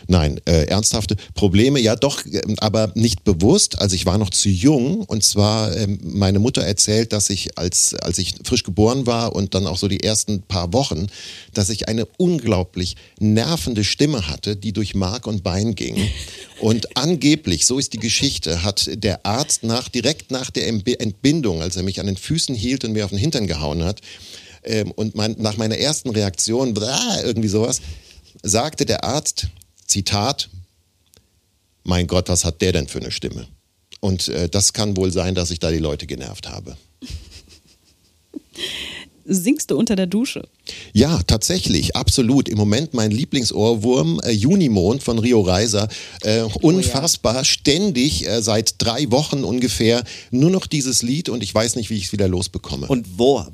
Nein, 0.07 0.39
äh, 0.45 0.65
ernsthafte 0.65 1.15
Probleme, 1.33 1.79
ja 1.79 1.95
doch, 1.95 2.23
ähm, 2.25 2.55
aber 2.59 2.91
nicht 2.95 3.23
bewusst. 3.23 3.79
Also 3.79 3.95
ich 3.95 4.05
war 4.05 4.17
noch 4.17 4.29
zu 4.29 4.49
jung 4.49 5.01
und 5.01 5.23
zwar 5.23 5.75
ähm, 5.75 5.99
meine 6.03 6.39
Mutter 6.39 6.63
erzählt, 6.63 7.13
dass 7.13 7.29
ich 7.29 7.57
als 7.57 7.93
als 7.95 8.17
ich 8.17 8.35
frisch 8.43 8.63
geboren 8.63 9.05
war 9.05 9.35
und 9.35 9.53
dann 9.53 9.67
auch 9.67 9.77
so 9.77 9.87
die 9.87 10.03
ersten 10.03 10.41
paar 10.41 10.73
Wochen, 10.73 11.07
dass 11.53 11.69
ich 11.69 11.87
eine 11.87 12.05
unglaublich 12.17 12.95
nervende 13.19 13.83
Stimme 13.83 14.27
hatte, 14.27 14.55
die 14.55 14.73
durch 14.73 14.95
Mark 14.95 15.27
und 15.27 15.43
Bein 15.43 15.75
ging. 15.75 15.97
Und 16.61 16.95
angeblich, 16.95 17.65
so 17.65 17.77
ist 17.79 17.91
die 17.91 17.99
Geschichte, 17.99 18.63
hat 18.63 18.89
der 18.95 19.25
Arzt 19.25 19.63
nach 19.63 19.89
direkt 19.89 20.31
nach 20.31 20.49
der 20.51 20.71
Entbi- 20.71 20.97
Entbindung, 20.97 21.61
als 21.61 21.75
er 21.75 21.83
mich 21.83 21.99
an 21.99 22.05
den 22.05 22.15
Füßen 22.15 22.55
hielt 22.55 22.85
und 22.85 22.93
mir 22.93 23.03
auf 23.03 23.11
den 23.11 23.19
Hintern 23.19 23.45
gehauen 23.45 23.83
hat, 23.83 23.99
ähm, 24.63 24.91
und 24.91 25.15
mein, 25.15 25.35
nach 25.37 25.57
meiner 25.57 25.77
ersten 25.77 26.09
Reaktion, 26.09 26.75
irgendwie 27.23 27.47
sowas, 27.49 27.81
sagte 28.41 28.85
der 28.85 29.03
Arzt, 29.03 29.47
Zitat, 29.95 30.49
mein 31.85 32.05
Gott, 32.05 32.27
was 32.27 32.43
hat 32.43 32.61
der 32.61 32.73
denn 32.73 32.89
für 32.89 32.99
eine 32.99 33.11
Stimme? 33.11 33.47
Und 34.01 34.27
äh, 34.27 34.49
das 34.49 34.73
kann 34.73 34.97
wohl 34.97 35.09
sein, 35.13 35.35
dass 35.35 35.51
ich 35.51 35.59
da 35.59 35.71
die 35.71 35.77
Leute 35.77 36.05
genervt 36.05 36.49
habe. 36.49 36.75
Singst 39.23 39.71
du 39.71 39.77
unter 39.77 39.95
der 39.95 40.07
Dusche? 40.07 40.49
Ja, 40.91 41.21
tatsächlich, 41.25 41.95
absolut. 41.95 42.49
Im 42.49 42.57
Moment 42.57 42.93
mein 42.93 43.09
Lieblingsohrwurm, 43.09 44.19
äh, 44.19 44.31
Junimond 44.31 45.01
von 45.01 45.17
Rio 45.17 45.39
Reiser. 45.39 45.87
Äh, 46.23 46.41
unfassbar, 46.41 47.45
ständig, 47.45 48.27
äh, 48.27 48.41
seit 48.41 48.75
drei 48.79 49.09
Wochen 49.11 49.45
ungefähr, 49.45 50.03
nur 50.29 50.49
noch 50.49 50.67
dieses 50.67 51.03
Lied 51.03 51.29
und 51.29 51.41
ich 51.41 51.55
weiß 51.55 51.77
nicht, 51.77 51.89
wie 51.89 51.95
ich 51.95 52.07
es 52.07 52.11
wieder 52.11 52.27
losbekomme. 52.27 52.87
Und 52.87 53.17
wo, 53.17 53.45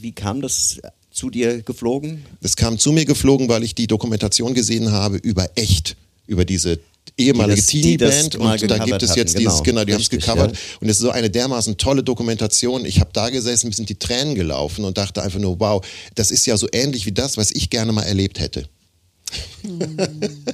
wie 0.00 0.12
kam 0.12 0.40
das 0.40 0.80
zu 1.20 1.28
dir 1.28 1.60
geflogen? 1.62 2.24
Es 2.40 2.56
kam 2.56 2.78
zu 2.78 2.92
mir 2.92 3.04
geflogen, 3.04 3.48
weil 3.50 3.62
ich 3.62 3.74
die 3.74 3.86
Dokumentation 3.86 4.54
gesehen 4.54 4.90
habe 4.90 5.18
über 5.18 5.50
echt, 5.54 5.96
über 6.26 6.46
diese 6.46 6.80
ehemalige 7.18 7.56
das- 7.56 7.66
das 7.66 7.72
Teenie-Band 7.72 8.36
und 8.36 8.70
da 8.70 8.78
gibt 8.78 9.02
es 9.02 9.14
jetzt 9.14 9.34
hatten, 9.34 9.38
dieses, 9.44 9.62
genau. 9.62 9.80
genau, 9.80 9.84
die 9.84 9.92
haben 9.92 10.00
es 10.00 10.08
gecovert 10.08 10.52
ja. 10.52 10.58
und 10.80 10.88
es 10.88 10.96
ist 10.96 11.02
so 11.02 11.10
eine 11.10 11.28
dermaßen 11.28 11.76
tolle 11.76 12.02
Dokumentation. 12.02 12.86
Ich 12.86 13.00
habe 13.00 13.10
da 13.12 13.28
gesessen, 13.28 13.68
mir 13.68 13.74
sind 13.74 13.90
die 13.90 13.98
Tränen 13.98 14.34
gelaufen 14.34 14.84
und 14.84 14.96
dachte 14.96 15.22
einfach 15.22 15.38
nur, 15.38 15.60
wow, 15.60 15.84
das 16.14 16.30
ist 16.30 16.46
ja 16.46 16.56
so 16.56 16.66
ähnlich 16.72 17.04
wie 17.04 17.12
das, 17.12 17.36
was 17.36 17.50
ich 17.50 17.68
gerne 17.68 17.92
mal 17.92 18.04
erlebt 18.04 18.40
hätte. 18.40 18.66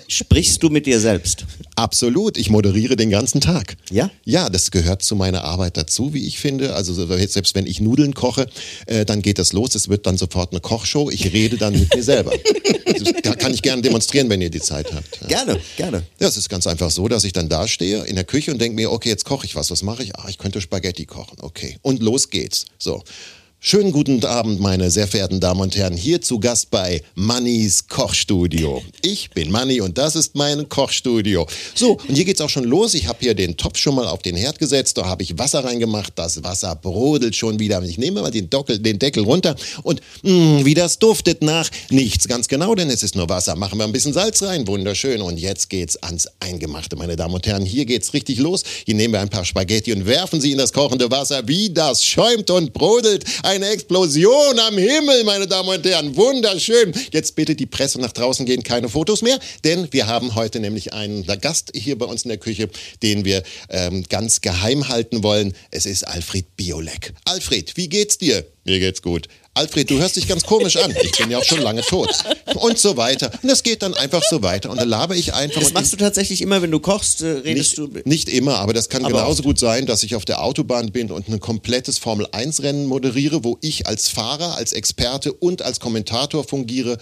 Sprichst 0.08 0.62
du 0.62 0.68
mit 0.70 0.86
dir 0.86 1.00
selbst? 1.00 1.44
Absolut, 1.74 2.36
ich 2.38 2.50
moderiere 2.50 2.96
den 2.96 3.10
ganzen 3.10 3.40
Tag. 3.40 3.76
Ja? 3.90 4.10
Ja, 4.24 4.48
das 4.50 4.70
gehört 4.70 5.02
zu 5.02 5.16
meiner 5.16 5.44
Arbeit 5.44 5.76
dazu, 5.76 6.14
wie 6.14 6.26
ich 6.26 6.38
finde. 6.38 6.74
Also 6.74 6.92
so- 6.94 7.06
selbst 7.06 7.54
wenn 7.54 7.66
ich 7.66 7.80
Nudeln 7.80 8.14
koche, 8.14 8.46
äh, 8.86 9.04
dann 9.04 9.22
geht 9.22 9.38
das 9.38 9.52
los. 9.52 9.74
Es 9.74 9.88
wird 9.88 10.06
dann 10.06 10.16
sofort 10.16 10.52
eine 10.52 10.60
Kochshow. 10.60 11.10
Ich 11.10 11.32
rede 11.32 11.56
dann 11.56 11.74
mit 11.78 11.94
mir 11.94 12.02
selber. 12.02 12.32
Das 13.22 13.36
kann 13.38 13.52
ich 13.52 13.60
gerne 13.62 13.82
demonstrieren, 13.82 14.30
wenn 14.30 14.40
ihr 14.40 14.48
die 14.48 14.60
Zeit 14.60 14.92
habt. 14.94 15.20
Ja. 15.22 15.26
Gerne, 15.44 15.60
gerne. 15.76 16.02
Ja, 16.18 16.28
es 16.28 16.36
ist 16.36 16.48
ganz 16.48 16.66
einfach 16.66 16.90
so, 16.90 17.08
dass 17.08 17.24
ich 17.24 17.32
dann 17.32 17.48
da 17.48 17.68
stehe 17.68 18.04
in 18.04 18.14
der 18.14 18.24
Küche 18.24 18.52
und 18.52 18.58
denke 18.60 18.74
mir, 18.76 18.90
okay, 18.90 19.08
jetzt 19.10 19.24
koche 19.24 19.44
ich 19.44 19.54
was. 19.54 19.70
Was 19.70 19.82
mache 19.82 20.02
ich? 20.02 20.16
Ah, 20.16 20.26
ich 20.28 20.38
könnte 20.38 20.60
Spaghetti 20.60 21.04
kochen. 21.04 21.36
Okay. 21.40 21.76
Und 21.82 22.00
los 22.02 22.30
geht's. 22.30 22.64
So. 22.78 23.02
Schönen 23.68 23.90
guten 23.90 24.24
Abend, 24.24 24.60
meine 24.60 24.92
sehr 24.92 25.08
verehrten 25.08 25.40
Damen 25.40 25.60
und 25.60 25.74
Herren. 25.74 25.96
Hier 25.96 26.20
zu 26.20 26.38
Gast 26.38 26.70
bei 26.70 27.02
Mannys 27.16 27.88
Kochstudio. 27.88 28.80
Ich 29.02 29.30
bin 29.30 29.50
Manny 29.50 29.80
und 29.80 29.98
das 29.98 30.14
ist 30.14 30.36
mein 30.36 30.68
Kochstudio. 30.68 31.48
So, 31.74 31.98
und 32.06 32.14
hier 32.14 32.24
geht's 32.24 32.40
auch 32.40 32.48
schon 32.48 32.62
los. 32.62 32.94
Ich 32.94 33.08
habe 33.08 33.18
hier 33.18 33.34
den 33.34 33.56
Topf 33.56 33.78
schon 33.78 33.96
mal 33.96 34.06
auf 34.06 34.22
den 34.22 34.36
Herd 34.36 34.60
gesetzt. 34.60 34.96
Da 34.98 35.06
habe 35.06 35.24
ich 35.24 35.36
Wasser 35.36 35.64
reingemacht. 35.64 36.12
Das 36.14 36.44
Wasser 36.44 36.76
brodelt 36.76 37.34
schon 37.34 37.58
wieder. 37.58 37.82
Ich 37.82 37.98
nehme 37.98 38.22
mal 38.22 38.30
den, 38.30 38.48
Dockel, 38.48 38.78
den 38.78 39.00
Deckel 39.00 39.24
runter 39.24 39.56
und 39.82 40.00
mh, 40.22 40.64
wie 40.64 40.74
das 40.74 41.00
duftet 41.00 41.42
nach 41.42 41.68
nichts. 41.90 42.28
Ganz 42.28 42.46
genau, 42.46 42.76
denn 42.76 42.88
es 42.88 43.02
ist 43.02 43.16
nur 43.16 43.28
Wasser. 43.28 43.56
Machen 43.56 43.80
wir 43.80 43.84
ein 43.84 43.90
bisschen 43.90 44.12
Salz 44.12 44.44
rein. 44.44 44.68
Wunderschön. 44.68 45.20
Und 45.20 45.38
jetzt 45.38 45.70
geht's 45.70 45.96
ans 46.04 46.28
Eingemachte, 46.38 46.94
meine 46.94 47.16
Damen 47.16 47.34
und 47.34 47.44
Herren. 47.48 47.64
Hier 47.64 47.84
geht's 47.84 48.14
richtig 48.14 48.38
los. 48.38 48.62
Hier 48.84 48.94
nehmen 48.94 49.14
wir 49.14 49.20
ein 49.20 49.28
paar 49.28 49.44
Spaghetti 49.44 49.92
und 49.92 50.06
werfen 50.06 50.40
sie 50.40 50.52
in 50.52 50.58
das 50.58 50.72
kochende 50.72 51.10
Wasser. 51.10 51.48
Wie 51.48 51.70
das 51.70 52.04
schäumt 52.04 52.48
und 52.52 52.72
brodelt. 52.72 53.24
Ein 53.42 53.55
eine 53.56 53.68
Explosion 53.70 54.58
am 54.58 54.76
Himmel, 54.76 55.24
meine 55.24 55.46
Damen 55.46 55.70
und 55.70 55.84
Herren. 55.86 56.14
Wunderschön. 56.14 56.92
Jetzt 57.10 57.34
bitte 57.36 57.54
die 57.54 57.64
Presse 57.64 57.98
nach 57.98 58.12
draußen 58.12 58.44
gehen, 58.44 58.62
keine 58.62 58.90
Fotos 58.90 59.22
mehr, 59.22 59.38
denn 59.64 59.88
wir 59.92 60.06
haben 60.06 60.34
heute 60.34 60.60
nämlich 60.60 60.92
einen 60.92 61.24
Gast 61.40 61.72
hier 61.74 61.96
bei 61.96 62.04
uns 62.04 62.24
in 62.24 62.28
der 62.28 62.36
Küche, 62.36 62.68
den 63.02 63.24
wir 63.24 63.42
ähm, 63.70 64.04
ganz 64.10 64.42
geheim 64.42 64.88
halten 64.88 65.22
wollen. 65.22 65.54
Es 65.70 65.86
ist 65.86 66.06
Alfred 66.06 66.54
Biolek. 66.56 67.14
Alfred, 67.24 67.78
wie 67.78 67.88
geht's 67.88 68.18
dir? 68.18 68.44
Mir 68.64 68.78
geht's 68.78 69.00
gut. 69.00 69.26
Alfred, 69.56 69.88
du 69.88 69.98
hörst 69.98 70.16
dich 70.16 70.28
ganz 70.28 70.44
komisch 70.44 70.76
an. 70.76 70.94
Ich 71.02 71.12
bin 71.12 71.30
ja 71.30 71.38
auch 71.38 71.44
schon 71.44 71.62
lange 71.62 71.80
tot. 71.80 72.10
Und 72.56 72.78
so 72.78 72.96
weiter. 72.98 73.30
Und 73.42 73.50
das 73.50 73.62
geht 73.62 73.82
dann 73.82 73.94
einfach 73.94 74.22
so 74.28 74.42
weiter. 74.42 74.70
Und 74.70 74.78
dann 74.78 74.88
laber 74.88 75.16
ich 75.16 75.32
einfach. 75.32 75.60
Das 75.60 75.72
machst 75.72 75.94
du 75.94 75.96
tatsächlich 75.96 76.42
immer, 76.42 76.60
wenn 76.60 76.70
du 76.70 76.78
kochst, 76.78 77.22
äh, 77.22 77.26
redest 77.26 77.78
nicht, 77.78 77.94
du. 77.94 78.00
Nicht 78.04 78.28
immer, 78.28 78.58
aber 78.58 78.74
das 78.74 78.90
kann 78.90 79.02
Aber 79.04 79.14
genauso 79.14 79.38
oft. 79.38 79.44
gut 79.44 79.58
sein, 79.58 79.86
dass 79.86 80.02
ich 80.02 80.14
auf 80.14 80.26
der 80.26 80.42
Autobahn 80.42 80.92
bin 80.92 81.10
und 81.10 81.28
ein 81.28 81.40
komplettes 81.40 81.98
Formel-1-Rennen 81.98 82.84
moderiere, 82.84 83.44
wo 83.44 83.56
ich 83.62 83.86
als 83.86 84.08
Fahrer, 84.08 84.56
als 84.56 84.72
Experte 84.74 85.32
und 85.32 85.62
als 85.62 85.80
Kommentator 85.80 86.44
fungiere. 86.44 86.98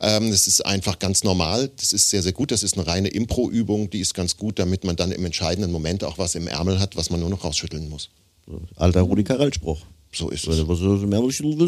Ähm, 0.00 0.30
das 0.30 0.46
ist 0.46 0.64
einfach 0.64 0.98
ganz 0.98 1.24
normal. 1.24 1.70
Das 1.76 1.92
ist 1.92 2.08
sehr, 2.08 2.22
sehr 2.22 2.32
gut. 2.32 2.50
Das 2.50 2.62
ist 2.62 2.78
eine 2.78 2.86
reine 2.86 3.08
Impro-Übung. 3.08 3.90
Die 3.90 4.00
ist 4.00 4.14
ganz 4.14 4.36
gut, 4.38 4.58
damit 4.58 4.84
man 4.84 4.96
dann 4.96 5.12
im 5.12 5.24
entscheidenden 5.26 5.72
Moment 5.72 6.04
auch 6.04 6.16
was 6.16 6.34
im 6.36 6.46
Ärmel 6.46 6.80
hat, 6.80 6.96
was 6.96 7.10
man 7.10 7.20
nur 7.20 7.28
noch 7.28 7.44
rausschütteln 7.44 7.88
muss. 7.90 8.08
Alter 8.76 9.02
Rudi 9.02 9.24
Carell-Spruch. 9.24 9.80
So 10.10 10.30
ist 10.30 10.46
es. 10.48 10.66
Was 10.66 10.80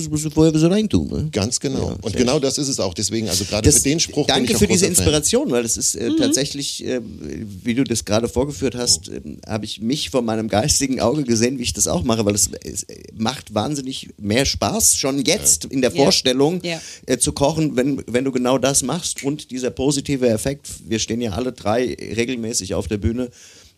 musst 0.09 0.25
du 0.25 0.31
vorher 0.31 0.55
was 0.55 0.63
reintun, 0.63 1.09
ne? 1.09 1.29
Ganz 1.31 1.61
genau. 1.61 1.91
Ja, 1.91 1.97
und 2.01 2.17
genau 2.17 2.39
das 2.39 2.57
ist 2.57 2.69
es 2.69 2.81
auch. 2.81 2.95
Deswegen, 2.95 3.29
also 3.29 3.45
gerade 3.45 3.71
für 3.71 3.81
den 3.81 4.01
Spruch 4.01 4.27
bin 4.27 4.35
danke 4.35 4.51
ich 4.51 4.57
auch 4.57 4.61
für 4.61 4.67
diese 4.67 4.87
Fan. 4.87 4.95
Inspiration, 4.95 5.51
weil 5.51 5.63
das 5.63 5.77
ist 5.77 5.95
äh, 5.95 6.11
tatsächlich, 6.17 6.85
äh, 6.87 7.01
wie 7.03 7.75
du 7.75 7.85
das 7.85 8.07
gerade 8.07 8.29
vorgeführt 8.29 8.75
hast, 8.75 9.11
äh, 9.11 9.21
habe 9.47 9.67
ich 9.67 9.83
mich 9.83 10.09
vor 10.09 10.23
meinem 10.23 10.49
geistigen 10.49 11.01
Auge 11.01 11.25
gesehen, 11.25 11.59
wie 11.59 11.65
ich 11.65 11.75
das 11.75 11.87
auch 11.87 12.03
mache, 12.03 12.25
weil 12.25 12.35
es, 12.35 12.49
es 12.65 12.87
macht 13.15 13.53
wahnsinnig 13.53 14.09
mehr 14.17 14.47
Spaß, 14.47 14.97
schon 14.97 15.23
jetzt 15.25 15.67
in 15.67 15.83
der 15.83 15.93
Ja. 15.93 16.03
Vorstellung 16.03 16.63
Ja. 16.65 16.81
Äh, 17.07 17.19
zu 17.19 17.33
kochen, 17.33 17.77
wenn, 17.77 18.03
wenn 18.07 18.25
du 18.25 18.33
genau 18.33 18.57
das 18.57 18.83
machst 18.83 19.23
und 19.23 19.51
dieser 19.51 19.71
positive 19.71 20.27
Effekt, 20.29 20.67
wir 20.89 20.99
stehen 20.99 21.21
ja 21.21 21.33
alle 21.33 21.53
drei 21.53 21.95
regelmäßig 22.17 22.75
auf 22.75 22.89
der 22.89 22.97
Bühne. 22.97 23.29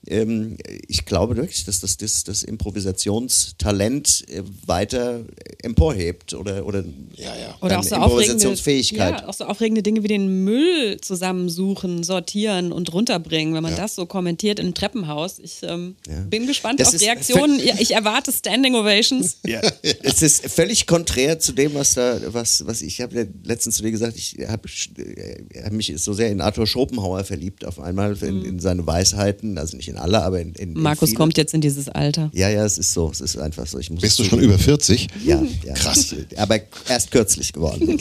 Ähm, 0.06 0.56
ich 0.88 1.04
glaube 1.04 1.36
wirklich, 1.36 1.64
dass 1.64 1.80
das 1.80 1.96
das, 1.96 2.24
das 2.24 2.42
Improvisationstalent 2.42 4.24
äh, 4.28 4.42
weiter 4.66 5.20
emporhebt 5.62 6.34
oder, 6.34 6.66
oder, 6.66 6.84
Ja, 7.14 7.36
ja. 7.36 7.54
Oder 7.60 7.68
dann 7.68 7.78
auch 7.78 7.84
so 7.84 7.94
aufregende, 7.94 8.32
Improvisationsfähigkeit. 8.32 9.20
ja, 9.20 9.28
auch 9.28 9.34
so 9.34 9.44
aufregende 9.44 9.82
Dinge 9.82 10.02
wie 10.02 10.08
den 10.08 10.42
Müll 10.44 11.00
zusammensuchen, 11.00 12.02
sortieren 12.02 12.72
und 12.72 12.92
runterbringen. 12.92 13.54
Wenn 13.54 13.62
man 13.62 13.76
das 13.76 13.94
so 13.94 14.06
kommentiert 14.06 14.58
im 14.58 14.74
Treppenhaus. 14.74 15.38
Ich 15.38 15.60
ähm, 15.62 15.94
bin 16.28 16.48
gespannt 16.48 16.80
Das 16.80 16.94
auf 16.94 17.00
Reaktionen. 17.00 17.60
Ja, 17.64 17.74
ich 17.78 17.94
erwarte 17.94 18.32
Standing 18.32 18.74
Ovations. 18.74 19.38
Es 20.02 20.22
ist 20.22 20.46
völlig 20.48 20.86
konträr 20.86 21.38
zu 21.38 21.52
dem, 21.52 21.74
was 21.74 21.94
da, 21.94 22.18
was, 22.26 22.66
was 22.66 22.82
ich 22.82 23.00
habe 23.00 23.14
ja 23.14 23.24
letztens 23.44 23.76
zu 23.76 23.82
dir 23.82 23.90
gesagt, 23.90 24.16
ich 24.16 24.36
habe 24.48 24.68
hab 24.68 25.72
mich 25.72 25.92
so 25.96 26.12
sehr 26.12 26.30
in 26.30 26.40
Arthur 26.40 26.66
Schopenhauer 26.66 27.24
verliebt 27.24 27.64
auf 27.64 27.78
einmal, 27.78 28.16
in, 28.22 28.44
in 28.44 28.60
seine 28.60 28.86
Weisheiten, 28.86 29.58
also 29.58 29.76
nicht 29.76 29.91
in 29.92 29.98
alle, 29.98 30.22
aber 30.22 30.40
in, 30.40 30.54
in 30.54 30.72
in 30.74 30.82
Markus 30.82 31.10
viele. 31.10 31.18
kommt 31.18 31.36
jetzt 31.36 31.54
in 31.54 31.60
dieses 31.60 31.88
Alter. 31.88 32.30
Ja, 32.34 32.48
ja, 32.48 32.64
es 32.64 32.78
ist 32.78 32.92
so, 32.92 33.10
es 33.10 33.20
ist 33.20 33.36
einfach 33.38 33.66
so. 33.66 33.78
Ich 33.78 33.90
muss 33.90 34.00
Bist 34.00 34.18
du 34.18 34.24
schon 34.24 34.40
über 34.40 34.58
40? 34.58 35.08
Ja, 35.24 35.42
ja. 35.64 35.74
Krass. 35.74 36.14
Aber 36.36 36.58
erst 36.88 37.10
kürzlich 37.10 37.52
geworden. 37.52 37.96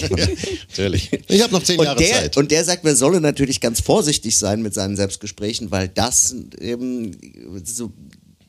Natürlich. 0.70 1.12
Ich 1.28 1.42
habe 1.42 1.54
noch 1.54 1.64
zehn 1.64 1.80
Und 1.80 1.86
Jahre 1.86 1.98
der, 2.00 2.10
Zeit. 2.14 2.38
und 2.38 2.52
der 2.52 2.64
sagt, 2.64 2.84
man 2.84 2.96
solle 2.96 3.22
natürlich 3.22 3.62
ganz 3.62 3.82
vorsichtig 3.82 4.38
sein 4.38 4.62
mit 4.62 4.74
seinen 4.74 4.96
Selbstgesprächen, 4.96 5.72
weil 5.72 5.88
das 5.88 6.36
eben 6.60 7.16
so 7.64 7.92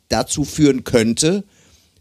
dazu 0.09 0.45
führen 0.45 0.85
könnte, 0.85 1.45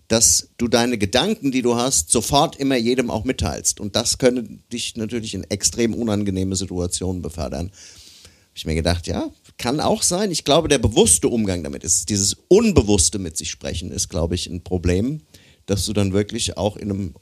dass 0.07 0.49
du 0.57 0.67
deine 0.67 0.97
Gedanken, 0.97 1.51
die 1.51 1.61
du 1.61 1.75
hast, 1.75 2.11
sofort 2.11 2.57
immer 2.57 2.75
jedem 2.75 3.09
auch 3.09 3.23
mitteilst. 3.23 3.79
Und 3.79 3.95
das 3.95 4.17
könnte 4.17 4.43
dich 4.71 4.97
natürlich 4.97 5.33
in 5.33 5.45
extrem 5.45 5.93
unangenehme 5.93 6.55
Situationen 6.55 7.21
befördern. 7.21 7.67
Habe 7.67 8.57
ich 8.57 8.65
mir 8.65 8.75
gedacht, 8.75 9.07
ja, 9.07 9.29
kann 9.61 9.79
auch 9.79 10.01
sein. 10.01 10.31
Ich 10.31 10.43
glaube, 10.43 10.69
der 10.69 10.79
bewusste 10.79 11.27
Umgang 11.27 11.63
damit 11.63 11.83
ist, 11.83 12.09
dieses 12.09 12.35
Unbewusste 12.47 13.19
mit 13.19 13.37
sich 13.37 13.51
sprechen, 13.51 13.91
ist, 13.91 14.09
glaube 14.09 14.33
ich, 14.33 14.47
ein 14.47 14.63
Problem, 14.63 15.21
dass 15.67 15.85
du 15.85 15.93
dann 15.93 16.13
wirklich 16.13 16.57
auch 16.57 16.77
in 16.77 16.89
einem 16.89 17.13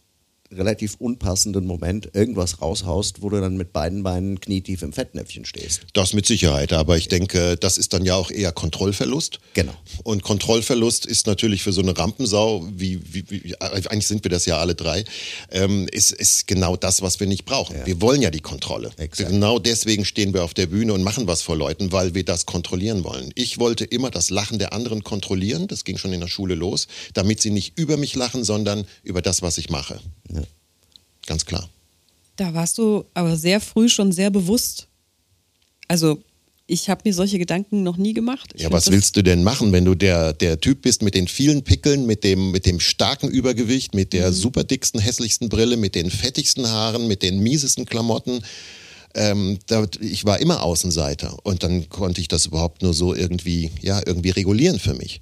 relativ 0.51 0.95
unpassenden 0.99 1.65
Moment 1.65 2.09
irgendwas 2.13 2.61
raushaust, 2.61 3.21
wo 3.21 3.29
du 3.29 3.39
dann 3.39 3.57
mit 3.57 3.71
beiden 3.71 4.03
Beinen 4.03 4.39
knietief 4.39 4.81
im 4.81 4.93
Fettnäpfchen 4.93 5.45
stehst. 5.45 5.85
Das 5.93 6.13
mit 6.13 6.25
Sicherheit, 6.25 6.73
aber 6.73 6.97
ich 6.97 7.07
denke, 7.07 7.55
das 7.57 7.77
ist 7.77 7.93
dann 7.93 8.05
ja 8.05 8.15
auch 8.15 8.31
eher 8.31 8.51
Kontrollverlust. 8.51 9.39
Genau. 9.53 9.73
Und 10.03 10.23
Kontrollverlust 10.23 11.05
ist 11.05 11.27
natürlich 11.27 11.61
für 11.61 11.71
so 11.71 11.81
eine 11.81 11.97
Rampensau, 11.97 12.67
wie, 12.73 12.99
wie, 13.13 13.29
wie 13.29 13.55
eigentlich 13.61 14.07
sind 14.07 14.23
wir 14.23 14.31
das 14.31 14.45
ja 14.45 14.57
alle 14.57 14.75
drei, 14.75 15.03
ähm, 15.51 15.87
ist, 15.91 16.11
ist 16.11 16.47
genau 16.47 16.75
das, 16.75 17.01
was 17.01 17.19
wir 17.19 17.27
nicht 17.27 17.45
brauchen. 17.45 17.75
Wir 17.85 18.01
wollen 18.01 18.21
ja 18.21 18.31
die 18.31 18.39
Kontrolle. 18.39 18.91
Exakt. 18.97 19.29
Genau 19.29 19.59
deswegen 19.59 20.05
stehen 20.05 20.33
wir 20.33 20.43
auf 20.43 20.53
der 20.53 20.65
Bühne 20.65 20.93
und 20.93 21.03
machen 21.03 21.27
was 21.27 21.41
vor 21.41 21.55
Leuten, 21.55 21.91
weil 21.91 22.15
wir 22.15 22.25
das 22.25 22.45
kontrollieren 22.45 23.03
wollen. 23.03 23.31
Ich 23.35 23.59
wollte 23.59 23.85
immer 23.85 24.09
das 24.09 24.29
Lachen 24.29 24.57
der 24.57 24.73
anderen 24.73 25.03
kontrollieren, 25.03 25.67
das 25.67 25.83
ging 25.83 25.97
schon 25.97 26.13
in 26.13 26.21
der 26.21 26.27
Schule 26.27 26.55
los, 26.55 26.87
damit 27.13 27.41
sie 27.41 27.51
nicht 27.51 27.77
über 27.77 27.97
mich 27.97 28.15
lachen, 28.15 28.43
sondern 28.43 28.85
über 29.03 29.21
das, 29.21 29.41
was 29.41 29.57
ich 29.57 29.69
mache. 29.69 29.99
Ganz 31.25 31.45
klar. 31.45 31.69
Da 32.35 32.53
warst 32.53 32.77
du 32.77 33.05
aber 33.13 33.35
sehr 33.35 33.59
früh 33.59 33.89
schon 33.89 34.11
sehr 34.11 34.29
bewusst. 34.29 34.87
Also, 35.87 36.21
ich 36.67 36.89
habe 36.89 37.01
mir 37.03 37.13
solche 37.13 37.39
Gedanken 37.39 37.83
noch 37.83 37.97
nie 37.97 38.13
gemacht. 38.13 38.51
Ich 38.53 38.61
Ja, 38.61 38.71
was 38.71 38.91
willst 38.91 39.17
du 39.17 39.23
denn 39.23 39.43
machen, 39.43 39.71
wenn 39.71 39.85
du 39.85 39.95
der, 39.95 40.33
der 40.33 40.61
Typ 40.61 40.83
bist 40.83 41.01
mit 41.01 41.15
den 41.15 41.27
vielen 41.27 41.63
Pickeln, 41.63 42.05
mit 42.05 42.23
dem, 42.23 42.51
mit 42.51 42.65
dem 42.65 42.79
starken 42.79 43.27
Übergewicht, 43.27 43.95
mit 43.95 44.13
der 44.13 44.31
super 44.31 44.63
dicksten, 44.63 45.01
hässlichsten 45.01 45.49
Brille, 45.49 45.77
mit 45.77 45.95
den 45.95 46.11
fettigsten 46.11 46.67
Haaren, 46.67 47.07
mit 47.07 47.23
den 47.23 47.39
miesesten 47.39 47.85
Klamotten? 47.85 48.43
Ähm, 49.15 49.57
da, 49.65 49.87
ich 49.99 50.25
war 50.25 50.39
immer 50.39 50.61
Außenseiter 50.61 51.37
und 51.43 51.63
dann 51.63 51.89
konnte 51.89 52.21
ich 52.21 52.27
das 52.27 52.45
überhaupt 52.45 52.83
nur 52.83 52.93
so 52.93 53.15
irgendwie, 53.15 53.71
ja, 53.81 54.01
irgendwie 54.05 54.29
regulieren 54.29 54.79
für 54.79 54.93
mich. 54.93 55.21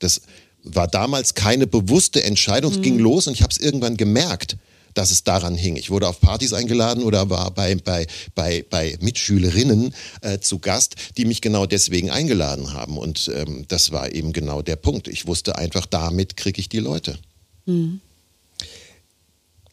Das 0.00 0.22
war 0.64 0.88
damals 0.88 1.34
keine 1.34 1.68
bewusste 1.68 2.24
Entscheidung. 2.24 2.72
Es 2.72 2.82
ging 2.82 2.98
los 2.98 3.28
und 3.28 3.34
ich 3.34 3.42
habe 3.42 3.52
es 3.52 3.58
irgendwann 3.58 3.96
gemerkt, 3.96 4.56
dass 4.94 5.10
es 5.10 5.24
daran 5.24 5.56
hing. 5.56 5.76
Ich 5.76 5.90
wurde 5.90 6.08
auf 6.08 6.20
Partys 6.20 6.52
eingeladen 6.52 7.04
oder 7.04 7.30
war 7.30 7.50
bei, 7.50 7.74
bei, 7.76 8.06
bei, 8.34 8.64
bei 8.68 8.96
Mitschülerinnen 9.00 9.94
äh, 10.20 10.38
zu 10.38 10.58
Gast, 10.58 10.96
die 11.16 11.24
mich 11.24 11.40
genau 11.40 11.66
deswegen 11.66 12.10
eingeladen 12.10 12.72
haben. 12.72 12.98
Und 12.98 13.30
ähm, 13.34 13.64
das 13.68 13.92
war 13.92 14.12
eben 14.12 14.32
genau 14.32 14.62
der 14.62 14.76
Punkt. 14.76 15.08
Ich 15.08 15.26
wusste 15.26 15.56
einfach, 15.56 15.86
damit 15.86 16.36
kriege 16.36 16.60
ich 16.60 16.68
die 16.68 16.80
Leute. 16.80 17.18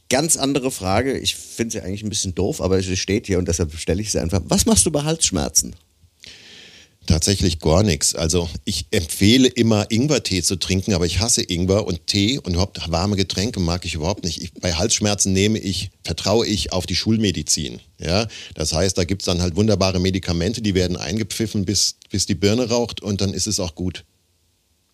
Ganz 0.09 0.37
andere 0.37 0.71
Frage, 0.71 1.19
ich 1.19 1.35
finde 1.35 1.73
sie 1.73 1.81
eigentlich 1.81 2.03
ein 2.03 2.09
bisschen 2.09 2.33
doof, 2.33 2.61
aber 2.61 2.81
sie 2.81 2.97
steht 2.97 3.27
hier 3.27 3.37
und 3.37 3.47
deshalb 3.47 3.75
stelle 3.75 4.01
ich 4.01 4.11
sie 4.11 4.19
einfach. 4.19 4.41
Was 4.47 4.65
machst 4.65 4.85
du 4.85 4.91
bei 4.91 5.03
Halsschmerzen? 5.03 5.75
Tatsächlich 7.09 7.57
gar 7.57 7.81
nichts. 7.81 8.13
Also 8.13 8.47
ich 8.65 8.85
empfehle 8.91 9.47
immer 9.47 9.89
Ingwertee 9.89 10.43
zu 10.43 10.57
trinken, 10.57 10.93
aber 10.93 11.07
ich 11.07 11.19
hasse 11.19 11.41
Ingwer 11.41 11.87
und 11.87 12.05
Tee 12.05 12.37
und 12.37 12.53
überhaupt 12.53 12.79
warme 12.91 13.15
Getränke 13.15 13.59
mag 13.59 13.83
ich 13.83 13.95
überhaupt 13.95 14.23
nicht. 14.23 14.43
Ich, 14.43 14.53
bei 14.53 14.73
Halsschmerzen 14.73 15.33
nehme 15.33 15.57
ich, 15.57 15.89
vertraue 16.03 16.45
ich 16.45 16.71
auf 16.71 16.85
die 16.85 16.95
Schulmedizin. 16.95 17.79
Ja, 17.99 18.27
das 18.53 18.73
heißt, 18.73 18.95
da 18.95 19.05
gibt 19.05 19.23
es 19.23 19.25
dann 19.25 19.41
halt 19.41 19.55
wunderbare 19.55 19.99
Medikamente, 19.99 20.61
die 20.61 20.75
werden 20.75 20.97
eingepfiffen, 20.97 21.65
bis, 21.65 21.95
bis 22.11 22.27
die 22.27 22.35
Birne 22.35 22.69
raucht 22.69 23.01
und 23.01 23.21
dann 23.21 23.33
ist 23.33 23.47
es 23.47 23.59
auch 23.59 23.73
gut. 23.73 24.05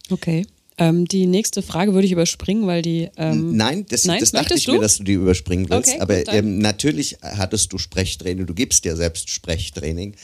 Okay. 0.09 0.45
Ähm, 0.77 1.05
die 1.05 1.25
nächste 1.25 1.61
Frage 1.61 1.93
würde 1.93 2.05
ich 2.05 2.11
überspringen, 2.13 2.65
weil 2.65 2.81
die. 2.81 3.09
Ähm, 3.17 3.55
Nein, 3.55 3.85
das, 3.89 4.05
Nein, 4.05 4.19
das 4.19 4.31
dachte 4.31 4.55
ich 4.55 4.65
du? 4.65 4.73
mir, 4.73 4.81
dass 4.81 4.97
du 4.97 5.03
die 5.03 5.13
überspringen 5.13 5.69
willst. 5.69 5.89
Okay, 5.89 6.01
aber 6.01 6.17
gut, 6.17 6.33
ähm, 6.33 6.59
natürlich 6.59 7.17
hattest 7.21 7.71
du 7.73 7.77
Sprechtraining, 7.77 8.45
du 8.45 8.53
gibst 8.53 8.83
ja 8.85 8.95
selbst 8.95 9.29
Sprechtraining. 9.29 10.15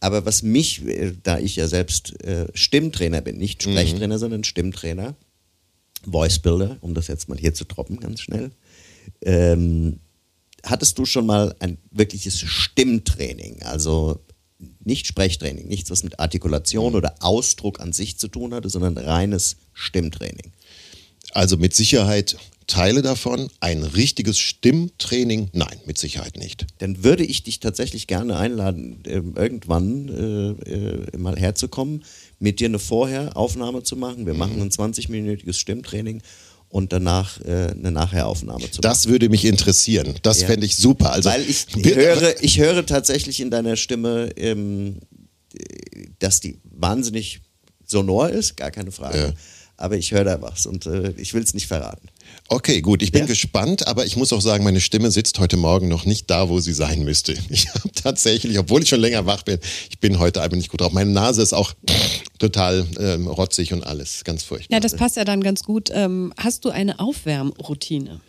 Aber 0.00 0.24
was 0.24 0.42
mich, 0.42 0.82
da 1.22 1.38
ich 1.38 1.56
ja 1.56 1.68
selbst 1.68 2.22
äh, 2.24 2.46
Stimmtrainer 2.54 3.20
bin, 3.20 3.36
nicht 3.36 3.64
Mhm. 3.64 3.72
Sprechtrainer, 3.72 4.18
sondern 4.18 4.44
Stimmtrainer, 4.44 5.14
Voice 6.04 6.38
Builder, 6.38 6.78
um 6.80 6.94
das 6.94 7.06
jetzt 7.08 7.28
mal 7.28 7.38
hier 7.38 7.52
zu 7.52 7.64
droppen, 7.64 8.00
ganz 8.00 8.22
schnell. 8.22 8.50
Ähm, 9.20 10.00
hattest 10.64 10.98
du 10.98 11.04
schon 11.04 11.26
mal 11.26 11.54
ein 11.60 11.76
wirkliches 11.90 12.40
Stimmtraining? 12.40 13.62
Also 13.62 14.20
nicht 14.82 15.06
Sprechtraining, 15.06 15.68
nichts, 15.68 15.90
was 15.90 16.02
mit 16.02 16.18
Artikulation 16.18 16.94
oder 16.94 17.16
Ausdruck 17.20 17.80
an 17.80 17.92
sich 17.92 18.18
zu 18.18 18.28
tun 18.28 18.54
hatte, 18.54 18.68
sondern 18.68 18.96
reines 18.96 19.56
Stimmtraining. 19.72 20.52
Also 21.32 21.56
mit 21.56 21.74
Sicherheit 21.74 22.36
Teile 22.70 23.02
davon. 23.02 23.48
Ein 23.60 23.82
richtiges 23.82 24.38
Stimmtraining? 24.38 25.48
Nein, 25.52 25.78
mit 25.86 25.98
Sicherheit 25.98 26.36
nicht. 26.36 26.66
Dann 26.78 27.04
würde 27.04 27.24
ich 27.24 27.42
dich 27.42 27.60
tatsächlich 27.60 28.06
gerne 28.06 28.36
einladen, 28.36 29.02
ähm, 29.06 29.34
irgendwann 29.36 30.08
äh, 30.66 30.70
äh, 30.70 31.16
mal 31.18 31.36
herzukommen, 31.36 32.04
mit 32.38 32.60
dir 32.60 32.68
eine 32.68 32.78
Vorher-Aufnahme 32.78 33.82
zu 33.82 33.96
machen. 33.96 34.26
Wir 34.26 34.34
machen 34.34 34.60
ein 34.60 34.70
20-minütiges 34.70 35.54
Stimmtraining 35.58 36.22
und 36.68 36.92
danach 36.92 37.40
äh, 37.42 37.72
eine 37.76 37.90
Nachheraufnahme 37.90 38.60
zu 38.60 38.66
machen. 38.78 38.82
Das 38.82 39.08
würde 39.08 39.28
mich 39.28 39.44
interessieren. 39.44 40.14
Das 40.22 40.40
Ja. 40.40 40.46
fände 40.46 40.64
ich 40.66 40.76
super. 40.76 41.12
Also, 41.12 41.28
Weil 41.28 41.44
ich 41.48 41.66
höre, 41.84 42.42
ich 42.42 42.58
höre 42.58 42.86
tatsächlich 42.86 43.40
in 43.40 43.50
deiner 43.50 43.76
Stimme, 43.76 44.30
ähm, 44.36 45.00
dass 46.20 46.40
die 46.40 46.58
wahnsinnig 46.64 47.40
sonor 47.84 48.30
ist, 48.30 48.56
gar 48.56 48.70
keine 48.70 48.92
Frage. 48.92 49.18
Ja. 49.18 49.32
Aber 49.80 49.96
ich 49.96 50.12
höre 50.12 50.24
da 50.24 50.42
was 50.42 50.66
und 50.66 50.84
äh, 50.84 51.12
ich 51.16 51.32
will 51.32 51.42
es 51.42 51.54
nicht 51.54 51.66
verraten. 51.66 52.08
Okay, 52.48 52.82
gut, 52.82 53.02
ich 53.02 53.12
bin 53.12 53.22
Ja. 53.22 53.26
gespannt, 53.26 53.86
aber 53.88 54.04
ich 54.04 54.14
muss 54.16 54.30
auch 54.32 54.42
sagen, 54.42 54.62
meine 54.62 54.80
Stimme 54.80 55.10
sitzt 55.10 55.38
heute 55.38 55.56
Morgen 55.56 55.88
noch 55.88 56.04
nicht 56.04 56.28
da, 56.30 56.50
wo 56.50 56.60
sie 56.60 56.74
sein 56.74 57.02
müsste. 57.02 57.34
Ich 57.48 57.66
habe 57.68 57.90
tatsächlich, 57.94 58.58
obwohl 58.58 58.82
ich 58.82 58.88
schon 58.90 59.00
länger 59.00 59.24
wach 59.24 59.42
bin, 59.42 59.58
ich 59.88 59.98
bin 59.98 60.18
heute 60.18 60.42
einfach 60.42 60.56
nicht 60.58 60.68
gut 60.68 60.82
drauf. 60.82 60.92
Meine 60.92 61.10
Nase 61.10 61.40
ist 61.42 61.54
auch 61.54 61.72
total 62.38 62.86
ähm, 62.98 63.26
rotzig 63.26 63.72
und 63.72 63.82
alles, 63.84 64.22
ganz 64.24 64.42
furchtbar. 64.42 64.74
Ja, 64.76 64.80
das 64.80 64.94
passt 64.96 65.16
ja 65.16 65.24
dann 65.24 65.42
ganz 65.42 65.62
gut. 65.62 65.88
Ähm, 65.92 66.32
hast 66.36 66.64
du 66.66 66.68
eine 66.70 67.00
Aufwärmroutine? 67.00 68.20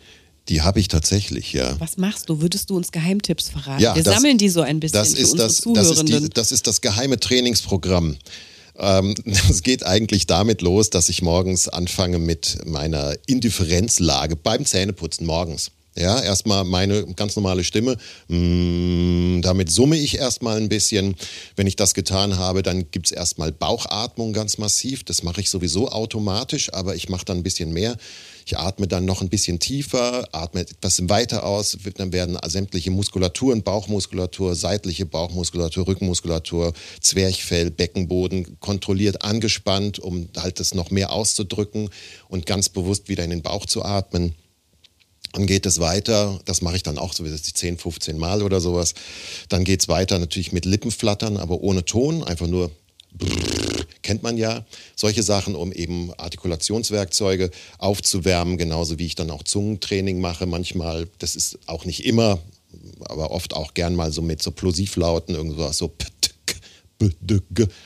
Die 0.48 0.62
habe 0.62 0.80
ich 0.80 0.88
tatsächlich, 0.88 1.52
ja. 1.52 1.78
Was 1.78 1.98
machst 1.98 2.28
du? 2.28 2.40
Würdest 2.40 2.70
du 2.70 2.76
uns 2.76 2.90
Geheimtipps 2.92 3.50
verraten? 3.50 3.82
Ja, 3.82 3.94
Wir 3.94 4.02
das- 4.02 4.14
sammeln 4.14 4.38
die 4.38 4.48
so 4.48 4.62
ein 4.62 4.80
bisschen 4.80 4.98
Das 4.98 5.12
für 5.14 5.20
ist 5.20 5.32
unsere 5.32 5.48
das, 5.48 5.60
das, 5.60 5.90
ist 5.98 6.08
die, 6.08 6.30
das 6.30 6.52
ist 6.52 6.66
das 6.66 6.80
geheime 6.80 7.20
Trainingsprogramm. 7.20 8.16
Ähm, 8.78 9.14
Es 9.24 9.62
geht 9.62 9.84
eigentlich 9.84 10.26
damit 10.26 10.62
los, 10.62 10.90
dass 10.90 11.08
ich 11.08 11.22
morgens 11.22 11.68
anfange 11.68 12.18
mit 12.18 12.58
meiner 12.66 13.16
Indifferenzlage 13.26 14.36
beim 14.36 14.64
Zähneputzen 14.64 15.26
morgens. 15.26 15.70
Ja, 15.94 16.20
erstmal 16.20 16.64
meine 16.64 17.04
ganz 17.14 17.36
normale 17.36 17.64
Stimme. 17.64 17.98
Mm, 18.28 19.42
damit 19.42 19.70
summe 19.70 19.98
ich 19.98 20.16
erstmal 20.16 20.56
ein 20.56 20.70
bisschen. 20.70 21.16
Wenn 21.54 21.66
ich 21.66 21.76
das 21.76 21.92
getan 21.92 22.38
habe, 22.38 22.62
dann 22.62 22.90
gibt 22.90 23.06
es 23.06 23.12
erstmal 23.12 23.52
Bauchatmung 23.52 24.32
ganz 24.32 24.56
massiv. 24.56 25.04
Das 25.04 25.22
mache 25.22 25.42
ich 25.42 25.50
sowieso 25.50 25.90
automatisch, 25.90 26.72
aber 26.72 26.94
ich 26.94 27.10
mache 27.10 27.26
dann 27.26 27.38
ein 27.38 27.42
bisschen 27.42 27.72
mehr. 27.74 27.98
Ich 28.46 28.56
atme 28.58 28.88
dann 28.88 29.04
noch 29.04 29.20
ein 29.20 29.28
bisschen 29.28 29.60
tiefer, 29.60 30.26
atme 30.32 30.62
etwas 30.62 31.08
weiter 31.08 31.44
aus, 31.44 31.78
dann 31.96 32.12
werden 32.12 32.38
sämtliche 32.46 32.90
Muskulaturen, 32.90 33.62
Bauchmuskulatur, 33.62 34.54
seitliche 34.56 35.06
Bauchmuskulatur, 35.06 35.86
Rückenmuskulatur, 35.86 36.72
Zwerchfell, 37.00 37.70
Beckenboden 37.70 38.58
kontrolliert 38.60 39.22
angespannt, 39.22 39.98
um 39.98 40.28
halt 40.36 40.58
das 40.58 40.74
noch 40.74 40.90
mehr 40.90 41.12
auszudrücken 41.12 41.90
und 42.28 42.46
ganz 42.46 42.68
bewusst 42.68 43.08
wieder 43.08 43.22
in 43.22 43.30
den 43.30 43.42
Bauch 43.42 43.66
zu 43.66 43.84
atmen. 43.84 44.34
Dann 45.32 45.46
geht 45.46 45.66
es 45.66 45.80
weiter, 45.80 46.40
das 46.44 46.60
mache 46.60 46.76
ich 46.76 46.82
dann 46.82 46.98
auch 46.98 47.14
so 47.14 47.24
wie 47.24 47.30
das 47.30 47.42
die 47.42 47.54
10, 47.54 47.78
15 47.78 48.18
Mal 48.18 48.42
oder 48.42 48.60
sowas. 48.60 48.94
Dann 49.48 49.64
geht 49.64 49.80
es 49.80 49.88
weiter 49.88 50.18
natürlich 50.18 50.52
mit 50.52 50.66
Lippenflattern, 50.66 51.38
aber 51.38 51.60
ohne 51.60 51.84
Ton, 51.84 52.22
einfach 52.22 52.46
nur 52.46 52.70
brrr, 53.12 53.86
kennt 54.02 54.22
man 54.22 54.36
ja. 54.36 54.64
Solche 54.96 55.22
Sachen, 55.22 55.54
um 55.54 55.72
eben 55.72 56.12
Artikulationswerkzeuge 56.14 57.50
aufzuwärmen, 57.78 58.58
genauso 58.58 58.98
wie 58.98 59.06
ich 59.06 59.14
dann 59.14 59.30
auch 59.30 59.42
Zungentraining 59.42 60.20
mache 60.20 60.46
manchmal. 60.46 61.08
Das 61.18 61.36
ist 61.36 61.58
auch 61.66 61.84
nicht 61.84 62.04
immer, 62.04 62.38
aber 63.04 63.30
oft 63.30 63.54
auch 63.54 63.74
gern 63.74 63.94
mal 63.94 64.12
so 64.12 64.22
mit 64.22 64.42
so 64.42 64.50
Plosivlauten, 64.50 65.34
irgendwas 65.34 65.78
so 65.78 65.92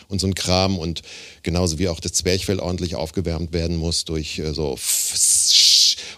und 0.08 0.20
so 0.20 0.26
ein 0.26 0.34
Kram 0.34 0.78
und 0.78 1.02
genauso 1.42 1.78
wie 1.78 1.88
auch 1.88 2.00
das 2.00 2.12
Zwerchfell 2.12 2.60
ordentlich 2.60 2.96
aufgewärmt 2.96 3.52
werden 3.54 3.76
muss 3.76 4.04
durch 4.04 4.38
äh, 4.38 4.52
so 4.52 4.76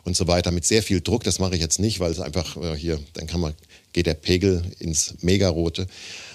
und 0.05 0.17
so 0.17 0.27
weiter 0.27 0.51
mit 0.51 0.65
sehr 0.65 0.83
viel 0.83 1.01
Druck. 1.01 1.25
Das 1.25 1.39
mache 1.39 1.55
ich 1.55 1.61
jetzt 1.61 1.79
nicht, 1.79 2.01
weil 2.01 2.11
es 2.11 2.21
einfach 2.21 2.57
äh, 2.57 2.77
hier, 2.77 2.99
dann 3.15 3.27
kann 3.27 3.41
man, 3.41 3.55
geht 3.93 4.07
der 4.07 4.15
Pegel 4.15 4.63
ins 4.79 5.15
Megarote 5.21 5.87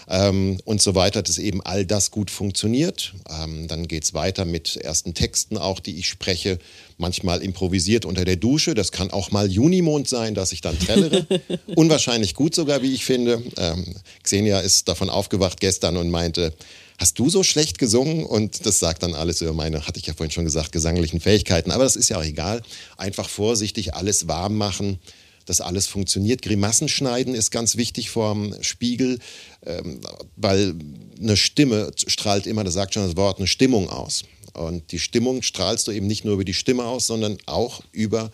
ähm, 0.07 0.59
und 0.65 0.81
so 0.81 0.95
weiter, 0.95 1.21
dass 1.21 1.37
eben 1.37 1.61
all 1.61 1.85
das 1.85 2.11
gut 2.11 2.31
funktioniert. 2.31 3.13
Ähm, 3.29 3.67
dann 3.67 3.87
geht 3.87 4.03
es 4.03 4.13
weiter 4.13 4.45
mit 4.45 4.75
ersten 4.77 5.13
Texten 5.13 5.57
auch, 5.57 5.79
die 5.79 5.97
ich 5.97 6.07
spreche, 6.07 6.59
manchmal 6.97 7.41
improvisiert 7.41 8.05
unter 8.05 8.25
der 8.25 8.35
Dusche. 8.35 8.73
Das 8.73 8.91
kann 8.91 9.11
auch 9.11 9.31
mal 9.31 9.49
Junimond 9.49 10.07
sein, 10.07 10.35
dass 10.35 10.51
ich 10.51 10.61
dann 10.61 10.77
trällere. 10.77 11.25
Unwahrscheinlich 11.75 12.35
gut 12.35 12.55
sogar, 12.55 12.81
wie 12.81 12.93
ich 12.93 13.05
finde. 13.05 13.41
Ähm, 13.57 13.95
Xenia 14.23 14.59
ist 14.59 14.87
davon 14.87 15.09
aufgewacht 15.09 15.59
gestern 15.59 15.97
und 15.97 16.09
meinte, 16.09 16.53
Hast 16.97 17.19
du 17.19 17.29
so 17.29 17.43
schlecht 17.43 17.79
gesungen? 17.79 18.23
Und 18.25 18.65
das 18.65 18.79
sagt 18.79 19.03
dann 19.03 19.15
alles 19.15 19.41
über 19.41 19.53
meine, 19.53 19.87
hatte 19.87 19.99
ich 19.99 20.05
ja 20.05 20.13
vorhin 20.13 20.31
schon 20.31 20.45
gesagt, 20.45 20.71
gesanglichen 20.71 21.19
Fähigkeiten. 21.19 21.71
Aber 21.71 21.83
das 21.83 21.95
ist 21.95 22.09
ja 22.09 22.17
auch 22.17 22.23
egal. 22.23 22.61
Einfach 22.97 23.29
vorsichtig 23.29 23.93
alles 23.93 24.27
warm 24.27 24.55
machen, 24.55 24.99
dass 25.45 25.61
alles 25.61 25.87
funktioniert. 25.87 26.41
Grimassen 26.41 26.87
schneiden 26.87 27.35
ist 27.35 27.51
ganz 27.51 27.75
wichtig 27.75 28.09
vorm 28.09 28.55
Spiegel, 28.61 29.19
ähm, 29.65 29.99
weil 30.35 30.75
eine 31.19 31.35
Stimme 31.35 31.91
strahlt 31.95 32.47
immer, 32.47 32.63
das 32.63 32.75
sagt 32.75 32.93
schon 32.93 33.05
das 33.05 33.17
Wort, 33.17 33.39
eine 33.39 33.47
Stimmung 33.47 33.89
aus. 33.89 34.23
Und 34.53 34.91
die 34.91 34.99
Stimmung 34.99 35.41
strahlst 35.41 35.87
du 35.87 35.91
eben 35.91 36.07
nicht 36.07 36.25
nur 36.25 36.35
über 36.35 36.45
die 36.45 36.53
Stimme 36.53 36.85
aus, 36.85 37.07
sondern 37.07 37.37
auch 37.47 37.81
über 37.91 38.31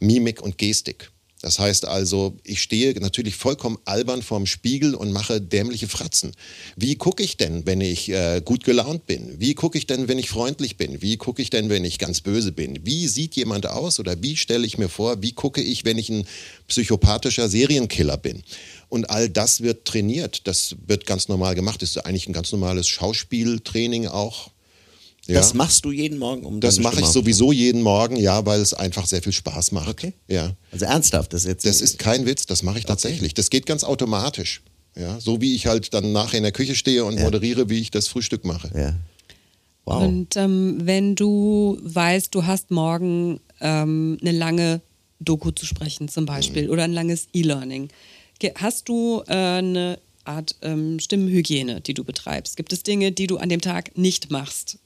Mimik 0.00 0.42
und 0.42 0.58
Gestik. 0.58 1.11
Das 1.42 1.58
heißt 1.58 1.86
also, 1.86 2.36
ich 2.44 2.62
stehe 2.62 2.94
natürlich 3.00 3.34
vollkommen 3.34 3.76
albern 3.84 4.22
vorm 4.22 4.46
Spiegel 4.46 4.94
und 4.94 5.10
mache 5.10 5.40
dämliche 5.40 5.88
Fratzen. 5.88 6.32
Wie 6.76 6.94
gucke 6.94 7.24
ich 7.24 7.36
denn, 7.36 7.66
wenn 7.66 7.80
ich 7.80 8.08
äh, 8.10 8.40
gut 8.44 8.62
gelaunt 8.62 9.06
bin? 9.06 9.40
Wie 9.40 9.54
gucke 9.54 9.76
ich 9.76 9.88
denn, 9.88 10.06
wenn 10.06 10.18
ich 10.18 10.30
freundlich 10.30 10.76
bin? 10.76 11.02
Wie 11.02 11.16
gucke 11.16 11.42
ich 11.42 11.50
denn, 11.50 11.68
wenn 11.68 11.84
ich 11.84 11.98
ganz 11.98 12.20
böse 12.20 12.52
bin? 12.52 12.86
Wie 12.86 13.08
sieht 13.08 13.34
jemand 13.34 13.66
aus 13.66 13.98
oder 13.98 14.22
wie 14.22 14.36
stelle 14.36 14.64
ich 14.64 14.78
mir 14.78 14.88
vor, 14.88 15.20
wie 15.20 15.32
gucke 15.32 15.60
ich, 15.60 15.84
wenn 15.84 15.98
ich 15.98 16.10
ein 16.10 16.28
psychopathischer 16.68 17.48
Serienkiller 17.48 18.18
bin? 18.18 18.44
Und 18.88 19.10
all 19.10 19.28
das 19.28 19.62
wird 19.62 19.84
trainiert. 19.84 20.46
Das 20.46 20.76
wird 20.86 21.06
ganz 21.06 21.26
normal 21.26 21.56
gemacht. 21.56 21.82
Das 21.82 21.90
ist 21.90 22.06
eigentlich 22.06 22.28
ein 22.28 22.34
ganz 22.34 22.52
normales 22.52 22.86
Schauspieltraining 22.86 24.06
auch. 24.06 24.51
Ja. 25.26 25.34
Das 25.34 25.54
machst 25.54 25.84
du 25.84 25.92
jeden 25.92 26.18
Morgen, 26.18 26.44
um 26.44 26.60
Das 26.60 26.80
mache 26.80 27.00
ich 27.00 27.06
sowieso 27.06 27.52
jeden 27.52 27.80
Morgen, 27.80 28.16
ja, 28.16 28.44
weil 28.44 28.60
es 28.60 28.74
einfach 28.74 29.06
sehr 29.06 29.22
viel 29.22 29.32
Spaß 29.32 29.70
macht. 29.70 29.88
Okay. 29.88 30.12
Ja. 30.26 30.56
Also 30.72 30.86
ernsthaft, 30.86 31.32
das 31.32 31.42
ist 31.42 31.48
jetzt. 31.48 31.66
Das 31.66 31.80
ist 31.80 31.98
kein 31.98 32.26
Witz, 32.26 32.46
das 32.46 32.62
mache 32.62 32.78
ich 32.78 32.86
tatsächlich. 32.86 33.32
Das 33.32 33.48
geht 33.48 33.66
ganz 33.66 33.84
automatisch. 33.84 34.62
Ja, 34.96 35.20
so 35.20 35.40
wie 35.40 35.54
ich 35.54 35.66
halt 35.66 35.94
dann 35.94 36.12
nachher 36.12 36.36
in 36.36 36.42
der 36.42 36.52
Küche 36.52 36.74
stehe 36.74 37.04
und 37.04 37.18
moderiere, 37.18 37.70
wie 37.70 37.80
ich 37.80 37.90
das 37.90 38.08
Frühstück 38.08 38.44
mache. 38.44 38.70
Ja. 38.74 38.94
Wow. 39.84 40.02
Und 40.02 40.36
ähm, 40.36 40.78
wenn 40.82 41.14
du 41.14 41.78
weißt, 41.82 42.34
du 42.34 42.44
hast 42.46 42.70
morgen 42.70 43.40
ähm, 43.60 44.18
eine 44.20 44.32
lange 44.32 44.80
Doku 45.18 45.50
zu 45.50 45.66
sprechen 45.66 46.08
zum 46.08 46.26
Beispiel 46.26 46.68
oder 46.68 46.84
ein 46.84 46.92
langes 46.92 47.28
E-Learning, 47.32 47.88
hast 48.56 48.88
du 48.88 49.22
äh, 49.28 49.32
eine 49.32 49.98
Art 50.24 50.56
ähm, 50.62 51.00
Stimmenhygiene, 51.00 51.80
die 51.80 51.94
du 51.94 52.04
betreibst? 52.04 52.56
Gibt 52.56 52.72
es 52.72 52.82
Dinge, 52.82 53.12
die 53.12 53.26
du 53.26 53.38
an 53.38 53.48
dem 53.48 53.60
Tag 53.60 53.96
nicht 53.96 54.30
machst? 54.30 54.78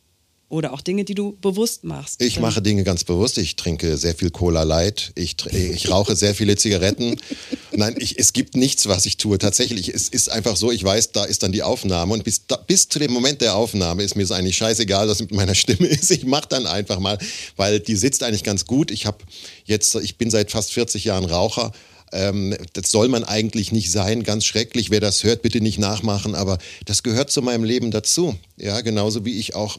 Oder 0.49 0.73
auch 0.73 0.81
Dinge, 0.81 1.05
die 1.05 1.17
du 1.17 1.37
bewusst 1.41 1.83
machst? 1.83 2.23
Ich 2.23 2.39
mache 2.39 2.63
Dinge 2.63 2.85
ganz 2.85 3.03
bewusst. 3.03 3.37
Ich 3.37 3.57
trinke 3.57 3.97
sehr 3.97 4.15
viel 4.15 4.31
Cola 4.31 4.63
Light. 4.63 5.11
Ich, 5.17 5.33
tr- 5.33 5.53
ich 5.53 5.91
rauche 5.91 6.15
sehr 6.15 6.37
viele 6.37 6.55
Zigaretten. 6.55 7.17
Nein, 7.73 7.97
ich, 7.99 8.17
es 8.17 8.33
gibt 8.33 8.55
nichts, 8.55 8.87
was 8.87 9.07
ich 9.07 9.17
tue. 9.17 9.39
Tatsächlich, 9.39 9.89
es 9.93 10.09
ist 10.09 10.31
einfach 10.31 10.57
so, 10.57 10.71
ich 10.71 10.85
weiß, 10.85 11.11
da 11.11 11.25
ist 11.25 11.43
dann 11.43 11.51
die 11.51 11.65
Aufnahme. 11.65 12.15
Und 12.15 12.23
bis, 12.23 12.47
da, 12.47 12.57
bis 12.59 12.89
zu 12.89 13.01
dem 13.01 13.13
Moment 13.13 13.41
der 13.41 13.57
Aufnahme 13.57 14.05
ist 14.05 14.15
mir 14.15 14.23
es 14.23 14.31
eigentlich 14.31 14.57
scheißegal, 14.57 15.09
was 15.09 15.19
mit 15.19 15.33
meiner 15.33 15.57
Stimme 15.57 15.87
ist. 15.89 16.13
Ich 16.13 16.25
mache 16.25 16.47
dann 16.49 16.67
einfach 16.69 17.01
mal, 17.01 17.19
weil 17.57 17.81
die 17.81 17.97
sitzt 17.97 18.23
eigentlich 18.23 18.45
ganz 18.45 18.67
gut. 18.67 18.93
Ich 18.93 19.05
habe 19.05 19.19
jetzt, 19.65 19.97
ich 19.97 20.17
bin 20.17 20.31
seit 20.31 20.53
fast 20.53 20.73
40 20.73 21.05
Jahren 21.05 21.25
Raucher. 21.25 21.73
Ähm, 22.13 22.57
das 22.75 22.93
soll 22.93 23.09
man 23.09 23.25
eigentlich 23.25 23.73
nicht 23.73 23.91
sein, 23.91 24.23
ganz 24.23 24.45
schrecklich. 24.45 24.91
Wer 24.93 25.01
das 25.01 25.25
hört, 25.25 25.43
bitte 25.43 25.61
nicht 25.61 25.81
nachmachen, 25.81 26.37
aber 26.37 26.59
das 26.85 27.03
gehört 27.03 27.33
zu 27.33 27.43
meinem 27.43 27.65
Leben 27.65 27.91
dazu. 27.91 28.37
Ja, 28.57 28.81
genauso 28.83 29.25
wie 29.25 29.37
ich 29.41 29.57
auch 29.57 29.79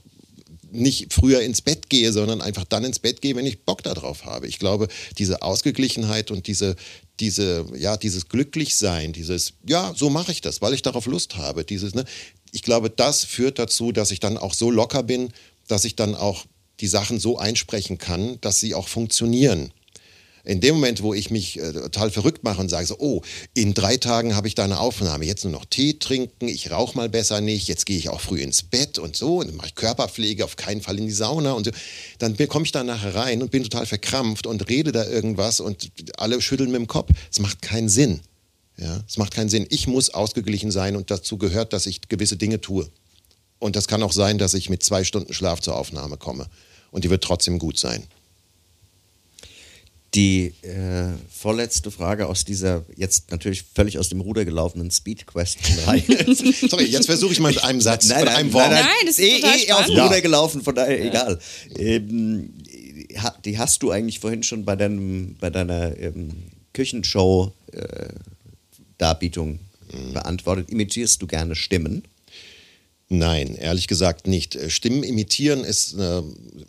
nicht 0.72 1.14
früher 1.14 1.42
ins 1.42 1.62
Bett 1.62 1.90
gehe, 1.90 2.12
sondern 2.12 2.42
einfach 2.42 2.66
dann 2.66 2.84
ins 2.84 3.00
Bett 3.00 3.22
gehe, 3.22 3.36
wenn 3.36 3.46
ich 3.46 3.64
Bock 3.64 3.84
darauf 3.84 4.26
habe. 4.26 4.48
Ich 4.48 4.60
glaube, 4.60 4.88
diese 5.18 5.42
Ausgeglichenheit 5.42 6.32
und 6.32 6.48
diese, 6.48 6.76
diese, 7.20 7.66
ja, 7.76 7.98
dieses 7.98 8.30
Glücklichsein, 8.30 9.14
dieses, 9.14 9.54
ja, 9.68 9.94
so 9.96 10.10
mache 10.10 10.32
ich 10.32 10.42
das, 10.42 10.62
weil 10.62 10.74
ich 10.74 10.82
darauf 10.82 11.06
Lust 11.06 11.38
habe. 11.38 11.64
Dieses, 11.64 11.96
ne, 11.96 12.06
ich 12.52 12.62
glaube, 12.62 12.90
das 12.90 13.24
führt 13.24 13.60
dazu, 13.60 13.92
dass 13.92 14.12
ich 14.12 14.20
dann 14.20 14.38
auch 14.38 14.54
so 14.54 14.72
locker 14.72 15.04
bin, 15.04 15.30
dass 15.68 15.86
ich 15.86 15.96
dann 15.96 16.16
auch 16.16 16.46
die 16.80 16.88
Sachen 16.88 17.20
so 17.20 17.38
einsprechen 17.38 17.98
kann, 17.98 18.40
dass 18.42 18.60
sie 18.60 18.76
auch 18.76 18.88
funktionieren. 18.88 19.72
In 20.48 20.62
dem 20.62 20.76
Moment, 20.76 21.04
wo 21.04 21.14
ich 21.14 21.30
mich 21.30 21.60
äh, 21.60 21.74
total 21.74 22.10
verrückt 22.10 22.46
mache 22.46 22.62
und 22.62 22.70
sage 22.70 22.88
so, 22.88 22.96
oh, 23.00 23.22
in 23.54 23.74
drei 23.74 23.98
Tagen 23.98 24.34
habe 24.34 24.48
ich 24.48 24.56
da 24.56 24.64
eine 24.64 24.80
Aufnahme, 24.80 25.26
jetzt 25.26 25.44
nur 25.44 25.52
noch 25.52 25.66
Tee 25.66 25.96
trinken, 26.00 26.48
ich 26.48 26.72
rauche 26.72 26.96
mal 26.96 27.10
besser 27.10 27.42
nicht, 27.42 27.68
jetzt 27.68 27.86
gehe 27.86 27.98
ich 27.98 28.08
auch 28.08 28.22
früh 28.22 28.40
ins 28.40 28.64
Bett 28.64 28.98
und 28.98 29.18
so, 29.18 29.40
und 29.40 29.54
mache 29.58 29.72
Körperpflege, 29.76 30.46
auf 30.46 30.56
keinen 30.56 30.82
Fall 30.82 30.98
in 31.00 31.06
die 31.06 31.12
Sauna 31.12 31.52
und 31.52 31.66
so, 31.66 31.72
dann 32.20 32.38
komme 32.48 32.64
ich 32.66 32.72
da 32.72 32.86
nachher 32.86 33.14
rein 33.14 33.42
und 33.42 33.52
bin 33.52 33.64
total 33.64 33.86
verkrampft 33.86 34.48
und 34.48 34.70
rede 34.70 34.94
da 34.94 35.06
irgendwas 35.06 35.60
und 35.60 35.92
alle 36.18 36.42
schütteln 36.42 36.72
mit 36.72 36.80
dem 36.80 36.88
Kopf. 36.88 37.12
Es 37.30 37.40
macht 37.40 37.62
keinen 37.62 37.90
Sinn. 37.90 38.22
Ja, 38.78 39.04
es 39.06 39.18
macht 39.18 39.34
keinen 39.34 39.50
Sinn. 39.50 39.68
Ich 39.70 39.88
muss 39.88 40.12
ausgeglichen 40.12 40.72
sein 40.72 40.96
und 40.96 41.12
dazu 41.12 41.38
gehört, 41.38 41.74
dass 41.74 41.88
ich 41.88 42.08
gewisse 42.08 42.38
Dinge 42.38 42.62
tue. 42.62 42.90
Und 43.60 43.76
das 43.76 43.88
kann 43.88 44.02
auch 44.02 44.14
sein, 44.14 44.38
dass 44.38 44.54
ich 44.54 44.70
mit 44.70 44.82
zwei 44.82 45.04
Stunden 45.04 45.34
Schlaf 45.34 45.60
zur 45.60 45.76
Aufnahme 45.76 46.16
komme. 46.16 46.46
Und 46.92 47.04
die 47.04 47.10
wird 47.10 47.24
trotzdem 47.24 47.60
gut 47.60 47.78
sein. 47.78 48.04
Die 50.18 50.52
äh, 50.64 51.14
vorletzte 51.30 51.92
Frage 51.92 52.28
aus 52.28 52.44
dieser 52.44 52.84
jetzt 52.96 53.30
natürlich 53.32 53.64
völlig 53.74 53.98
aus 54.00 54.10
dem 54.10 54.20
Ruder 54.20 54.44
gelaufenen 54.44 54.92
Speed 54.92 55.26
Question-Reihe. 55.28 56.04
Sorry, 56.70 56.86
jetzt 56.86 57.06
versuche 57.06 57.32
ich 57.34 57.40
mal 57.40 57.54
mit 57.54 57.64
einem 57.64 57.80
Satz, 57.82 58.08
Nein, 58.08 58.22
mit 58.22 58.26
nein, 58.28 58.36
einem 58.36 58.52
Wort. 58.54 58.72
Nein, 58.72 58.84
das 59.06 59.20
ist 59.20 59.22
eh, 59.26 59.40
total 59.40 59.60
eh 59.60 59.72
aus 59.72 59.86
dem. 59.86 60.00
Ruder 60.00 60.22
gelaufen, 60.22 60.64
von 60.64 60.74
daher 60.76 61.06
egal. 61.06 61.40
Ähm, 61.78 62.52
die 63.46 63.58
hast 63.58 63.82
du 63.84 63.92
eigentlich 63.92 64.20
vorhin 64.20 64.44
schon 64.44 64.66
bei, 64.66 64.76
deinem, 64.76 65.36
bei 65.40 65.50
deiner 65.50 65.98
ähm, 65.98 66.32
Küchenshow-Darbietung 66.74 69.60
Mhm. 69.92 70.14
beantwortet. 70.14 70.70
Imitierst 70.70 71.22
du 71.22 71.28
gerne 71.28 71.56
Stimmen? 71.56 72.04
Nein, 73.10 73.56
ehrlich 73.56 73.88
gesagt 73.88 74.28
nicht. 74.28 74.56
Äh, 74.56 74.70
Stimmen 74.70 75.04
imitieren 75.04 75.64
ist, 75.64 75.94
äh, 75.94 76.22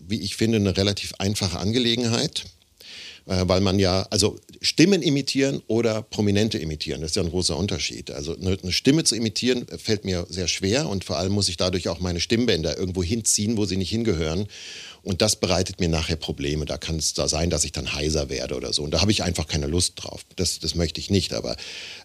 wie 0.07 0.21
ich 0.21 0.37
finde, 0.37 0.59
eine 0.59 0.77
relativ 0.77 1.15
einfache 1.19 1.59
Angelegenheit, 1.59 2.45
äh, 2.45 2.49
weil 3.29 3.61
man 3.61 3.79
ja, 3.79 4.07
also 4.11 4.38
Stimmen 4.61 5.03
imitieren 5.03 5.62
oder 5.67 6.03
Prominente 6.03 6.59
imitieren, 6.59 7.01
das 7.01 7.11
ist 7.11 7.17
ja 7.17 7.23
ein 7.23 7.31
großer 7.31 7.57
Unterschied. 7.57 8.11
Also 8.11 8.37
eine 8.37 8.59
eine 8.61 8.73
Stimme 8.73 9.05
zu 9.05 9.14
imitieren 9.14 9.69
äh, 9.69 9.79
fällt 9.79 10.05
mir 10.05 10.27
sehr 10.29 10.49
schwer 10.49 10.88
und 10.88 11.05
vor 11.05 11.19
allem 11.19 11.33
muss 11.33 11.49
ich 11.49 11.57
dadurch 11.57 11.88
auch 11.88 12.01
meine 12.01 12.21
Stimmbänder 12.21 12.77
irgendwo 12.77 13.03
hinziehen, 13.03 13.57
wo 13.57 13.67
sie 13.67 13.77
nicht 13.77 13.91
hingehören. 13.91 14.47
Und 15.03 15.23
das 15.23 15.37
bereitet 15.37 15.81
mir 15.81 15.89
nachher 15.89 16.17
Probleme. 16.17 16.65
Da 16.65 16.77
kann 16.77 16.97
es 16.97 17.15
da 17.15 17.29
sein, 17.29 17.51
dass 17.51 17.65
ich 17.65 17.73
dann 17.73 17.95
heiser 17.95 18.29
werde 18.29 18.57
oder 18.57 18.73
so. 18.73 18.83
Und 18.83 18.93
da 18.93 19.01
habe 19.01 19.11
ich 19.11 19.23
einfach 19.23 19.47
keine 19.47 19.67
Lust 19.67 19.95
drauf. 19.97 20.25
Das, 20.37 20.59
das 20.59 20.75
möchte 20.75 21.01
ich 21.01 21.11
nicht. 21.11 21.33
Aber 21.33 21.57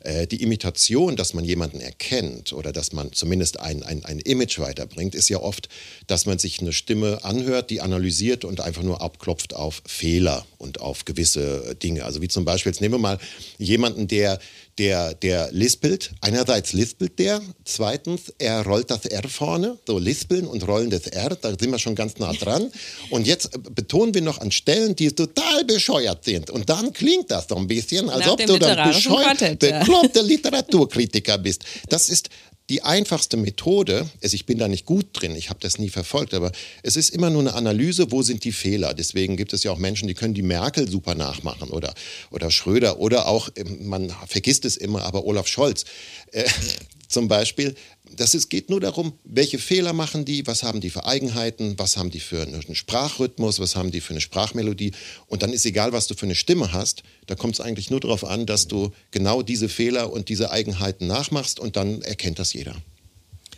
äh, 0.01 0.27
die 0.27 0.41
Imitation, 0.41 1.15
dass 1.15 1.34
man 1.34 1.43
jemanden 1.43 1.82
erkennt 1.82 2.53
oder 2.53 2.71
dass 2.71 2.93
man 2.93 3.12
zumindest 3.12 3.60
ein, 3.60 3.84
ein, 3.84 4.06
ein 4.06 4.19
Image 4.19 4.60
weiterbringt, 4.60 5.15
ist 5.15 5.29
ja 5.29 5.39
oft, 5.39 5.69
dass 6.08 6.25
man 6.25 6.39
sich 6.39 6.60
eine 6.60 6.73
Stimme 6.73 7.23
anhört, 7.23 7.69
die 7.69 7.82
analysiert 7.82 8.45
und 8.45 8.62
einfach 8.62 8.84
nur 8.84 9.01
abklopft 9.01 9.53
auf 9.53 9.82
Fehler 9.86 10.45
und 10.58 10.79
auf 10.79 11.06
gewisse 11.06 11.75
Dinge. 11.75 12.06
Also 12.06 12.21
wie 12.21 12.27
zum 12.27 12.45
Beispiel, 12.45 12.71
jetzt 12.71 12.82
nehmen 12.82 12.95
wir 12.95 12.99
mal 12.99 13.19
jemanden, 13.58 14.08
der, 14.08 14.39
der, 14.77 15.13
der 15.13 15.51
lispelt. 15.51 16.12
Einerseits 16.21 16.73
lispelt 16.73 17.19
der, 17.19 17.41
zweitens, 17.65 18.33
er 18.38 18.65
rollt 18.65 18.89
das 18.89 19.05
R 19.05 19.27
vorne, 19.29 19.77
so 19.86 19.99
lispeln 19.99 20.47
und 20.47 20.67
rollen 20.67 20.89
das 20.89 21.07
R, 21.07 21.38
da 21.39 21.49
sind 21.49 21.71
wir 21.71 21.79
schon 21.79 21.95
ganz 21.95 22.17
nah 22.17 22.33
dran. 22.39 22.71
Und 23.09 23.27
jetzt 23.27 23.51
betonen 23.75 24.13
wir 24.13 24.21
noch 24.21 24.39
an 24.39 24.51
Stellen, 24.51 24.95
die 24.95 25.12
total 25.12 25.63
bescheuert 25.65 26.25
sind. 26.25 26.49
Und 26.49 26.69
dann 26.69 26.93
klingt 26.93 27.29
das 27.29 27.47
so 27.47 27.55
ein 27.55 27.67
bisschen, 27.67 28.09
als 28.09 28.25
Nach 28.25 28.33
ob 28.33 28.45
du 28.45 28.57
dann 28.57 28.89
bescheuert, 28.89 29.38
Quartett, 29.38 29.63
ja. 29.63 29.79
bekloppter 29.79 30.23
Literaturkritiker 30.23 31.38
bist. 31.38 31.63
Das 31.89 32.09
ist 32.09 32.29
die 32.69 32.82
einfachste 32.82 33.36
Methode, 33.36 34.10
also 34.21 34.36
ich 34.36 34.45
bin 34.45 34.58
da 34.58 34.67
nicht 34.67 34.86
gut 34.86 35.08
drin, 35.13 35.36
ich 35.36 35.49
habe 35.49 35.60
das 35.60 35.80
nie 35.80 35.89
verfolgt, 35.89 36.34
aber 36.34 36.52
es 36.82 36.95
ist 36.95 37.10
immer 37.10 37.30
nur 37.30 37.41
eine 37.41 37.54
Analyse, 37.54 38.12
wo 38.12 38.21
sind 38.21 38.45
die 38.45 38.54
Fehler. 38.54 38.93
Deswegen 38.93 39.36
gibt 39.36 39.54
es 39.54 39.63
ja 39.63 39.71
auch 39.71 39.78
Menschen, 39.78 40.08
die 40.08 40.13
können 40.13 40.34
die 40.34 40.43
Merkel 40.43 40.89
super 40.89 41.13
nachmachen 41.13 41.69
oder, 41.69 41.93
oder 42.32 42.52
Schröder 42.52 42.99
oder 42.99 43.28
auch, 43.28 43.49
ähm, 43.56 43.88
man 43.88 44.15
vergisst 44.28 44.65
es 44.65 44.78
immer, 44.78 45.04
aber 45.04 45.26
Olaf 45.26 45.47
Scholz 45.47 45.84
äh, 46.32 46.45
zum 47.10 47.28
Beispiel. 47.28 47.76
Das 48.15 48.34
ist, 48.34 48.49
geht 48.49 48.69
nur 48.69 48.80
darum, 48.80 49.13
welche 49.23 49.60
Fehler 49.60 49.93
machen 49.93 50.26
die, 50.26 50.45
was 50.47 50.63
haben 50.63 50.82
die 50.82 50.89
für 50.89 51.06
Eigenheiten, 51.06 51.78
was 51.78 51.97
haben 51.97 52.12
die 52.12 52.19
für 52.19 52.41
einen 52.41 52.76
Sprachrhythmus, 52.76 53.60
was 53.60 53.76
haben 53.76 53.91
die 53.91 54.02
für 54.02 54.12
eine 54.12 54.21
Sprachmelodie. 54.21 54.91
Und 55.28 55.43
dann 55.43 55.54
ist 55.54 55.65
egal, 55.65 55.93
was 55.93 56.08
du 56.08 56.15
für 56.15 56.26
eine 56.26 56.36
Stimme 56.36 56.73
hast, 56.73 57.04
da 57.28 57.36
kommt 57.36 57.56
es 57.56 57.62
eigentlich 57.62 57.89
nur 57.89 57.99
darauf 57.99 58.23
an, 58.23 58.45
dass 58.45 58.67
du 58.67 58.91
genau 59.12 59.41
diese 59.41 59.69
Fehler 59.69 60.12
und 60.12 60.30
diese 60.30 60.52
Eigenheiten 60.52 61.08
nachmachst 61.08 61.60
und 61.60 61.76
dann 61.76 62.02
erkennt 62.02 62.39
das 62.39 62.54
jeder. 62.54 62.76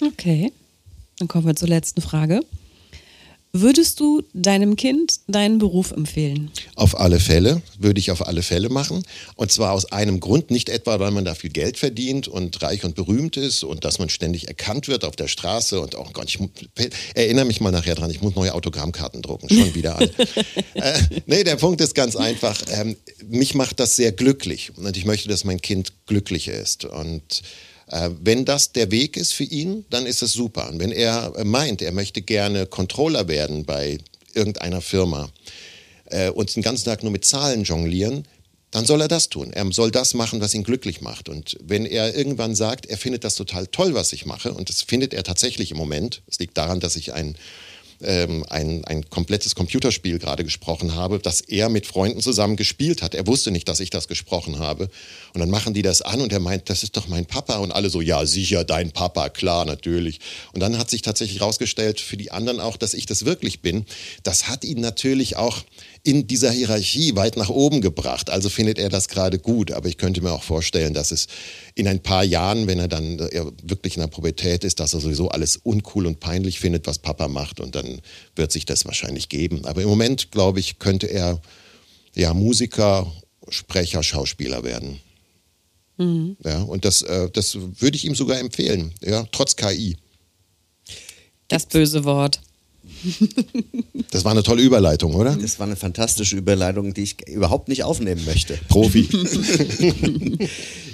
Okay, 0.02 0.52
dann 1.20 1.28
kommen 1.28 1.48
wir 1.48 1.56
zur 1.56 1.70
letzten 1.70 2.02
Frage. 2.02 2.42
Würdest 3.58 4.02
du 4.02 4.22
deinem 4.34 4.76
Kind 4.76 5.22
deinen 5.28 5.60
Beruf 5.60 5.92
empfehlen? 5.92 6.52
Auf 6.76 7.00
alle 7.00 7.22
Fälle, 7.22 7.62
würde 7.80 8.02
ich 8.02 8.12
auf 8.12 8.28
alle 8.28 8.44
Fälle 8.44 8.68
machen. 8.68 9.02
Und 9.38 9.50
zwar 9.50 9.72
aus 9.72 9.94
einem 9.94 10.20
Grund, 10.20 10.52
nicht 10.52 10.68
etwa, 10.68 11.00
weil 11.00 11.12
man 11.12 11.24
da 11.24 11.36
viel 11.36 11.52
Geld 11.52 11.78
verdient 11.78 12.28
und 12.28 12.62
reich 12.62 12.84
und 12.84 12.96
berühmt 12.96 13.38
ist 13.38 13.64
und 13.64 13.86
dass 13.86 13.98
man 13.98 14.10
ständig 14.10 14.50
erkannt 14.50 14.90
wird 14.90 15.06
auf 15.06 15.16
der 15.16 15.30
Straße 15.30 15.80
und 15.80 15.96
auch 15.96 16.12
Gott, 16.12 16.28
ich 16.28 16.38
erinnere 17.14 17.46
mich 17.46 17.62
mal 17.62 17.72
nachher 17.72 17.96
dran, 17.96 18.12
ich 18.12 18.22
muss 18.22 18.36
neue 18.36 18.54
Autogrammkarten 18.54 19.22
drucken, 19.22 19.48
schon 19.48 19.74
wieder 19.74 20.00
an. 20.00 20.10
äh, 20.74 21.00
nee, 21.26 21.46
der 21.46 21.56
Punkt 21.56 21.80
ist 21.80 21.96
ganz 21.96 22.18
einfach, 22.18 22.62
ähm, 22.74 22.98
mich 23.26 23.56
macht 23.56 23.80
das 23.80 23.96
sehr 23.96 24.12
glücklich 24.12 24.74
und 24.76 24.98
ich 24.98 25.06
möchte, 25.06 25.30
dass 25.30 25.46
mein 25.46 25.62
Kind 25.62 25.94
glücklich 26.08 26.50
ist 26.50 26.84
und 26.84 27.42
wenn 27.88 28.46
das 28.46 28.72
der 28.72 28.92
Weg 28.92 29.16
ist 29.16 29.34
für 29.34 29.44
ihn, 29.44 29.86
dann 29.90 30.06
ist 30.06 30.22
es 30.22 30.34
super. 30.34 30.70
Und 30.70 30.80
wenn 30.80 30.92
er 30.92 31.34
äh, 31.36 31.44
meint, 31.44 31.82
er 31.82 31.92
möchte 31.92 32.22
gerne 32.22 32.66
Controller 32.66 33.28
werden 33.28 33.66
bei 33.66 34.00
irgendeiner 34.34 34.82
Firma 34.82 35.30
äh, 36.06 36.30
und 36.30 36.56
den 36.56 36.64
ganzen 36.64 36.86
Tag 36.86 37.04
nur 37.04 37.12
mit 37.12 37.26
Zahlen 37.26 37.64
jonglieren, 37.64 38.26
dann 38.72 38.86
soll 38.86 39.00
er 39.02 39.08
das 39.08 39.30
tun. 39.30 39.54
Er 39.54 39.72
soll 39.72 39.92
das 39.92 40.14
machen, 40.16 40.42
was 40.42 40.54
ihn 40.54 40.64
glücklich 40.64 41.00
macht. 41.00 41.30
Und 41.30 41.58
wenn 41.62 41.86
er 41.86 42.14
irgendwann 42.16 42.56
sagt, 42.56 42.88
er 42.88 42.98
findet 42.98 43.24
das 43.24 43.36
total 43.36 43.68
toll, 43.68 43.94
was 43.94 44.12
ich 44.12 44.26
mache, 44.26 44.54
und 44.54 44.68
das 44.68 44.82
findet 44.82 45.14
er 45.14 45.24
tatsächlich 45.24 45.72
im 45.72 45.78
Moment, 45.78 46.24
es 46.28 46.40
liegt 46.40 46.58
daran, 46.58 46.82
dass 46.82 46.98
ich 46.98 47.14
ein 47.14 47.38
ähm, 48.02 48.46
ein, 48.50 48.84
ein 48.86 49.10
komplettes 49.10 49.56
Computerspiel 49.56 50.20
gerade 50.20 50.44
gesprochen 50.44 50.96
habe, 50.96 51.20
das 51.20 51.42
er 51.42 51.70
mit 51.70 51.86
Freunden 51.86 52.22
zusammen 52.22 52.56
gespielt 52.56 53.02
hat. 53.02 53.16
Er 53.16 53.28
wusste 53.28 53.52
nicht, 53.52 53.68
dass 53.68 53.80
ich 53.80 53.90
das 53.90 54.08
gesprochen 54.08 54.60
habe. 54.60 54.90
Und 55.34 55.40
dann 55.40 55.50
machen 55.50 55.74
die 55.74 55.82
das 55.82 56.02
an 56.02 56.22
und 56.22 56.32
er 56.32 56.40
meint, 56.40 56.70
das 56.70 56.84
ist 56.84 56.98
doch 56.98 57.08
mein 57.08 57.26
Papa. 57.26 57.58
Und 57.58 57.72
alle 57.72 57.90
so, 57.90 58.02
ja, 58.02 58.26
sicher, 58.26 58.64
dein 58.64 58.92
Papa, 58.92 59.30
klar, 59.30 59.66
natürlich. 59.66 60.20
Und 60.54 60.60
dann 60.60 60.78
hat 60.78 60.90
sich 60.90 61.02
tatsächlich 61.02 61.40
herausgestellt, 61.40 62.00
für 62.00 62.18
die 62.18 62.32
anderen 62.32 62.60
auch, 62.60 62.78
dass 62.78 62.94
ich 62.94 63.06
das 63.06 63.26
wirklich 63.26 63.62
bin. 63.62 63.86
Das 64.24 64.48
hat 64.48 64.64
ihn 64.64 64.82
natürlich 64.82 65.36
auch 65.36 65.64
in 66.06 66.28
dieser 66.28 66.52
Hierarchie 66.52 67.16
weit 67.16 67.36
nach 67.36 67.50
oben 67.50 67.82
gebracht. 67.82 68.30
Also 68.30 68.50
findet 68.50 68.78
er 68.78 68.90
das 68.90 69.10
gerade 69.10 69.40
gut. 69.40 69.72
Aber 69.72 69.90
ich 69.90 69.98
könnte 69.98 70.22
mir 70.22 70.32
auch 70.32 70.44
vorstellen, 70.44 70.94
dass 70.94 71.12
es 71.12 71.26
in 71.74 71.88
ein 71.88 72.02
paar 72.02 72.24
Jahren, 72.24 72.68
wenn 72.68 72.78
er 72.78 72.88
dann 72.88 73.18
äh, 73.20 73.44
wirklich 73.64 73.96
in 73.98 74.02
der 74.02 74.08
Pubertät 74.08 74.64
ist, 74.64 74.80
dass 74.80 74.94
er 74.94 75.00
sowieso 75.00 75.30
alles 75.30 75.58
uncool 75.58 76.06
und 76.06 76.20
peinlich 76.20 76.60
findet, 76.60 76.86
was 76.86 77.00
Papa 77.00 77.28
macht. 77.28 77.60
Und 77.60 77.74
dann 77.74 78.02
wird 78.36 78.52
sich 78.52 78.66
das 78.66 78.86
wahrscheinlich 78.86 79.30
geben. 79.30 79.66
Aber 79.66 79.82
im 79.82 79.90
Moment, 79.90 80.32
glaube 80.32 80.60
ich, 80.60 80.78
könnte 80.78 81.08
er 81.08 81.42
ja 82.14 82.36
Musiker, 82.36 83.12
Sprecher, 83.50 84.04
Schauspieler 84.04 84.64
werden. 84.64 85.00
Ja, 86.44 86.62
und 86.62 86.86
das, 86.86 87.02
äh, 87.02 87.30
das 87.32 87.56
würde 87.56 87.96
ich 87.96 88.06
ihm 88.06 88.16
sogar 88.16 88.40
empfehlen, 88.40 88.94
ja, 89.02 89.26
trotz 89.32 89.56
KI. 89.56 89.98
Das 91.48 91.66
böse 91.66 92.04
Wort. 92.04 92.42
Das 94.12 94.24
war 94.24 94.32
eine 94.32 94.44
tolle 94.44 94.62
Überleitung, 94.62 95.14
oder? 95.16 95.36
Das 95.36 95.60
war 95.60 95.68
eine 95.68 95.76
fantastische 95.76 96.38
Überleitung, 96.38 96.94
die 96.94 97.04
ich 97.04 97.28
überhaupt 97.28 97.68
nicht 97.68 97.84
aufnehmen 97.84 98.24
möchte. 98.26 98.58
Profi. 98.70 99.08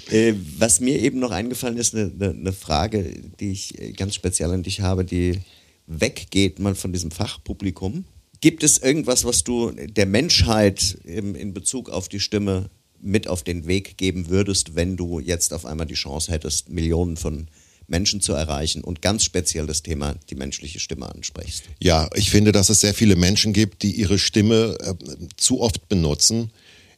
Äh, 0.09 0.33
was 0.57 0.81
mir 0.81 0.99
eben 0.99 1.19
noch 1.19 1.31
eingefallen 1.31 1.77
ist, 1.77 1.95
eine, 1.95 2.11
eine, 2.19 2.51
Frage, 2.51 3.13
die 3.39 3.51
ich 3.51 3.79
äh, 3.79 3.93
ganz 3.93 4.13
speziell 4.13 4.51
an 4.51 4.61
dich 4.61 4.81
habe, 4.81 5.05
die 5.05 5.39
weggeht 5.87 6.59
mal 6.59 6.75
von 6.75 6.91
diesem 6.91 7.11
Fachpublikum. 7.11 8.03
Gibt 8.41 8.61
es 8.63 8.77
irgendwas, 8.79 9.23
was 9.23 9.45
du 9.45 9.71
der 9.71 10.05
Menschheit 10.05 10.97
in 11.05 11.53
Bezug 11.53 11.89
auf 11.89 12.09
die 12.09 12.19
Stimme 12.19 12.69
mit 12.99 13.27
auf 13.27 13.43
den 13.43 13.67
Weg 13.67 13.97
geben 13.97 14.29
würdest, 14.29 14.75
wenn 14.75 14.97
du 14.97 15.19
jetzt 15.19 15.53
auf 15.53 15.65
einmal 15.65 15.85
die 15.85 15.93
Chance 15.93 16.31
hättest, 16.31 16.69
Millionen 16.69 17.17
von 17.17 17.47
Menschen 17.91 18.21
zu 18.21 18.33
erreichen 18.33 18.83
und 18.83 19.03
ganz 19.03 19.23
speziell 19.23 19.67
das 19.67 19.83
Thema 19.83 20.15
die 20.29 20.35
menschliche 20.35 20.79
Stimme 20.79 21.13
ansprichst? 21.13 21.65
Ja, 21.79 22.09
ich 22.15 22.31
finde, 22.31 22.51
dass 22.51 22.69
es 22.69 22.81
sehr 22.81 22.95
viele 22.95 23.15
Menschen 23.15 23.53
gibt, 23.53 23.83
die 23.83 23.91
ihre 23.91 24.17
Stimme 24.17 24.77
äh, 24.79 24.95
zu 25.37 25.61
oft 25.61 25.87
benutzen. 25.89 26.51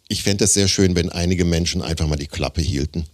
Ich 0.08 0.24
fände 0.24 0.46
es 0.46 0.54
sehr 0.54 0.70
schön, 0.70 0.96
wenn 0.96 1.10
einige 1.10 1.44
Menschen 1.44 1.82
einfach 1.82 2.08
mal 2.08 2.16
die 2.16 2.28
Klappe 2.28 2.62
hielten. 2.62 3.06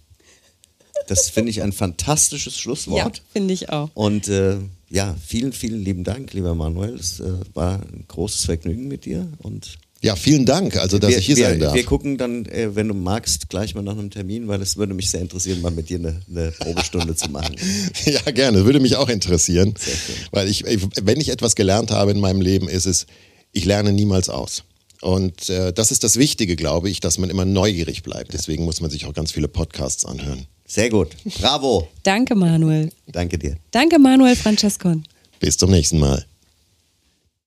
Das 1.08 1.28
finde 1.30 1.50
ich 1.50 1.62
ein 1.62 1.72
fantastisches 1.72 2.56
Schlusswort. 2.56 3.16
Ja, 3.16 3.24
finde 3.32 3.54
ich 3.54 3.70
auch. 3.70 3.90
Und 3.94 4.28
äh, 4.28 4.58
ja, 4.90 5.16
vielen, 5.26 5.52
vielen 5.52 5.82
lieben 5.82 6.04
Dank, 6.04 6.32
lieber 6.34 6.54
Manuel. 6.54 6.94
Es 6.94 7.18
äh, 7.18 7.32
war 7.54 7.80
ein 7.80 8.04
großes 8.06 8.44
Vergnügen 8.44 8.86
mit 8.86 9.06
dir. 9.06 9.26
Und 9.38 9.78
Ja, 10.02 10.16
vielen 10.16 10.46
Dank, 10.46 10.76
also 10.76 10.98
dass 10.98 11.10
wir, 11.10 11.18
ich 11.18 11.26
hier 11.26 11.36
wir, 11.36 11.44
sein 11.46 11.60
darf. 11.60 11.74
wir 11.74 11.84
gucken 11.84 12.16
dann, 12.16 12.46
äh, 12.46 12.74
wenn 12.74 12.88
du 12.88 12.94
magst, 12.94 13.50
gleich 13.50 13.74
mal 13.74 13.82
nach 13.82 13.98
einem 13.98 14.10
Termin, 14.10 14.48
weil 14.48 14.62
es 14.62 14.78
würde 14.78 14.94
mich 14.94 15.10
sehr 15.10 15.20
interessieren, 15.20 15.60
mal 15.60 15.70
mit 15.72 15.90
dir 15.90 15.98
eine, 15.98 16.22
eine 16.30 16.52
Probestunde 16.52 17.14
zu 17.14 17.30
machen. 17.30 17.54
Ja, 18.06 18.30
gerne. 18.30 18.64
Würde 18.64 18.80
mich 18.80 18.96
auch 18.96 19.10
interessieren. 19.10 19.74
Sehr 19.78 19.94
schön. 19.94 20.14
Weil 20.30 20.48
ich, 20.48 20.64
ich- 20.64 20.86
wenn 21.02 21.20
ich 21.20 21.28
etwas 21.28 21.54
gelernt 21.54 21.90
habe 21.90 22.12
in 22.12 22.20
meinem 22.20 22.40
Leben, 22.40 22.66
ist 22.68 22.86
es, 22.86 23.06
ich 23.52 23.66
lerne 23.66 23.92
niemals 23.92 24.30
aus. 24.30 24.64
Und 25.02 25.48
äh, 25.50 25.72
das 25.72 25.90
ist 25.92 26.02
das 26.02 26.16
Wichtige, 26.18 26.56
glaube 26.56 26.88
ich, 26.88 27.00
dass 27.00 27.18
man 27.18 27.28
immer 27.30 27.44
neugierig 27.44 28.02
bleibt. 28.02 28.32
Deswegen 28.32 28.64
muss 28.64 28.80
man 28.80 28.90
sich 28.90 29.04
auch 29.06 29.12
ganz 29.14 29.32
viele 29.32 29.48
Podcasts 29.48 30.04
anhören. 30.06 30.46
Sehr 30.66 30.88
gut. 30.88 31.08
Bravo. 31.40 31.88
Danke, 32.04 32.34
Manuel. 32.34 32.90
Danke 33.06 33.36
dir. 33.38 33.56
Danke, 33.70 33.98
Manuel 33.98 34.36
Francescon. 34.36 35.04
Bis 35.40 35.56
zum 35.58 35.70
nächsten 35.70 35.98
Mal. 35.98 36.24